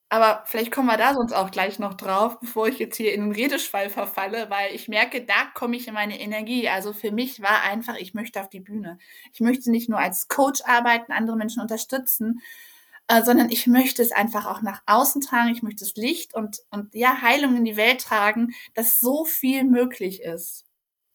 Aber 0.10 0.44
vielleicht 0.46 0.74
kommen 0.74 0.90
wir 0.90 0.98
da 0.98 1.14
sonst 1.14 1.32
auch 1.32 1.52
gleich 1.52 1.80
noch 1.80 1.94
drauf, 1.94 2.38
bevor 2.42 2.68
ich 2.68 2.80
jetzt 2.80 2.98
hier 2.98 3.14
in 3.14 3.22
den 3.22 3.32
Redeschwall 3.32 3.90
verfalle, 3.90 4.50
weil 4.50 4.76
ich 4.76 4.90
merke, 4.90 5.24
da 5.26 5.46
komme 5.54 5.78
ich 5.78 5.88
in 5.88 5.94
meine 5.94 6.20
Energie. 6.20 6.68
Also 6.68 6.92
für 6.92 7.12
mich 7.14 7.42
war 7.42 7.62
einfach, 7.62 7.96
ich 7.96 8.14
möchte 8.14 8.42
auf 8.42 8.50
die 8.50 8.60
Bühne. 8.60 8.98
Ich 9.32 9.40
möchte 9.40 9.72
nicht 9.72 9.88
nur 9.88 10.00
als 10.00 10.28
Coach 10.28 10.60
arbeiten, 10.66 11.14
andere 11.14 11.38
Menschen 11.38 11.62
unterstützen, 11.62 12.42
äh, 13.08 13.24
sondern 13.24 13.50
ich 13.50 13.68
möchte 13.68 14.02
es 14.02 14.12
einfach 14.12 14.46
auch 14.48 14.62
nach 14.62 14.82
außen 14.86 15.22
tragen. 15.22 15.54
Ich 15.54 15.64
möchte 15.64 15.86
das 15.86 15.96
Licht 15.96 16.36
und, 16.36 16.60
und 16.72 16.94
ja, 16.94 17.22
Heilung 17.22 17.56
in 17.56 17.64
die 17.64 17.78
Welt 17.78 18.02
tragen, 18.02 18.54
dass 18.74 19.00
so 19.00 19.24
viel 19.24 19.64
möglich 19.64 20.22
ist. 20.24 20.66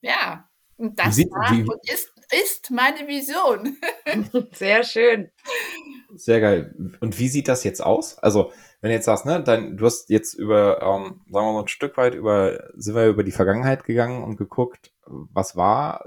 Ja, 0.00 0.48
und 0.78 0.98
das 0.98 1.18
Wie, 1.18 1.30
war 1.30 1.50
wie, 1.52 1.64
und 1.64 1.90
ist, 1.90 2.12
ist 2.30 2.70
meine 2.70 3.06
Vision. 3.06 3.76
Sehr 4.52 4.84
schön. 4.84 5.30
Sehr 6.14 6.40
geil. 6.40 6.74
Und 7.00 7.18
wie 7.18 7.28
sieht 7.28 7.48
das 7.48 7.64
jetzt 7.64 7.80
aus? 7.82 8.18
Also, 8.18 8.52
wenn 8.80 8.90
du 8.90 8.94
jetzt 8.94 9.06
sagst, 9.06 9.26
ne, 9.26 9.42
dann, 9.42 9.76
du 9.76 9.86
hast 9.86 10.10
jetzt 10.10 10.34
über, 10.34 10.82
ähm, 10.82 11.20
sagen 11.30 11.46
wir 11.46 11.52
mal, 11.52 11.62
ein 11.62 11.68
Stück 11.68 11.96
weit 11.96 12.14
über, 12.14 12.70
sind 12.74 12.94
wir 12.94 13.06
über 13.06 13.24
die 13.24 13.32
Vergangenheit 13.32 13.84
gegangen 13.84 14.22
und 14.22 14.36
geguckt, 14.36 14.92
was 15.04 15.56
war, 15.56 16.04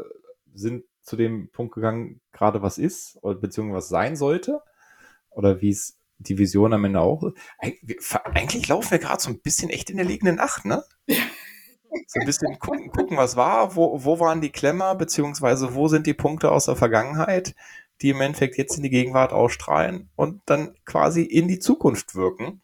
sind 0.53 0.85
zu 1.01 1.15
dem 1.15 1.49
Punkt 1.51 1.73
gegangen, 1.73 2.21
gerade 2.31 2.61
was 2.61 2.77
ist, 2.77 3.17
oder 3.21 3.39
beziehungsweise 3.39 3.77
was 3.77 3.89
sein 3.89 4.15
sollte, 4.15 4.61
oder 5.29 5.61
wie 5.61 5.69
es 5.69 5.97
die 6.19 6.37
Vision 6.37 6.73
am 6.73 6.85
Ende 6.85 7.01
auch. 7.01 7.23
Eigentlich 7.57 8.67
laufen 8.67 8.91
wir 8.91 8.99
gerade 8.99 9.21
so 9.21 9.29
ein 9.29 9.41
bisschen 9.41 9.69
echt 9.69 9.89
in 9.89 9.97
der 9.97 10.05
liegenden 10.05 10.35
Nacht, 10.35 10.65
ne? 10.65 10.83
So 12.07 12.19
ein 12.19 12.25
bisschen 12.25 12.59
gucken, 12.59 12.91
gucken 12.91 13.17
was 13.17 13.35
war, 13.35 13.75
wo, 13.75 14.03
wo 14.03 14.19
waren 14.19 14.41
die 14.41 14.51
Klemmer, 14.51 14.95
beziehungsweise 14.95 15.75
wo 15.75 15.87
sind 15.87 16.07
die 16.07 16.13
Punkte 16.13 16.51
aus 16.51 16.65
der 16.65 16.75
Vergangenheit, 16.75 17.55
die 18.01 18.09
im 18.09 18.21
Endeffekt 18.21 18.57
jetzt 18.57 18.77
in 18.77 18.83
die 18.83 18.89
Gegenwart 18.89 19.33
ausstrahlen 19.33 20.09
und 20.15 20.41
dann 20.45 20.75
quasi 20.85 21.23
in 21.23 21.47
die 21.47 21.59
Zukunft 21.59 22.15
wirken. 22.15 22.61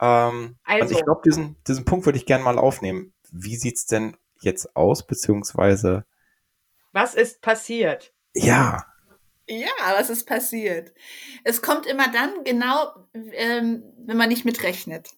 Ähm, 0.00 0.56
also. 0.64 0.82
also 0.82 0.94
ich 0.94 1.04
glaube, 1.04 1.22
diesen, 1.24 1.56
diesen 1.66 1.84
Punkt 1.84 2.06
würde 2.06 2.18
ich 2.18 2.26
gerne 2.26 2.44
mal 2.44 2.58
aufnehmen. 2.58 3.12
Wie 3.30 3.56
sieht's 3.56 3.86
denn 3.86 4.16
jetzt 4.40 4.76
aus, 4.76 5.06
beziehungsweise 5.06 6.04
was 6.92 7.14
ist 7.14 7.42
passiert? 7.42 8.12
Ja. 8.34 8.86
Ja, 9.46 9.68
was 9.96 10.10
ist 10.10 10.26
passiert? 10.26 10.92
Es 11.44 11.62
kommt 11.62 11.86
immer 11.86 12.10
dann 12.10 12.44
genau, 12.44 12.92
ähm, 13.14 13.82
wenn 14.04 14.16
man 14.16 14.28
nicht 14.28 14.44
mitrechnet. 14.44 15.10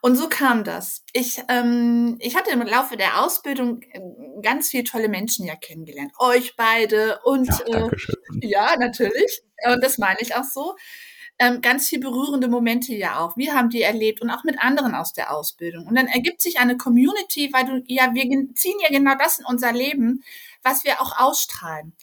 Und 0.00 0.16
so 0.16 0.28
kam 0.28 0.64
das. 0.64 1.04
Ich, 1.12 1.42
ähm, 1.48 2.16
ich 2.20 2.36
hatte 2.36 2.50
im 2.50 2.62
Laufe 2.62 2.96
der 2.96 3.22
Ausbildung 3.22 3.82
äh, 3.82 4.00
ganz 4.42 4.68
viele 4.68 4.84
tolle 4.84 5.08
Menschen 5.08 5.46
ja 5.46 5.56
kennengelernt. 5.56 6.12
Euch 6.18 6.56
beide 6.56 7.20
und 7.24 7.48
ja, 7.66 7.86
äh, 7.86 7.90
ja 8.40 8.76
natürlich. 8.78 9.42
Und 9.64 9.82
das 9.82 9.98
meine 9.98 10.18
ich 10.20 10.34
auch 10.34 10.44
so. 10.44 10.76
Ähm, 11.40 11.60
ganz 11.60 11.88
viel 11.88 12.00
berührende 12.00 12.48
Momente 12.48 12.94
ja 12.94 13.20
auch. 13.20 13.36
Wir 13.36 13.54
haben 13.54 13.70
die 13.70 13.82
erlebt 13.82 14.20
und 14.20 14.30
auch 14.30 14.42
mit 14.42 14.58
anderen 14.60 14.94
aus 14.94 15.12
der 15.12 15.32
Ausbildung. 15.32 15.86
Und 15.86 15.94
dann 15.94 16.08
ergibt 16.08 16.42
sich 16.42 16.58
eine 16.58 16.76
Community, 16.76 17.50
weil 17.52 17.64
du, 17.64 17.82
ja, 17.86 18.12
wir 18.12 18.24
ziehen 18.54 18.78
ja 18.82 18.88
genau 18.88 19.14
das 19.16 19.38
in 19.38 19.44
unser 19.44 19.72
Leben, 19.72 20.24
was 20.64 20.82
wir 20.82 21.00
auch 21.00 21.16
ausstrahlen. 21.18 21.94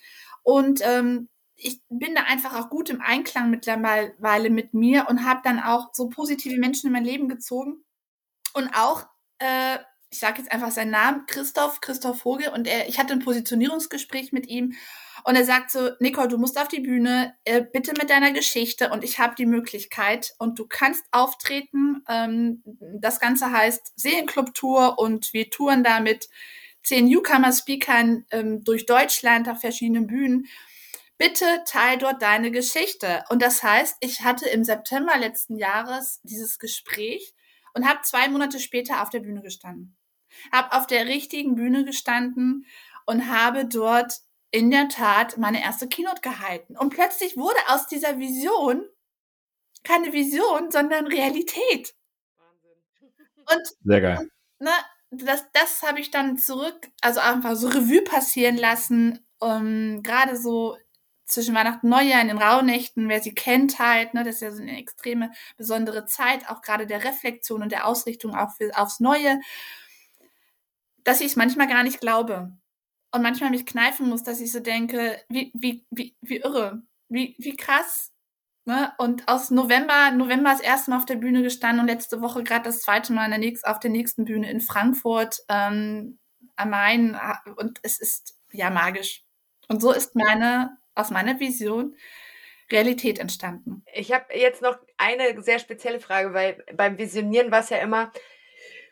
Und 0.44 0.80
ähm, 0.84 1.28
ich 1.58 1.82
bin 1.90 2.16
da 2.16 2.24
einfach 2.24 2.54
auch 2.60 2.70
gut 2.70 2.90
im 2.90 3.02
Einklang 3.02 3.50
mittlerweile 3.50 4.50
mit 4.50 4.74
mir 4.74 5.08
und 5.10 5.26
habe 5.26 5.42
dann 5.44 5.60
auch 5.60 5.90
so 5.94 6.10
positive 6.10 6.60
Menschen 6.60 6.88
in 6.88 6.94
mein 6.94 7.06
Leben 7.06 7.30
gezogen. 7.30 7.84
Und 8.54 8.70
auch, 8.76 9.06
äh, 9.40 9.78
ich 10.10 10.20
sage 10.20 10.40
jetzt 10.40 10.52
einfach 10.52 10.72
seinen 10.72 10.92
Namen, 10.92 11.26
Christoph, 11.28 11.82
Christoph 11.82 12.20
Vogel. 12.22 12.50
Und 12.50 12.68
er, 12.68 12.88
ich 12.88 13.00
hatte 13.00 13.14
ein 13.14 13.20
Positionierungsgespräch 13.20 14.32
mit 14.32 14.48
ihm. 14.48 14.74
Und 15.24 15.36
er 15.36 15.46
sagt 15.46 15.72
so, 15.72 15.90
Nicole, 16.00 16.28
du 16.28 16.38
musst 16.38 16.60
auf 16.60 16.68
die 16.68 16.82
Bühne, 16.82 17.34
äh, 17.46 17.62
bitte 17.62 17.94
mit 17.98 18.10
deiner 18.10 18.32
Geschichte. 18.32 18.92
Und 18.92 19.04
ich 19.04 19.20
habe 19.20 19.36
die 19.36 19.46
Möglichkeit. 19.46 20.34
Und 20.38 20.60
du 20.60 20.68
kannst 20.68 21.04
auftreten. 21.12 22.04
Ähm, 22.08 22.64
das 23.00 23.20
Ganze 23.20 23.52
heißt 23.52 23.94
Seelenclub-Tour. 23.96 25.00
Und 25.00 25.34
wir 25.34 25.50
touren 25.50 25.84
da 25.84 26.00
mit 26.00 26.30
zehn 26.84 27.08
Newcomer-Speakern 27.08 28.26
ähm, 28.32 28.64
durch 28.64 28.86
Deutschland 28.86 29.50
auf 29.50 29.62
verschiedenen 29.62 30.08
Bühnen 30.08 30.48
bitte 31.18 31.64
teil 31.66 31.98
dort 31.98 32.22
deine 32.22 32.52
Geschichte. 32.52 33.24
Und 33.30 33.42
das 33.42 33.64
heißt, 33.64 33.98
ich 34.02 34.22
hatte 34.22 34.48
im 34.50 34.64
September 34.64 35.18
letzten 35.18 35.58
Jahres 35.58 36.20
dieses 36.24 36.60
Gespräch 36.60 37.34
und 37.74 37.88
habe 37.88 38.02
zwei 38.04 38.28
Monate 38.30 38.60
später 38.60 39.02
auf 39.02 39.10
der 39.10 39.20
Bühne 39.20 39.42
gestanden. 39.42 39.98
Habe 40.52 40.74
auf 40.74 40.88
der 40.88 41.06
richtigen 41.06 41.56
Bühne 41.56 41.86
gestanden 41.86 42.66
und 43.06 43.30
habe 43.30 43.66
dort 43.66 44.20
in 44.52 44.72
der 44.72 44.90
Tat 44.90 45.38
meine 45.38 45.62
erste 45.62 45.88
Keynote 45.88 46.22
gehalten. 46.22 46.78
Und 46.78 46.90
plötzlich 46.90 47.38
wurde 47.38 47.60
aus 47.68 47.88
dieser 47.88 48.20
Vision 48.20 48.86
keine 49.86 50.12
Vision, 50.12 50.72
sondern 50.72 51.08
Realität. 51.08 51.96
Und, 53.38 53.76
Sehr 53.84 54.02
geil. 54.02 54.18
Und, 54.20 54.32
ne, 54.60 54.72
das, 55.12 55.46
das 55.54 55.84
habe 55.84 56.00
ich 56.00 56.12
dann 56.12 56.38
zurück, 56.38 56.90
also 57.02 57.20
einfach 57.22 57.56
so 57.56 57.68
Revue 57.68 58.02
passieren 58.02 58.58
lassen. 58.58 59.20
Um, 59.40 59.52
ähm, 59.52 60.04
Gerade 60.04 60.38
so 60.38 60.78
zwischen 61.26 61.56
Weihnachten 61.56 61.88
und 61.88 61.92
Neujahr 61.92 62.22
in 62.22 62.28
den 62.28 62.38
Rauhnächten, 62.38 63.10
wer 63.10 63.22
sie 63.22 63.34
kennt 63.34 63.80
halt, 63.80 64.14
ne, 64.14 64.24
das 64.24 64.36
ist 64.36 64.42
ja 64.42 64.52
so 64.52 64.62
eine 64.62 64.78
extreme 64.78 65.32
besondere 65.58 66.06
Zeit, 66.06 66.50
auch 66.50 66.62
gerade 66.62 66.86
der 66.88 67.04
Reflexion 67.04 67.64
und 67.64 67.72
der 67.72 67.88
Ausrichtung 67.88 68.36
für, 68.56 68.78
aufs 68.78 69.00
Neue, 69.00 69.40
dass 71.04 71.22
ich 71.22 71.28
es 71.28 71.36
manchmal 71.36 71.68
gar 71.68 71.84
nicht 71.84 72.00
glaube. 72.00 72.52
Und 73.12 73.22
manchmal 73.22 73.50
mich 73.50 73.66
kneifen 73.66 74.10
muss, 74.10 74.24
dass 74.24 74.42
ich 74.42 74.52
so 74.52 74.60
denke, 74.60 75.22
wie, 75.30 75.52
wie, 75.54 75.86
wie, 75.90 76.16
wie 76.22 76.38
irre, 76.38 76.84
wie, 77.08 77.36
wie 77.40 77.56
krass. 77.56 78.12
Ne? 78.66 78.92
Und 78.98 79.28
aus 79.28 79.52
November, 79.52 80.12
November 80.12 80.52
das 80.52 80.60
erste 80.60 80.92
Mal 80.92 80.98
auf 80.98 81.06
der 81.06 81.16
Bühne 81.16 81.44
gestanden 81.44 81.82
und 81.82 81.88
letzte 81.88 82.22
Woche 82.22 82.44
gerade 82.44 82.64
das 82.66 82.82
zweite 82.82 83.14
Mal 83.14 83.30
der 83.30 83.38
nächsten, 83.38 83.70
auf 83.70 83.80
der 83.80 83.92
nächsten 83.92 84.26
Bühne 84.26 84.50
in 84.50 84.60
Frankfurt 84.60 85.40
ähm, 85.50 86.20
am 86.56 86.70
Main. 86.72 87.18
Und 87.56 87.80
es 87.84 88.00
ist 88.00 88.38
ja 88.52 88.70
magisch. 88.70 89.24
Und 89.70 89.82
so 89.82 89.92
ist 89.92 90.16
meine 90.16 90.78
aus 90.96 91.12
meiner 91.12 91.40
Vision 91.40 91.96
Realität 92.72 93.20
entstanden. 93.20 93.84
Ich 93.94 94.12
habe 94.12 94.34
jetzt 94.34 94.62
noch 94.62 94.78
eine 94.98 95.42
sehr 95.42 95.60
spezielle 95.60 96.00
Frage, 96.00 96.34
weil 96.34 96.64
beim 96.74 96.98
Visionieren 96.98 97.52
war 97.52 97.60
es 97.60 97.70
ja 97.70 97.78
immer, 97.78 98.12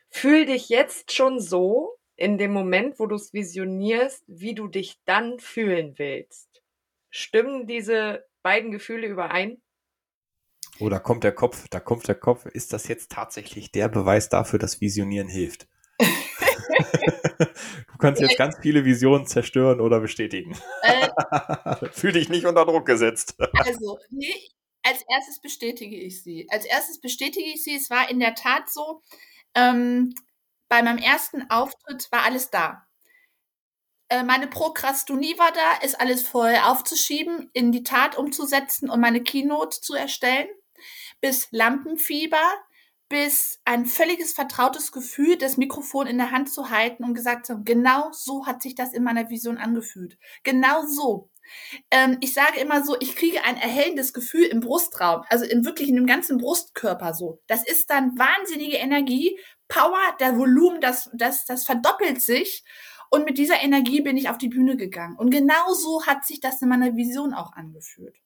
fühl 0.10 0.46
dich 0.46 0.70
jetzt 0.70 1.12
schon 1.12 1.40
so 1.40 1.98
in 2.16 2.38
dem 2.38 2.54
Moment, 2.54 3.00
wo 3.00 3.08
du 3.08 3.16
es 3.16 3.34
visionierst, 3.34 4.24
wie 4.28 4.54
du 4.54 4.68
dich 4.68 5.00
dann 5.06 5.40
fühlen 5.40 5.98
willst. 5.98 6.62
Stimmen 7.10 7.66
diese 7.66 8.26
beiden 8.44 8.72
Gefühle 8.72 9.08
überein? 9.08 9.62
Oh, 10.80 10.90
da 10.90 11.00
kommt 11.00 11.24
der 11.24 11.32
Kopf, 11.32 11.68
da 11.70 11.80
kommt 11.80 12.08
der 12.08 12.16
Kopf. 12.16 12.46
Ist 12.46 12.74
das 12.74 12.88
jetzt 12.88 13.12
tatsächlich 13.12 13.72
der 13.72 13.90
Beweis 13.90 14.30
dafür, 14.30 14.60
dass 14.60 14.82
Visionieren 14.82 15.28
hilft? 15.28 15.68
Du 16.92 17.98
kannst 17.98 18.22
jetzt 18.22 18.38
ganz 18.38 18.58
viele 18.62 18.86
Visionen 18.86 19.26
zerstören 19.26 19.80
oder 19.80 20.00
bestätigen. 20.00 20.58
Äh, 20.82 21.10
Fühl 21.92 22.12
dich 22.12 22.30
nicht 22.30 22.46
unter 22.46 22.66
Druck 22.66 22.86
gesetzt. 22.86 23.36
also, 23.54 24.00
nee, 24.10 24.36
als 24.84 25.04
erstes 25.10 25.40
bestätige 25.42 25.96
ich 25.96 26.24
sie. 26.24 26.48
Als 26.50 26.66
erstes 26.66 27.00
bestätige 27.00 27.50
ich 27.50 27.64
sie. 27.64 27.76
Es 27.76 27.90
war 27.90 28.10
in 28.10 28.20
der 28.20 28.36
Tat 28.36 28.70
so, 28.70 29.02
ähm, 29.56 30.14
bei 30.70 30.82
meinem 30.82 30.98
ersten 30.98 31.50
Auftritt 31.50 32.12
war 32.12 32.24
alles 32.24 32.50
da. 32.50 32.86
Äh, 34.10 34.24
meine 34.24 34.48
Prokrastonie 34.48 35.38
war 35.38 35.52
da, 35.52 35.86
ist 35.86 36.00
alles 36.00 36.28
vorher 36.28 36.70
aufzuschieben, 36.70 37.50
in 37.54 37.72
die 37.72 37.84
Tat 37.84 38.18
umzusetzen 38.18 38.90
und 38.90 39.00
meine 39.00 39.24
Keynote 39.24 39.82
zu 39.82 39.94
erstellen. 39.94 40.48
Bis 41.22 41.48
Lampenfieber, 41.52 42.44
bis 43.14 43.62
ein 43.64 43.86
völliges 43.86 44.34
vertrautes 44.34 44.92
Gefühl, 44.92 45.38
das 45.38 45.56
Mikrofon 45.56 46.08
in 46.08 46.18
der 46.18 46.32
Hand 46.32 46.52
zu 46.52 46.72
halten 46.72 47.04
und 47.04 47.14
gesagt 47.14 47.46
zu 47.46 47.54
haben, 47.54 47.64
genau 47.64 48.12
so 48.12 48.48
hat 48.48 48.64
sich 48.64 48.74
das 48.74 48.92
in 48.92 49.04
meiner 49.04 49.30
Vision 49.30 49.60
angefühlt. 49.60 50.18
Genau 50.42 50.84
so. 50.88 51.30
Ähm, 51.92 52.18
ich 52.22 52.34
sage 52.34 52.60
immer 52.60 52.84
so, 52.84 52.98
ich 53.00 53.16
kriege 53.16 53.44
ein 53.44 53.58
erhellendes 53.58 54.14
Gefühl 54.14 54.46
im 54.46 54.62
Brustraum, 54.62 55.22
also 55.30 55.46
im 55.46 55.64
wirklich 55.64 55.90
in 55.90 55.96
dem 55.96 56.08
ganzen 56.08 56.40
Brustkörper 56.40 57.14
so. 57.14 57.40
Das 57.46 57.64
ist 57.64 57.92
dann 57.92 58.18
wahnsinnige 58.18 58.78
Energie, 58.78 59.40
Power, 59.68 60.02
der 60.20 60.36
Volumen, 60.36 60.82
das, 60.82 61.12
das, 61.14 61.46
das 61.46 61.66
verdoppelt 61.66 62.20
sich. 62.20 62.64
Und 63.12 63.26
mit 63.26 63.38
dieser 63.38 63.62
Energie 63.62 64.02
bin 64.02 64.18
ich 64.18 64.30
auf 64.30 64.40
die 64.40 64.50
Bühne 64.50 64.76
gegangen. 64.76 65.18
Und 65.18 65.30
genau 65.30 65.72
so 65.74 66.08
hat 66.08 66.26
sich 66.26 66.40
das 66.40 66.64
in 66.64 66.70
meiner 66.70 66.96
Vision 66.96 67.36
auch 67.36 67.54
angefühlt. 67.54 68.18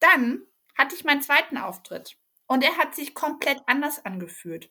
Dann 0.00 0.42
hatte 0.76 0.96
ich 0.96 1.04
meinen 1.04 1.22
zweiten 1.22 1.56
Auftritt. 1.56 2.16
Und 2.52 2.62
er 2.62 2.76
hat 2.76 2.94
sich 2.94 3.14
komplett 3.14 3.62
anders 3.64 4.04
angefühlt. 4.04 4.70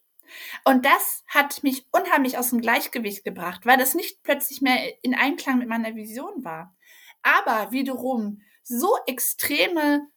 Und 0.65 0.85
das 0.85 1.23
hat 1.25 1.63
mich 1.63 1.87
unheimlich 1.91 2.37
aus 2.37 2.51
dem 2.51 2.61
Gleichgewicht 2.61 3.23
gebracht, 3.23 3.65
weil 3.65 3.77
das 3.77 3.95
nicht 3.95 4.21
plötzlich 4.21 4.61
mehr 4.61 5.03
in 5.03 5.15
Einklang 5.15 5.57
mit 5.57 5.67
meiner 5.67 5.95
Vision 5.95 6.43
war. 6.43 6.75
Aber 7.23 7.71
wiederum 7.71 8.43
so 8.61 8.95
extreme 9.07 10.07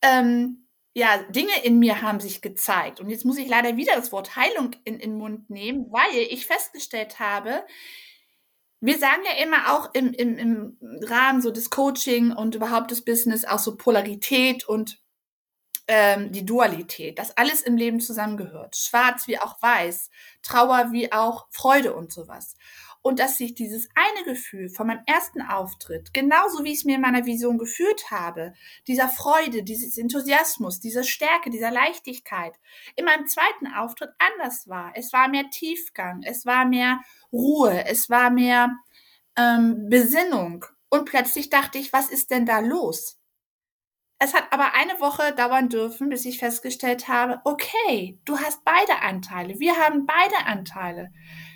ähm, 0.00 0.68
ja, 0.94 1.22
Dinge 1.24 1.52
in 1.62 1.78
mir 1.78 2.00
haben 2.00 2.18
sich 2.18 2.40
gezeigt. 2.40 2.98
Und 2.98 3.10
jetzt 3.10 3.26
muss 3.26 3.36
ich 3.36 3.46
leider 3.46 3.76
wieder 3.76 3.94
das 3.94 4.10
Wort 4.10 4.34
Heilung 4.36 4.70
in, 4.84 4.94
in 4.94 5.10
den 5.10 5.18
Mund 5.18 5.50
nehmen, 5.50 5.92
weil 5.92 6.16
ich 6.30 6.46
festgestellt 6.46 7.20
habe, 7.20 7.62
wir 8.80 8.98
sagen 8.98 9.20
ja 9.26 9.44
immer 9.44 9.74
auch 9.74 9.92
im, 9.92 10.14
im, 10.14 10.38
im 10.38 10.78
Rahmen 11.02 11.42
so 11.42 11.50
des 11.50 11.68
Coaching 11.68 12.32
und 12.32 12.54
überhaupt 12.54 12.90
des 12.90 13.04
Business 13.04 13.44
auch 13.44 13.58
so 13.58 13.76
Polarität 13.76 14.66
und 14.66 14.98
ähm, 15.92 16.30
die 16.30 16.46
Dualität, 16.46 17.18
dass 17.18 17.36
alles 17.36 17.62
im 17.62 17.76
Leben 17.76 17.98
zusammengehört. 17.98 18.76
Schwarz 18.76 19.26
wie 19.26 19.40
auch 19.40 19.60
weiß, 19.60 20.08
Trauer 20.40 20.92
wie 20.92 21.12
auch 21.12 21.48
Freude 21.50 21.94
und 21.96 22.12
sowas. 22.12 22.54
Und 23.02 23.18
dass 23.18 23.38
sich 23.38 23.56
dieses 23.56 23.88
eine 23.96 24.24
Gefühl 24.24 24.68
von 24.68 24.86
meinem 24.86 25.02
ersten 25.06 25.42
Auftritt, 25.42 26.14
genauso 26.14 26.62
wie 26.62 26.70
ich 26.70 26.78
es 26.78 26.84
mir 26.84 26.94
in 26.94 27.00
meiner 27.00 27.26
Vision 27.26 27.58
gefühlt 27.58 28.08
habe, 28.12 28.54
dieser 28.86 29.08
Freude, 29.08 29.64
dieses 29.64 29.98
Enthusiasmus, 29.98 30.78
dieser 30.78 31.02
Stärke, 31.02 31.50
dieser 31.50 31.72
Leichtigkeit, 31.72 32.52
in 32.94 33.04
meinem 33.04 33.26
zweiten 33.26 33.66
Auftritt 33.74 34.10
anders 34.18 34.68
war. 34.68 34.92
Es 34.94 35.12
war 35.12 35.26
mehr 35.26 35.50
Tiefgang, 35.50 36.22
es 36.22 36.46
war 36.46 36.66
mehr 36.66 37.00
Ruhe, 37.32 37.84
es 37.86 38.08
war 38.08 38.30
mehr 38.30 38.76
ähm, 39.36 39.88
Besinnung. 39.88 40.66
Und 40.88 41.06
plötzlich 41.06 41.50
dachte 41.50 41.78
ich, 41.78 41.92
was 41.92 42.10
ist 42.10 42.30
denn 42.30 42.46
da 42.46 42.60
los? 42.60 43.19
Es 44.22 44.34
hat 44.34 44.52
aber 44.52 44.74
eine 44.74 45.00
Woche 45.00 45.34
dauern 45.34 45.70
dürfen, 45.70 46.10
bis 46.10 46.26
ich 46.26 46.38
festgestellt 46.38 47.08
habe, 47.08 47.40
okay, 47.44 48.20
du 48.26 48.38
hast 48.38 48.62
beide 48.66 49.00
Anteile. 49.00 49.58
Wir 49.58 49.78
haben 49.78 50.04
beide 50.04 50.44
Anteile. 50.44 51.10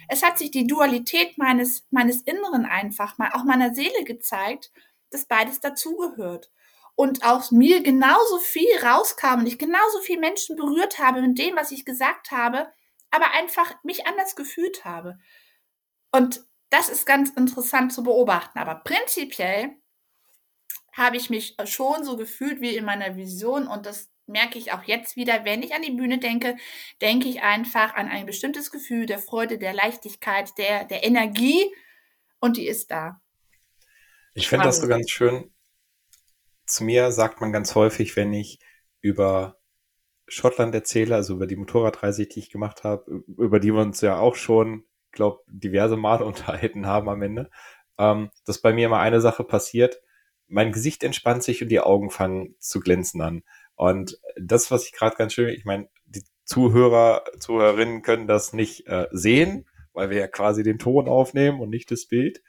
Es 0.08 0.22
hat 0.22 0.38
sich 0.38 0.50
die 0.50 0.66
Dualität 0.66 1.36
meines, 1.36 1.86
meines 1.90 2.22
Inneren 2.22 2.64
einfach 2.64 3.18
mal, 3.18 3.32
auch 3.34 3.44
meiner 3.44 3.74
Seele 3.74 4.04
gezeigt, 4.04 4.72
dass 5.10 5.26
beides 5.26 5.60
dazugehört. 5.60 6.50
Und 6.94 7.22
aus 7.22 7.50
mir 7.50 7.82
genauso 7.82 8.38
viel 8.38 8.78
rauskam 8.82 9.40
und 9.40 9.46
ich 9.46 9.58
genauso 9.58 10.00
viel 10.00 10.18
Menschen 10.18 10.56
berührt 10.56 10.98
habe 10.98 11.20
mit 11.20 11.38
dem, 11.38 11.56
was 11.56 11.70
ich 11.70 11.84
gesagt 11.84 12.30
habe, 12.30 12.72
aber 13.10 13.32
einfach 13.32 13.74
mich 13.82 14.06
anders 14.06 14.36
gefühlt 14.36 14.86
habe. 14.86 15.18
Und 16.12 16.46
das 16.70 16.88
ist 16.88 17.04
ganz 17.04 17.28
interessant 17.30 17.92
zu 17.92 18.04
beobachten. 18.04 18.58
Aber 18.58 18.76
prinzipiell 18.76 19.76
habe 20.96 21.16
ich 21.16 21.28
mich 21.28 21.56
schon 21.66 22.04
so 22.04 22.16
gefühlt 22.16 22.60
wie 22.60 22.76
in 22.76 22.84
meiner 22.84 23.16
Vision 23.16 23.66
und 23.66 23.84
das 23.86 24.10
merke 24.26 24.58
ich 24.58 24.72
auch 24.72 24.84
jetzt 24.84 25.16
wieder, 25.16 25.44
wenn 25.44 25.62
ich 25.62 25.74
an 25.74 25.82
die 25.82 25.90
Bühne 25.90 26.18
denke, 26.18 26.56
denke 27.02 27.28
ich 27.28 27.42
einfach 27.42 27.94
an 27.94 28.08
ein 28.08 28.26
bestimmtes 28.26 28.70
Gefühl 28.70 29.06
der 29.06 29.18
Freude, 29.18 29.58
der 29.58 29.74
Leichtigkeit, 29.74 30.56
der, 30.56 30.84
der 30.84 31.04
Energie 31.04 31.70
und 32.40 32.56
die 32.56 32.66
ist 32.66 32.90
da. 32.90 33.20
Ich 34.34 34.48
finde 34.48 34.64
das 34.64 34.80
so 34.80 34.88
ganz 34.88 35.10
schön. 35.10 35.52
Zu 36.66 36.84
mir 36.84 37.12
sagt 37.12 37.40
man 37.40 37.52
ganz 37.52 37.74
häufig, 37.74 38.16
wenn 38.16 38.32
ich 38.32 38.58
über 39.00 39.58
Schottland 40.26 40.74
erzähle, 40.74 41.14
also 41.14 41.34
über 41.34 41.46
die 41.46 41.56
Motorradreise, 41.56 42.26
die 42.26 42.38
ich 42.38 42.50
gemacht 42.50 42.84
habe, 42.84 43.22
über 43.36 43.60
die 43.60 43.72
wir 43.72 43.82
uns 43.82 44.00
ja 44.00 44.18
auch 44.18 44.34
schon, 44.34 44.84
glaube 45.12 45.42
diverse 45.46 45.96
Male 45.96 46.24
unterhalten 46.24 46.86
haben 46.86 47.08
am 47.08 47.20
Ende, 47.20 47.50
ähm, 47.98 48.30
dass 48.46 48.60
bei 48.60 48.72
mir 48.72 48.86
immer 48.86 49.00
eine 49.00 49.20
Sache 49.20 49.44
passiert, 49.44 50.00
mein 50.48 50.72
Gesicht 50.72 51.04
entspannt 51.04 51.42
sich 51.42 51.62
und 51.62 51.68
die 51.68 51.80
Augen 51.80 52.10
fangen 52.10 52.54
zu 52.58 52.80
glänzen 52.80 53.20
an. 53.20 53.42
Und 53.74 54.18
das, 54.36 54.70
was 54.70 54.86
ich 54.86 54.92
gerade 54.92 55.16
ganz 55.16 55.32
schön, 55.32 55.48
ich 55.48 55.64
meine, 55.64 55.88
die 56.06 56.22
Zuhörer, 56.44 57.24
Zuhörerinnen 57.38 58.02
können 58.02 58.26
das 58.26 58.52
nicht 58.52 58.86
äh, 58.86 59.08
sehen, 59.10 59.66
weil 59.92 60.10
wir 60.10 60.18
ja 60.18 60.28
quasi 60.28 60.62
den 60.62 60.78
Ton 60.78 61.08
aufnehmen 61.08 61.60
und 61.60 61.70
nicht 61.70 61.90
das 61.90 62.06
Bild. 62.06 62.42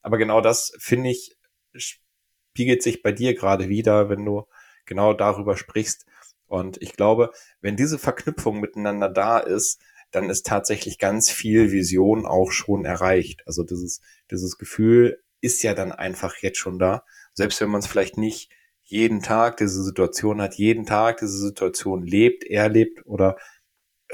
Aber 0.00 0.18
genau 0.18 0.40
das, 0.40 0.72
finde 0.78 1.10
ich, 1.10 1.36
spiegelt 1.74 2.82
sich 2.82 3.02
bei 3.02 3.12
dir 3.12 3.34
gerade 3.34 3.68
wieder, 3.68 4.08
wenn 4.08 4.24
du 4.24 4.46
genau 4.86 5.14
darüber 5.14 5.56
sprichst. 5.56 6.06
Und 6.46 6.80
ich 6.82 6.94
glaube, 6.94 7.30
wenn 7.60 7.76
diese 7.76 7.98
Verknüpfung 7.98 8.60
miteinander 8.60 9.08
da 9.08 9.38
ist, 9.38 9.80
dann 10.10 10.28
ist 10.28 10.46
tatsächlich 10.46 10.98
ganz 10.98 11.30
viel 11.30 11.72
Vision 11.72 12.26
auch 12.26 12.52
schon 12.52 12.84
erreicht. 12.84 13.42
Also 13.46 13.62
dieses, 13.64 14.00
dieses 14.30 14.58
Gefühl 14.58 15.22
ist 15.40 15.62
ja 15.62 15.74
dann 15.74 15.92
einfach 15.92 16.36
jetzt 16.38 16.58
schon 16.58 16.78
da 16.78 17.04
selbst 17.34 17.60
wenn 17.60 17.70
man 17.70 17.80
es 17.80 17.86
vielleicht 17.86 18.18
nicht 18.18 18.50
jeden 18.82 19.22
Tag 19.22 19.56
diese 19.56 19.82
Situation 19.82 20.40
hat, 20.42 20.54
jeden 20.54 20.86
Tag 20.86 21.18
diese 21.18 21.38
Situation 21.38 22.02
lebt, 22.02 22.44
erlebt 22.44 23.06
oder 23.06 23.36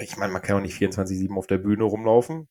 ich 0.00 0.16
meine, 0.16 0.32
man 0.32 0.42
kann 0.42 0.56
auch 0.56 0.60
nicht 0.60 0.80
24-7 0.80 1.36
auf 1.36 1.46
der 1.46 1.58
Bühne 1.58 1.84
rumlaufen. 1.84 2.48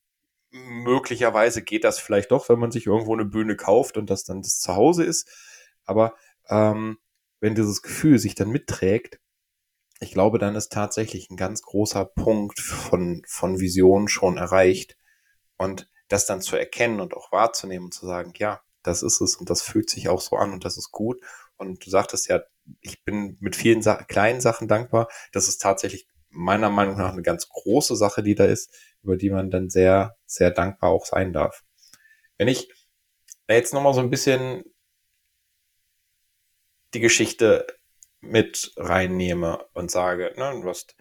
Möglicherweise 0.51 1.61
geht 1.61 1.83
das 1.83 1.99
vielleicht 1.99 2.31
doch, 2.31 2.49
wenn 2.49 2.59
man 2.59 2.71
sich 2.71 2.87
irgendwo 2.87 3.13
eine 3.13 3.25
Bühne 3.25 3.55
kauft 3.55 3.97
und 3.97 4.09
das 4.09 4.23
dann 4.23 4.41
das 4.41 4.59
Zuhause 4.59 5.03
ist. 5.03 5.29
Aber 5.85 6.15
ähm, 6.49 6.97
wenn 7.39 7.55
dieses 7.55 7.81
Gefühl 7.81 8.19
sich 8.19 8.35
dann 8.35 8.49
mitträgt, 8.49 9.19
ich 9.99 10.11
glaube, 10.11 10.39
dann 10.39 10.55
ist 10.55 10.71
tatsächlich 10.71 11.29
ein 11.29 11.37
ganz 11.37 11.61
großer 11.61 12.05
Punkt 12.05 12.59
von, 12.59 13.23
von 13.27 13.59
Vision 13.59 14.07
schon 14.07 14.37
erreicht. 14.37 14.97
Und 15.57 15.89
das 16.07 16.25
dann 16.25 16.41
zu 16.41 16.55
erkennen 16.55 16.99
und 16.99 17.15
auch 17.15 17.31
wahrzunehmen 17.31 17.85
und 17.85 17.93
zu 17.93 18.05
sagen, 18.05 18.33
ja, 18.37 18.61
das 18.87 19.03
ist 19.03 19.21
es 19.21 19.35
und 19.35 19.49
das 19.49 19.61
fühlt 19.61 19.89
sich 19.89 20.09
auch 20.09 20.21
so 20.21 20.37
an 20.37 20.53
und 20.53 20.65
das 20.65 20.77
ist 20.77 20.91
gut. 20.91 21.21
Und 21.57 21.85
du 21.85 21.89
sagtest 21.89 22.27
ja, 22.29 22.41
ich 22.81 23.03
bin 23.03 23.37
mit 23.39 23.55
vielen 23.55 23.81
Sa 23.81 24.03
kleinen 24.03 24.41
Sachen 24.41 24.67
dankbar. 24.67 25.07
Das 25.31 25.47
ist 25.47 25.61
tatsächlich 25.61 26.07
meiner 26.29 26.69
Meinung 26.69 26.97
nach 26.97 27.13
eine 27.13 27.21
ganz 27.21 27.49
große 27.49 27.95
Sache, 27.95 28.23
die 28.23 28.35
da 28.35 28.45
ist, 28.45 28.73
über 29.03 29.17
die 29.17 29.29
man 29.29 29.49
dann 29.49 29.69
sehr, 29.69 30.17
sehr 30.25 30.51
dankbar 30.51 30.91
auch 30.91 31.05
sein 31.05 31.33
darf. 31.33 31.63
Wenn 32.37 32.47
ich 32.47 32.71
jetzt 33.49 33.73
nochmal 33.73 33.93
so 33.93 34.01
ein 34.01 34.09
bisschen 34.09 34.63
die 36.93 36.99
Geschichte 36.99 37.67
mit 38.21 38.73
reinnehme 38.77 39.65
und 39.73 39.91
sage, 39.91 40.33
ne, 40.37 40.59
du 40.61 40.69
hast 40.69 40.95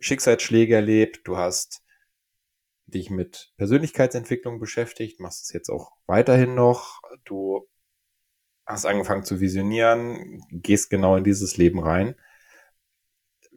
Schicksalsschläge 0.00 0.74
erlebt, 0.74 1.20
du 1.24 1.36
hast 1.36 1.82
dich 2.86 3.10
mit 3.10 3.52
Persönlichkeitsentwicklung 3.56 4.60
beschäftigt, 4.60 5.20
machst 5.20 5.44
es 5.44 5.52
jetzt 5.52 5.70
auch 5.70 5.92
weiterhin 6.06 6.54
noch, 6.54 7.00
du 7.24 7.68
hast 8.64 8.86
angefangen 8.86 9.24
zu 9.24 9.40
visionieren, 9.40 10.42
gehst 10.50 10.90
genau 10.90 11.16
in 11.16 11.24
dieses 11.24 11.56
Leben 11.56 11.80
rein. 11.80 12.16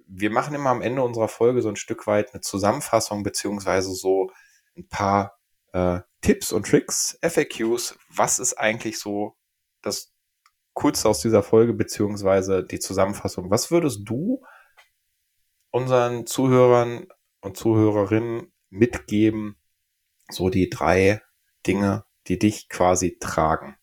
Wir 0.07 0.31
machen 0.31 0.55
immer 0.55 0.69
am 0.71 0.81
Ende 0.81 1.03
unserer 1.03 1.27
Folge 1.27 1.61
so 1.61 1.69
ein 1.69 1.75
Stück 1.75 2.07
weit 2.07 2.33
eine 2.33 2.41
Zusammenfassung 2.41 3.23
beziehungsweise 3.23 3.93
so 3.93 4.31
ein 4.75 4.87
paar 4.87 5.39
äh, 5.73 5.99
Tipps 6.21 6.51
und 6.51 6.67
Tricks, 6.67 7.17
FAQs. 7.21 7.97
Was 8.09 8.39
ist 8.39 8.55
eigentlich 8.55 8.99
so 8.99 9.35
das 9.81 10.13
Coolste 10.73 11.09
aus 11.09 11.21
dieser 11.21 11.43
Folge 11.43 11.73
beziehungsweise 11.73 12.63
die 12.63 12.79
Zusammenfassung? 12.79 13.51
Was 13.51 13.69
würdest 13.69 14.01
du 14.05 14.43
unseren 15.71 16.25
Zuhörern 16.25 17.07
und 17.41 17.57
Zuhörerinnen 17.57 18.51
mitgeben, 18.69 19.55
so 20.29 20.49
die 20.49 20.69
drei 20.69 21.21
Dinge, 21.65 22.05
die 22.27 22.39
dich 22.39 22.69
quasi 22.69 23.17
tragen? 23.19 23.77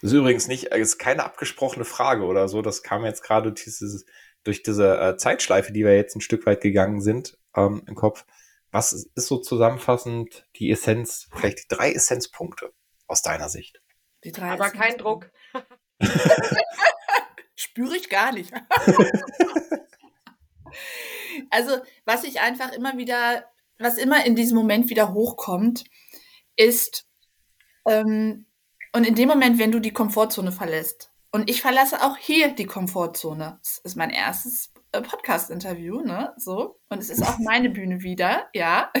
Das 0.00 0.12
ist 0.12 0.18
übrigens 0.18 0.48
nicht, 0.48 0.64
ist 0.64 0.98
keine 0.98 1.24
abgesprochene 1.24 1.84
Frage 1.84 2.24
oder 2.24 2.46
so. 2.48 2.60
Das 2.60 2.82
kam 2.82 3.04
jetzt 3.04 3.22
gerade 3.22 3.52
dieses, 3.52 4.04
durch 4.42 4.62
diese 4.62 4.98
äh, 4.98 5.16
Zeitschleife, 5.16 5.72
die 5.72 5.84
wir 5.84 5.96
jetzt 5.96 6.14
ein 6.14 6.20
Stück 6.20 6.44
weit 6.46 6.60
gegangen 6.60 7.00
sind, 7.00 7.38
ähm, 7.56 7.82
im 7.86 7.94
Kopf. 7.94 8.26
Was 8.70 8.92
ist 8.92 9.26
so 9.26 9.38
zusammenfassend 9.38 10.46
die 10.56 10.70
Essenz, 10.70 11.28
vielleicht 11.34 11.58
die 11.60 11.68
drei 11.68 11.92
Essenzpunkte 11.92 12.72
aus 13.06 13.22
deiner 13.22 13.48
Sicht? 13.48 13.80
Die 14.24 14.32
drei 14.32 14.50
Aber 14.50 14.70
kein 14.70 14.98
Druck. 14.98 15.30
Spüre 17.54 17.96
ich 17.96 18.08
gar 18.10 18.32
nicht. 18.32 18.52
also, 21.50 21.76
was 22.04 22.24
ich 22.24 22.40
einfach 22.40 22.72
immer 22.72 22.96
wieder, 22.96 23.44
was 23.78 23.98
immer 23.98 24.24
in 24.24 24.36
diesem 24.36 24.56
Moment 24.56 24.90
wieder 24.90 25.12
hochkommt, 25.12 25.84
ist, 26.56 27.06
ähm, 27.86 28.46
und 28.92 29.06
in 29.06 29.14
dem 29.14 29.28
Moment, 29.28 29.58
wenn 29.58 29.72
du 29.72 29.80
die 29.80 29.92
Komfortzone 29.92 30.52
verlässt, 30.52 31.10
und 31.32 31.50
ich 31.50 31.62
verlasse 31.62 32.00
auch 32.00 32.16
hier 32.16 32.54
die 32.54 32.66
Komfortzone, 32.66 33.58
das 33.60 33.78
ist 33.78 33.96
mein 33.96 34.10
erstes 34.10 34.72
äh, 34.92 35.02
Podcast-Interview, 35.02 36.00
ne, 36.00 36.32
so, 36.36 36.78
und 36.88 36.98
es 36.98 37.10
ist 37.10 37.22
auch 37.22 37.38
meine 37.40 37.70
Bühne 37.70 38.02
wieder, 38.02 38.48
ja, 38.54 38.92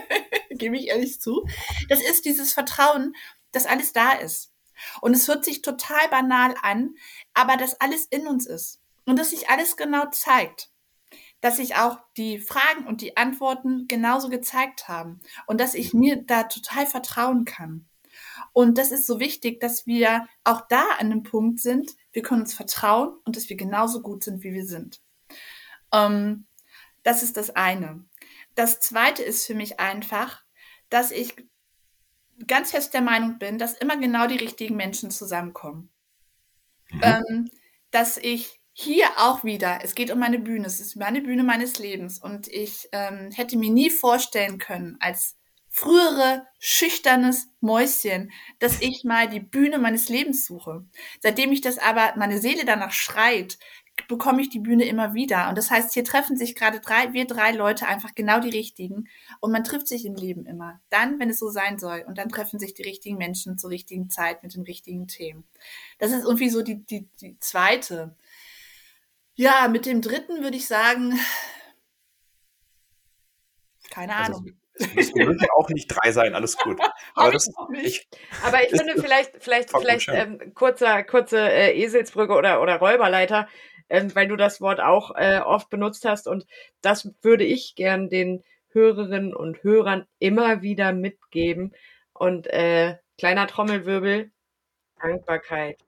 gebe 0.50 0.76
ich 0.76 0.86
ehrlich 0.88 1.20
zu, 1.20 1.46
das 1.88 2.00
ist 2.00 2.24
dieses 2.24 2.52
Vertrauen, 2.52 3.14
dass 3.50 3.66
alles 3.66 3.92
da 3.92 4.12
ist. 4.12 4.52
Und 5.00 5.14
es 5.14 5.26
hört 5.26 5.44
sich 5.44 5.62
total 5.62 6.08
banal 6.10 6.54
an, 6.62 6.94
aber 7.34 7.56
dass 7.56 7.80
alles 7.80 8.06
in 8.06 8.28
uns 8.28 8.46
ist 8.46 8.80
und 9.04 9.18
dass 9.18 9.30
sich 9.30 9.50
alles 9.50 9.76
genau 9.76 10.06
zeigt. 10.10 10.69
Dass 11.40 11.56
sich 11.56 11.76
auch 11.76 11.98
die 12.16 12.38
Fragen 12.38 12.86
und 12.86 13.00
die 13.00 13.16
Antworten 13.16 13.86
genauso 13.88 14.28
gezeigt 14.28 14.88
haben 14.88 15.20
und 15.46 15.60
dass 15.60 15.74
ich 15.74 15.94
mir 15.94 16.22
da 16.22 16.44
total 16.44 16.86
vertrauen 16.86 17.44
kann. 17.44 17.86
Und 18.52 18.78
das 18.78 18.90
ist 18.90 19.06
so 19.06 19.20
wichtig, 19.20 19.60
dass 19.60 19.86
wir 19.86 20.26
auch 20.44 20.62
da 20.68 20.84
an 20.98 21.10
dem 21.10 21.22
Punkt 21.22 21.60
sind, 21.60 21.92
wir 22.12 22.22
können 22.22 22.42
uns 22.42 22.54
vertrauen 22.54 23.16
und 23.24 23.36
dass 23.36 23.48
wir 23.48 23.56
genauso 23.56 24.02
gut 24.02 24.24
sind, 24.24 24.42
wie 24.42 24.52
wir 24.52 24.66
sind. 24.66 25.00
Ähm, 25.92 26.46
das 27.02 27.22
ist 27.22 27.36
das 27.36 27.50
eine. 27.50 28.04
Das 28.54 28.80
zweite 28.80 29.22
ist 29.22 29.46
für 29.46 29.54
mich 29.54 29.80
einfach, 29.80 30.42
dass 30.88 31.12
ich 31.12 31.36
ganz 32.46 32.72
fest 32.72 32.94
der 32.94 33.02
Meinung 33.02 33.38
bin, 33.38 33.58
dass 33.58 33.74
immer 33.74 33.96
genau 33.96 34.26
die 34.26 34.36
richtigen 34.36 34.76
Menschen 34.76 35.10
zusammenkommen. 35.10 35.90
Mhm. 36.90 37.00
Ähm, 37.02 37.50
dass 37.90 38.16
ich 38.16 38.59
hier 38.72 39.06
auch 39.16 39.44
wieder, 39.44 39.80
es 39.82 39.94
geht 39.94 40.10
um 40.10 40.18
meine 40.18 40.38
Bühne, 40.38 40.66
es 40.66 40.80
ist 40.80 40.96
meine 40.96 41.20
Bühne 41.20 41.42
meines 41.42 41.78
Lebens 41.78 42.18
und 42.18 42.48
ich 42.48 42.88
ähm, 42.92 43.30
hätte 43.32 43.58
mir 43.58 43.70
nie 43.70 43.90
vorstellen 43.90 44.58
können, 44.58 44.96
als 45.00 45.36
frühere 45.68 46.46
schüchternes 46.58 47.48
Mäuschen, 47.60 48.32
dass 48.58 48.80
ich 48.80 49.04
mal 49.04 49.28
die 49.28 49.40
Bühne 49.40 49.78
meines 49.78 50.08
Lebens 50.08 50.44
suche. 50.44 50.84
Seitdem 51.20 51.52
ich 51.52 51.60
das 51.60 51.78
aber, 51.78 52.14
meine 52.16 52.38
Seele 52.40 52.64
danach 52.64 52.92
schreit, 52.92 53.56
bekomme 54.08 54.42
ich 54.42 54.48
die 54.48 54.58
Bühne 54.60 54.84
immer 54.84 55.14
wieder. 55.14 55.48
Und 55.48 55.58
das 55.58 55.70
heißt, 55.70 55.94
hier 55.94 56.04
treffen 56.04 56.36
sich 56.36 56.54
gerade 56.54 56.80
drei, 56.80 57.12
wir 57.12 57.26
drei 57.26 57.52
Leute 57.52 57.86
einfach 57.86 58.14
genau 58.14 58.40
die 58.40 58.50
richtigen. 58.50 59.08
Und 59.40 59.52
man 59.52 59.64
trifft 59.64 59.88
sich 59.88 60.04
im 60.06 60.14
Leben 60.14 60.46
immer. 60.46 60.80
Dann, 60.90 61.18
wenn 61.18 61.30
es 61.30 61.38
so 61.38 61.50
sein 61.50 61.78
soll. 61.78 62.04
Und 62.06 62.18
dann 62.18 62.28
treffen 62.28 62.58
sich 62.58 62.74
die 62.74 62.82
richtigen 62.82 63.16
Menschen 63.16 63.58
zur 63.58 63.70
richtigen 63.70 64.10
Zeit 64.10 64.42
mit 64.42 64.54
den 64.54 64.62
richtigen 64.62 65.06
Themen. 65.06 65.44
Das 65.98 66.12
ist 66.12 66.24
irgendwie 66.24 66.50
so 66.50 66.62
die, 66.62 66.84
die, 66.84 67.08
die 67.20 67.38
zweite. 67.40 68.16
Ja, 69.40 69.68
mit 69.68 69.86
dem 69.86 70.02
dritten 70.02 70.42
würde 70.42 70.56
ich 70.56 70.66
sagen, 70.66 71.18
keine 73.90 74.14
also 74.14 74.32
Ahnung. 74.34 74.52
Es 74.74 75.14
müssen 75.14 75.46
auch 75.56 75.68
nicht 75.70 75.88
drei 75.88 76.12
sein, 76.12 76.34
alles 76.34 76.56
gut. 76.56 76.78
Aber, 77.14 77.32
das, 77.32 77.50
ich, 77.82 78.08
aber 78.44 78.62
ich 78.62 78.70
finde 78.70 79.00
vielleicht, 79.00 79.42
vielleicht, 79.42 79.70
vielleicht 79.70 80.08
ähm, 80.08 80.54
kurzer, 80.54 81.02
kurze 81.04 81.38
äh, 81.38 81.78
Eselsbrücke 81.78 82.32
oder, 82.32 82.62
oder 82.62 82.76
Räuberleiter 82.76 83.48
ähm, 83.90 84.14
weil 84.14 84.28
du 84.28 84.36
das 84.36 84.60
Wort 84.60 84.80
auch 84.80 85.14
äh, 85.16 85.40
oft 85.40 85.68
benutzt 85.68 86.04
hast. 86.04 86.28
Und 86.28 86.46
das 86.80 87.10
würde 87.22 87.44
ich 87.44 87.74
gern 87.74 88.08
den 88.08 88.42
Hörerinnen 88.68 89.34
und 89.34 89.62
Hörern 89.62 90.06
immer 90.18 90.62
wieder 90.62 90.92
mitgeben. 90.92 91.74
Und 92.12 92.46
äh, 92.46 92.96
kleiner 93.18 93.46
Trommelwirbel, 93.48 94.30
Dankbarkeit. 95.00 95.78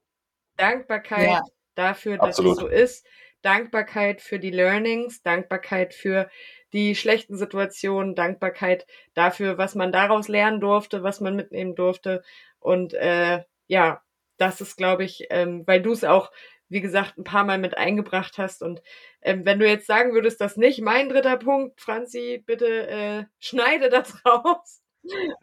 Dankbarkeit 0.57 1.29
ja, 1.29 1.43
dafür, 1.75 2.19
dass 2.19 2.39
absolut. 2.39 2.55
es 2.55 2.61
so 2.61 2.67
ist. 2.67 3.07
Dankbarkeit 3.43 4.21
für 4.21 4.39
die 4.39 4.51
Learnings, 4.51 5.23
Dankbarkeit 5.23 5.95
für 5.95 6.31
die 6.73 6.95
schlechten 6.95 7.37
Situationen, 7.37 8.15
Dankbarkeit 8.15 8.87
dafür, 9.15 9.59
was 9.59 9.75
man 9.75 9.93
daraus 9.93 10.29
lernen 10.29 10.61
durfte, 10.61 11.03
was 11.03 11.21
man 11.21 11.37
mitnehmen 11.37 11.75
durfte. 11.75 12.23
Und 12.61 12.95
äh, 12.95 13.43
ja, 13.67 14.03
das 14.39 14.61
ist, 14.61 14.77
glaube 14.77 15.05
ich, 15.05 15.27
ähm, 15.31 15.65
weil 15.67 15.83
du 15.83 15.93
es 15.93 16.05
auch 16.05 16.31
wie 16.73 16.81
gesagt, 16.81 17.19
ein 17.19 17.25
paar 17.25 17.45
Mal 17.45 17.59
mit 17.59 17.77
eingebracht 17.77 18.39
hast. 18.39 18.63
Und 18.63 18.83
ähm, 19.21 19.45
wenn 19.45 19.59
du 19.59 19.69
jetzt 19.69 19.87
sagen 19.87 20.15
würdest, 20.15 20.41
das 20.41 20.57
nicht 20.57 20.81
mein 20.81 21.11
dritter 21.11 21.37
Punkt, 21.37 21.81
Franzi, 21.81 22.43
bitte 22.47 22.89
äh, 22.89 23.25
schneide 23.39 23.91
das 23.91 24.15
raus. 24.27 24.81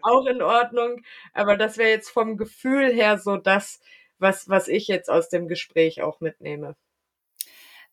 auch 0.01 0.25
in 0.25 0.41
Ordnung. 0.41 1.03
Aber 1.33 1.55
das 1.55 1.77
wäre 1.77 1.89
jetzt 1.89 2.09
vom 2.09 2.35
Gefühl 2.35 2.91
her 2.91 3.19
so 3.19 3.37
das, 3.37 3.79
was, 4.17 4.49
was 4.49 4.67
ich 4.67 4.87
jetzt 4.87 5.09
aus 5.09 5.29
dem 5.29 5.47
Gespräch 5.47 6.01
auch 6.01 6.19
mitnehme. 6.19 6.75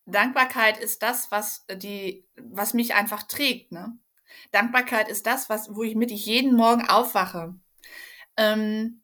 Dankbarkeit 0.07 0.77
ist 0.77 1.03
das, 1.03 1.31
was 1.31 1.65
die, 1.71 2.25
was 2.35 2.73
mich 2.73 2.95
einfach 2.95 3.23
trägt, 3.23 3.71
ne? 3.71 3.97
Dankbarkeit 4.51 5.09
ist 5.09 5.25
das, 5.25 5.49
was, 5.49 5.73
wo 5.75 5.83
ich 5.83 5.95
mit 5.95 6.11
jeden 6.11 6.55
Morgen 6.55 6.87
aufwache. 6.87 7.55
Ähm, 8.37 9.01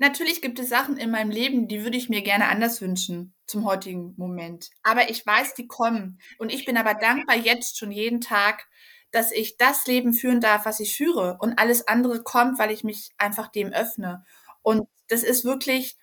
Natürlich 0.00 0.40
gibt 0.40 0.58
es 0.58 0.70
Sachen 0.70 0.96
in 0.96 1.10
meinem 1.10 1.30
Leben, 1.30 1.68
die 1.68 1.84
würde 1.84 1.98
ich 1.98 2.08
mir 2.08 2.22
gerne 2.22 2.48
anders 2.48 2.80
wünschen 2.80 3.34
zum 3.46 3.66
heutigen 3.66 4.14
Moment. 4.16 4.70
Aber 4.82 5.10
ich 5.10 5.26
weiß, 5.26 5.52
die 5.52 5.66
kommen. 5.66 6.18
Und 6.38 6.50
ich 6.50 6.64
bin 6.64 6.78
aber 6.78 6.94
dankbar 6.94 7.36
jetzt 7.36 7.76
schon 7.76 7.92
jeden 7.92 8.22
Tag, 8.22 8.66
dass 9.10 9.30
ich 9.30 9.58
das 9.58 9.86
Leben 9.86 10.14
führen 10.14 10.40
darf, 10.40 10.64
was 10.64 10.80
ich 10.80 10.96
führe. 10.96 11.36
Und 11.40 11.58
alles 11.58 11.86
andere 11.86 12.22
kommt, 12.22 12.58
weil 12.58 12.70
ich 12.70 12.82
mich 12.82 13.10
einfach 13.18 13.48
dem 13.48 13.74
öffne. 13.74 14.24
Und 14.62 14.88
das 15.08 15.22
ist 15.22 15.44
wirklich, 15.44 15.98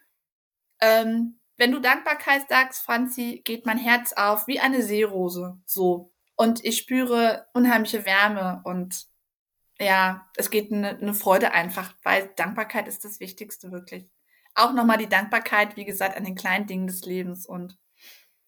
ähm, 0.79 1.36
wenn 1.57 1.71
du 1.71 1.79
Dankbarkeit 1.79 2.47
sagst, 2.49 2.83
Franzi, 2.83 3.41
geht 3.43 3.65
mein 3.65 3.77
Herz 3.77 4.13
auf 4.13 4.47
wie 4.47 4.59
eine 4.59 4.83
Seerose. 4.83 5.57
So. 5.65 6.13
Und 6.35 6.63
ich 6.63 6.77
spüre 6.77 7.47
unheimliche 7.53 8.05
Wärme 8.05 8.61
und 8.63 9.07
ja, 9.79 10.27
es 10.35 10.49
geht 10.49 10.71
eine, 10.71 10.97
eine 10.97 11.13
Freude 11.13 11.51
einfach, 11.51 11.93
weil 12.03 12.29
Dankbarkeit 12.35 12.87
ist 12.87 13.05
das 13.05 13.19
Wichtigste 13.19 13.71
wirklich. 13.71 14.07
Auch 14.55 14.73
nochmal 14.73 14.97
die 14.97 15.09
Dankbarkeit, 15.09 15.75
wie 15.75 15.85
gesagt, 15.85 16.15
an 16.15 16.23
den 16.23 16.35
kleinen 16.35 16.67
Dingen 16.67 16.87
des 16.87 17.01
Lebens 17.05 17.45
und 17.45 17.77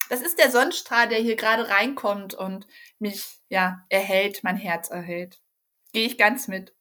das 0.09 0.21
ist 0.21 0.39
der 0.39 0.49
Sonnenstrahl, 0.49 1.07
der 1.07 1.19
hier 1.19 1.35
gerade 1.35 1.69
reinkommt 1.69 2.33
und 2.33 2.67
mich, 2.97 3.27
ja, 3.47 3.85
erhält, 3.89 4.43
mein 4.43 4.57
Herz 4.57 4.89
erhält. 4.89 5.39
Gehe 5.93 6.07
ich 6.07 6.17
ganz 6.17 6.47
mit. 6.47 6.75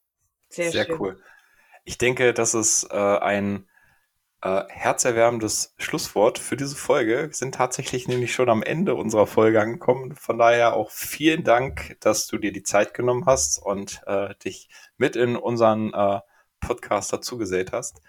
Sehr, 0.48 0.72
Sehr 0.72 0.98
cool. 0.98 1.22
Ich 1.84 1.98
denke, 1.98 2.32
das 2.32 2.54
ist 2.54 2.84
äh, 2.90 3.18
ein 3.18 3.68
äh, 4.42 4.62
herzerwärmendes 4.68 5.74
Schlusswort 5.78 6.38
für 6.38 6.56
diese 6.56 6.76
Folge. 6.76 7.28
Wir 7.28 7.34
sind 7.34 7.54
tatsächlich 7.54 8.06
nämlich 8.06 8.32
schon 8.32 8.48
am 8.48 8.62
Ende 8.62 8.94
unserer 8.94 9.26
Folge 9.26 9.60
angekommen. 9.60 10.14
Von 10.14 10.38
daher 10.38 10.74
auch 10.74 10.90
vielen 10.90 11.44
Dank, 11.44 11.96
dass 12.00 12.26
du 12.26 12.38
dir 12.38 12.52
die 12.52 12.62
Zeit 12.62 12.94
genommen 12.94 13.26
hast 13.26 13.58
und 13.58 14.02
äh, 14.06 14.34
dich 14.44 14.68
mit 14.96 15.16
in 15.16 15.36
unseren 15.36 15.92
äh, 15.92 16.20
Podcast 16.60 17.12
dazugesellt 17.12 17.72
hast. 17.72 18.00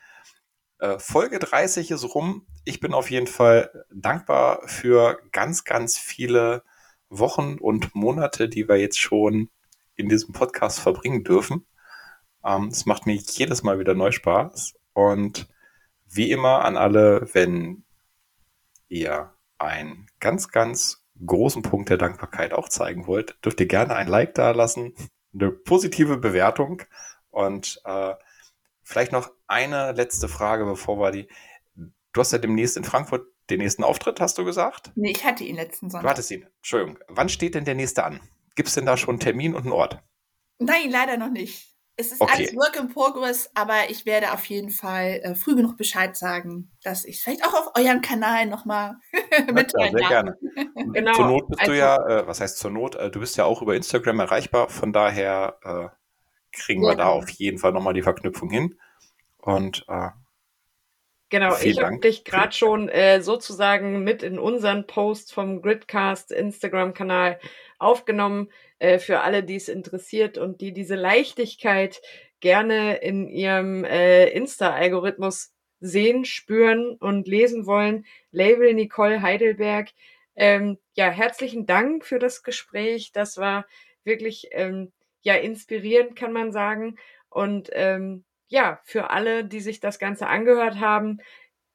Äh, 0.80 1.00
Folge 1.00 1.40
30 1.40 1.92
ist 1.92 2.16
rum. 2.16 2.46
Ich 2.64 2.80
bin 2.80 2.94
auf 2.94 3.10
jeden 3.10 3.28
Fall 3.28 3.86
dankbar 3.92 4.62
für 4.68 5.20
ganz, 5.32 5.64
ganz 5.64 5.98
viele 5.98 6.64
Wochen 7.10 7.58
und 7.60 7.96
Monate, 7.96 8.50
die 8.50 8.70
wir 8.70 8.78
jetzt 8.78 9.00
schon 9.00 9.50
in 9.96 10.10
diesem 10.10 10.34
Podcast 10.34 10.80
verbringen 10.80 11.24
dürfen. 11.24 11.66
Ähm, 12.46 12.68
es 12.68 12.86
macht 12.86 13.06
mir 13.08 13.16
jedes 13.16 13.64
Mal 13.64 13.80
wieder 13.80 13.96
neu 13.96 14.12
Spaß 14.12 14.76
und 14.94 15.48
wie 16.12 16.32
immer 16.32 16.66
an 16.66 16.78
alle, 16.78 17.28
wenn 17.34 17.84
ihr 18.88 19.34
einen 19.58 20.08
ganz, 20.20 20.50
ganz 20.50 21.06
großen 21.26 21.62
Punkt 21.62 21.90
der 21.90 21.98
Dankbarkeit 21.98 22.54
auch 22.54 22.70
zeigen 22.70 23.08
wollt, 23.08 23.38
dürft 23.44 23.60
ihr 23.60 23.68
gerne 23.68 23.96
ein 23.96 24.08
Like 24.08 24.34
da 24.34 24.52
lassen, 24.52 24.94
eine 25.34 25.52
positive 25.52 26.18
Bewertung 26.18 26.82
und 27.30 27.82
äh, 27.86 28.14
vielleicht 28.82 29.12
noch 29.12 29.32
eine 29.48 29.92
letzte 29.92 30.28
Frage, 30.28 30.66
bevor 30.66 31.00
wir 31.00 31.12
die. 31.12 31.28
Du 31.76 32.22
hast 32.22 32.32
ja 32.32 32.40
demnächst 32.40 32.78
in 32.78 32.84
Frankfurt 32.84 33.28
den 33.50 33.60
nächsten 33.60 33.84
Auftritt, 33.84 34.20
hast 34.20 34.38
du 34.38 34.46
gesagt? 34.46 34.92
Nee, 34.96 35.12
ich 35.12 35.26
hatte 35.26 35.44
ihn 35.44 35.56
letzten 35.56 35.90
Sonntag. 35.90 36.04
Du 36.04 36.10
hattest 36.10 36.32
ihn. 36.32 36.46
Entschuldigung. 36.58 37.00
Wann 37.08 37.30
steht 37.30 37.56
denn 37.56 37.66
der 37.66 37.76
nächste 37.76 38.04
an? 38.04 38.20
Gibt 38.56 38.70
es 38.70 38.76
denn 38.76 38.86
da 38.86 38.98
schon 38.98 39.14
einen 39.14 39.20
Termin 39.20 39.56
und 39.56 39.64
einen 39.64 39.72
Ort? 39.72 40.02
Nein, 40.60 40.90
leider 40.90 41.18
noch 41.18 41.32
nicht. 41.32 41.76
Es 42.00 42.14
ist 42.14 42.22
Okay. 42.22 42.32
alles 42.34 42.56
Work 42.56 42.78
in 42.78 42.88
Progress, 42.88 43.52
aber 43.56 43.90
ich 43.90 44.06
werde 44.06 44.32
auf 44.32 44.46
jeden 44.46 44.70
Fall 44.70 45.20
äh, 45.22 45.36
früh 45.36 45.54
genug 45.56 45.76
Bescheid 45.76 46.16
sagen, 46.16 46.72
dass 46.82 47.04
ich 47.04 47.22
vielleicht 47.22 47.44
auch 47.46 47.54
auf 47.54 47.72
euren 47.78 48.02
Kanal 48.02 48.46
nochmal 48.46 48.96
mitteilen 49.52 49.92
sehr 49.92 50.00
darf. 50.00 50.10
gerne. 50.10 50.38
Genau, 50.94 51.14
Zur 51.14 51.28
Not 51.28 51.48
bist 51.50 51.60
also- 51.62 51.72
du 51.74 51.78
ja, 51.78 51.96
äh, 52.08 52.26
was 52.28 52.40
heißt 52.40 52.58
zur 52.58 52.72
Not? 52.72 52.96
Äh, 52.96 53.12
du 53.12 53.20
bist 53.20 53.36
ja 53.36 53.44
auch 53.44 53.62
über 53.62 53.76
Instagram 53.76 54.22
erreichbar, 54.22 54.70
von 54.70 54.94
daher 54.94 55.58
äh, 55.64 55.90
kriegen 56.58 56.82
wir 56.84 56.92
Ja. 56.92 56.96
da 56.96 57.08
auf 57.10 57.30
jeden 57.32 57.58
Fall 57.60 57.74
nochmal 57.74 57.94
die 57.94 58.02
Verknüpfung 58.02 58.50
hin. 58.50 58.80
Und 59.38 59.84
äh, 59.90 60.08
Genau, 61.32 61.52
Vielen 61.52 61.72
ich 61.78 61.84
habe 61.84 62.00
dich 62.00 62.24
gerade 62.26 62.54
schon 62.54 62.90
äh, 62.90 63.22
sozusagen 63.22 64.04
mit 64.04 64.24
in 64.24 64.40
unseren 64.40 64.88
Post 64.88 65.32
vom 65.34 65.62
Gridcast 65.62 66.32
Instagram-Kanal 66.32 67.40
aufgenommen. 67.78 68.50
Äh, 68.80 69.00
für 69.00 69.20
alle, 69.22 69.44
die 69.44 69.56
es 69.56 69.68
interessiert 69.68 70.38
und 70.38 70.62
die 70.62 70.74
diese 70.74 70.96
Leichtigkeit 70.96 72.02
gerne 72.40 72.98
in 72.98 73.28
ihrem 73.28 73.84
äh, 73.84 74.30
Insta-Algorithmus 74.30 75.54
sehen, 75.82 76.26
spüren 76.26 76.96
und 76.96 77.28
lesen 77.28 77.66
wollen. 77.66 78.06
Label 78.32 78.74
Nicole 78.74 79.22
Heidelberg. 79.22 79.90
Ähm, 80.36 80.78
ja, 80.96 81.10
herzlichen 81.10 81.66
Dank 81.66 82.06
für 82.06 82.20
das 82.20 82.44
Gespräch. 82.44 83.12
Das 83.12 83.38
war 83.38 83.66
wirklich 84.06 84.48
ähm, 84.52 84.94
ja 85.22 85.36
inspirierend, 85.36 86.16
kann 86.16 86.32
man 86.32 86.54
sagen. 86.54 86.98
Und 87.30 87.70
ähm, 87.74 88.24
ja, 88.48 88.80
für 88.86 89.10
alle, 89.10 89.46
die 89.46 89.60
sich 89.60 89.82
das 89.82 90.00
Ganze 90.00 90.28
angehört 90.28 90.80
haben, 90.80 91.20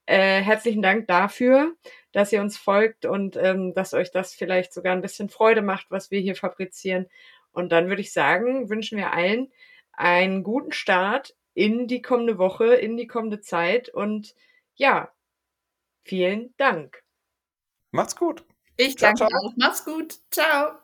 äh, 0.06 0.40
herzlichen 0.42 0.82
Dank 0.82 1.06
dafür, 1.06 1.74
dass 2.12 2.32
ihr 2.32 2.40
uns 2.40 2.56
folgt 2.56 3.06
und 3.06 3.36
ähm, 3.36 3.74
dass 3.74 3.94
euch 3.94 4.10
das 4.10 4.34
vielleicht 4.34 4.72
sogar 4.72 4.92
ein 4.92 5.02
bisschen 5.02 5.28
Freude 5.28 5.62
macht, 5.62 5.90
was 5.90 6.10
wir 6.10 6.20
hier 6.20 6.36
fabrizieren. 6.36 7.06
Und 7.52 7.70
dann 7.72 7.88
würde 7.88 8.02
ich 8.02 8.12
sagen, 8.12 8.68
wünschen 8.68 8.98
wir 8.98 9.12
allen 9.12 9.52
einen 9.92 10.42
guten 10.42 10.72
Start 10.72 11.34
in 11.54 11.86
die 11.86 12.02
kommende 12.02 12.38
Woche, 12.38 12.74
in 12.74 12.96
die 12.96 13.06
kommende 13.06 13.40
Zeit 13.40 13.88
und 13.88 14.34
ja, 14.74 15.12
vielen 16.02 16.54
Dank. 16.56 17.02
macht's 17.92 18.16
gut. 18.16 18.44
Ich 18.76 18.98
Ciao, 18.98 19.12
danke 19.14 19.32
ciao. 19.32 19.48
auch. 19.48 19.52
Mach's 19.56 19.84
gut. 19.84 20.18
Ciao. 20.30 20.83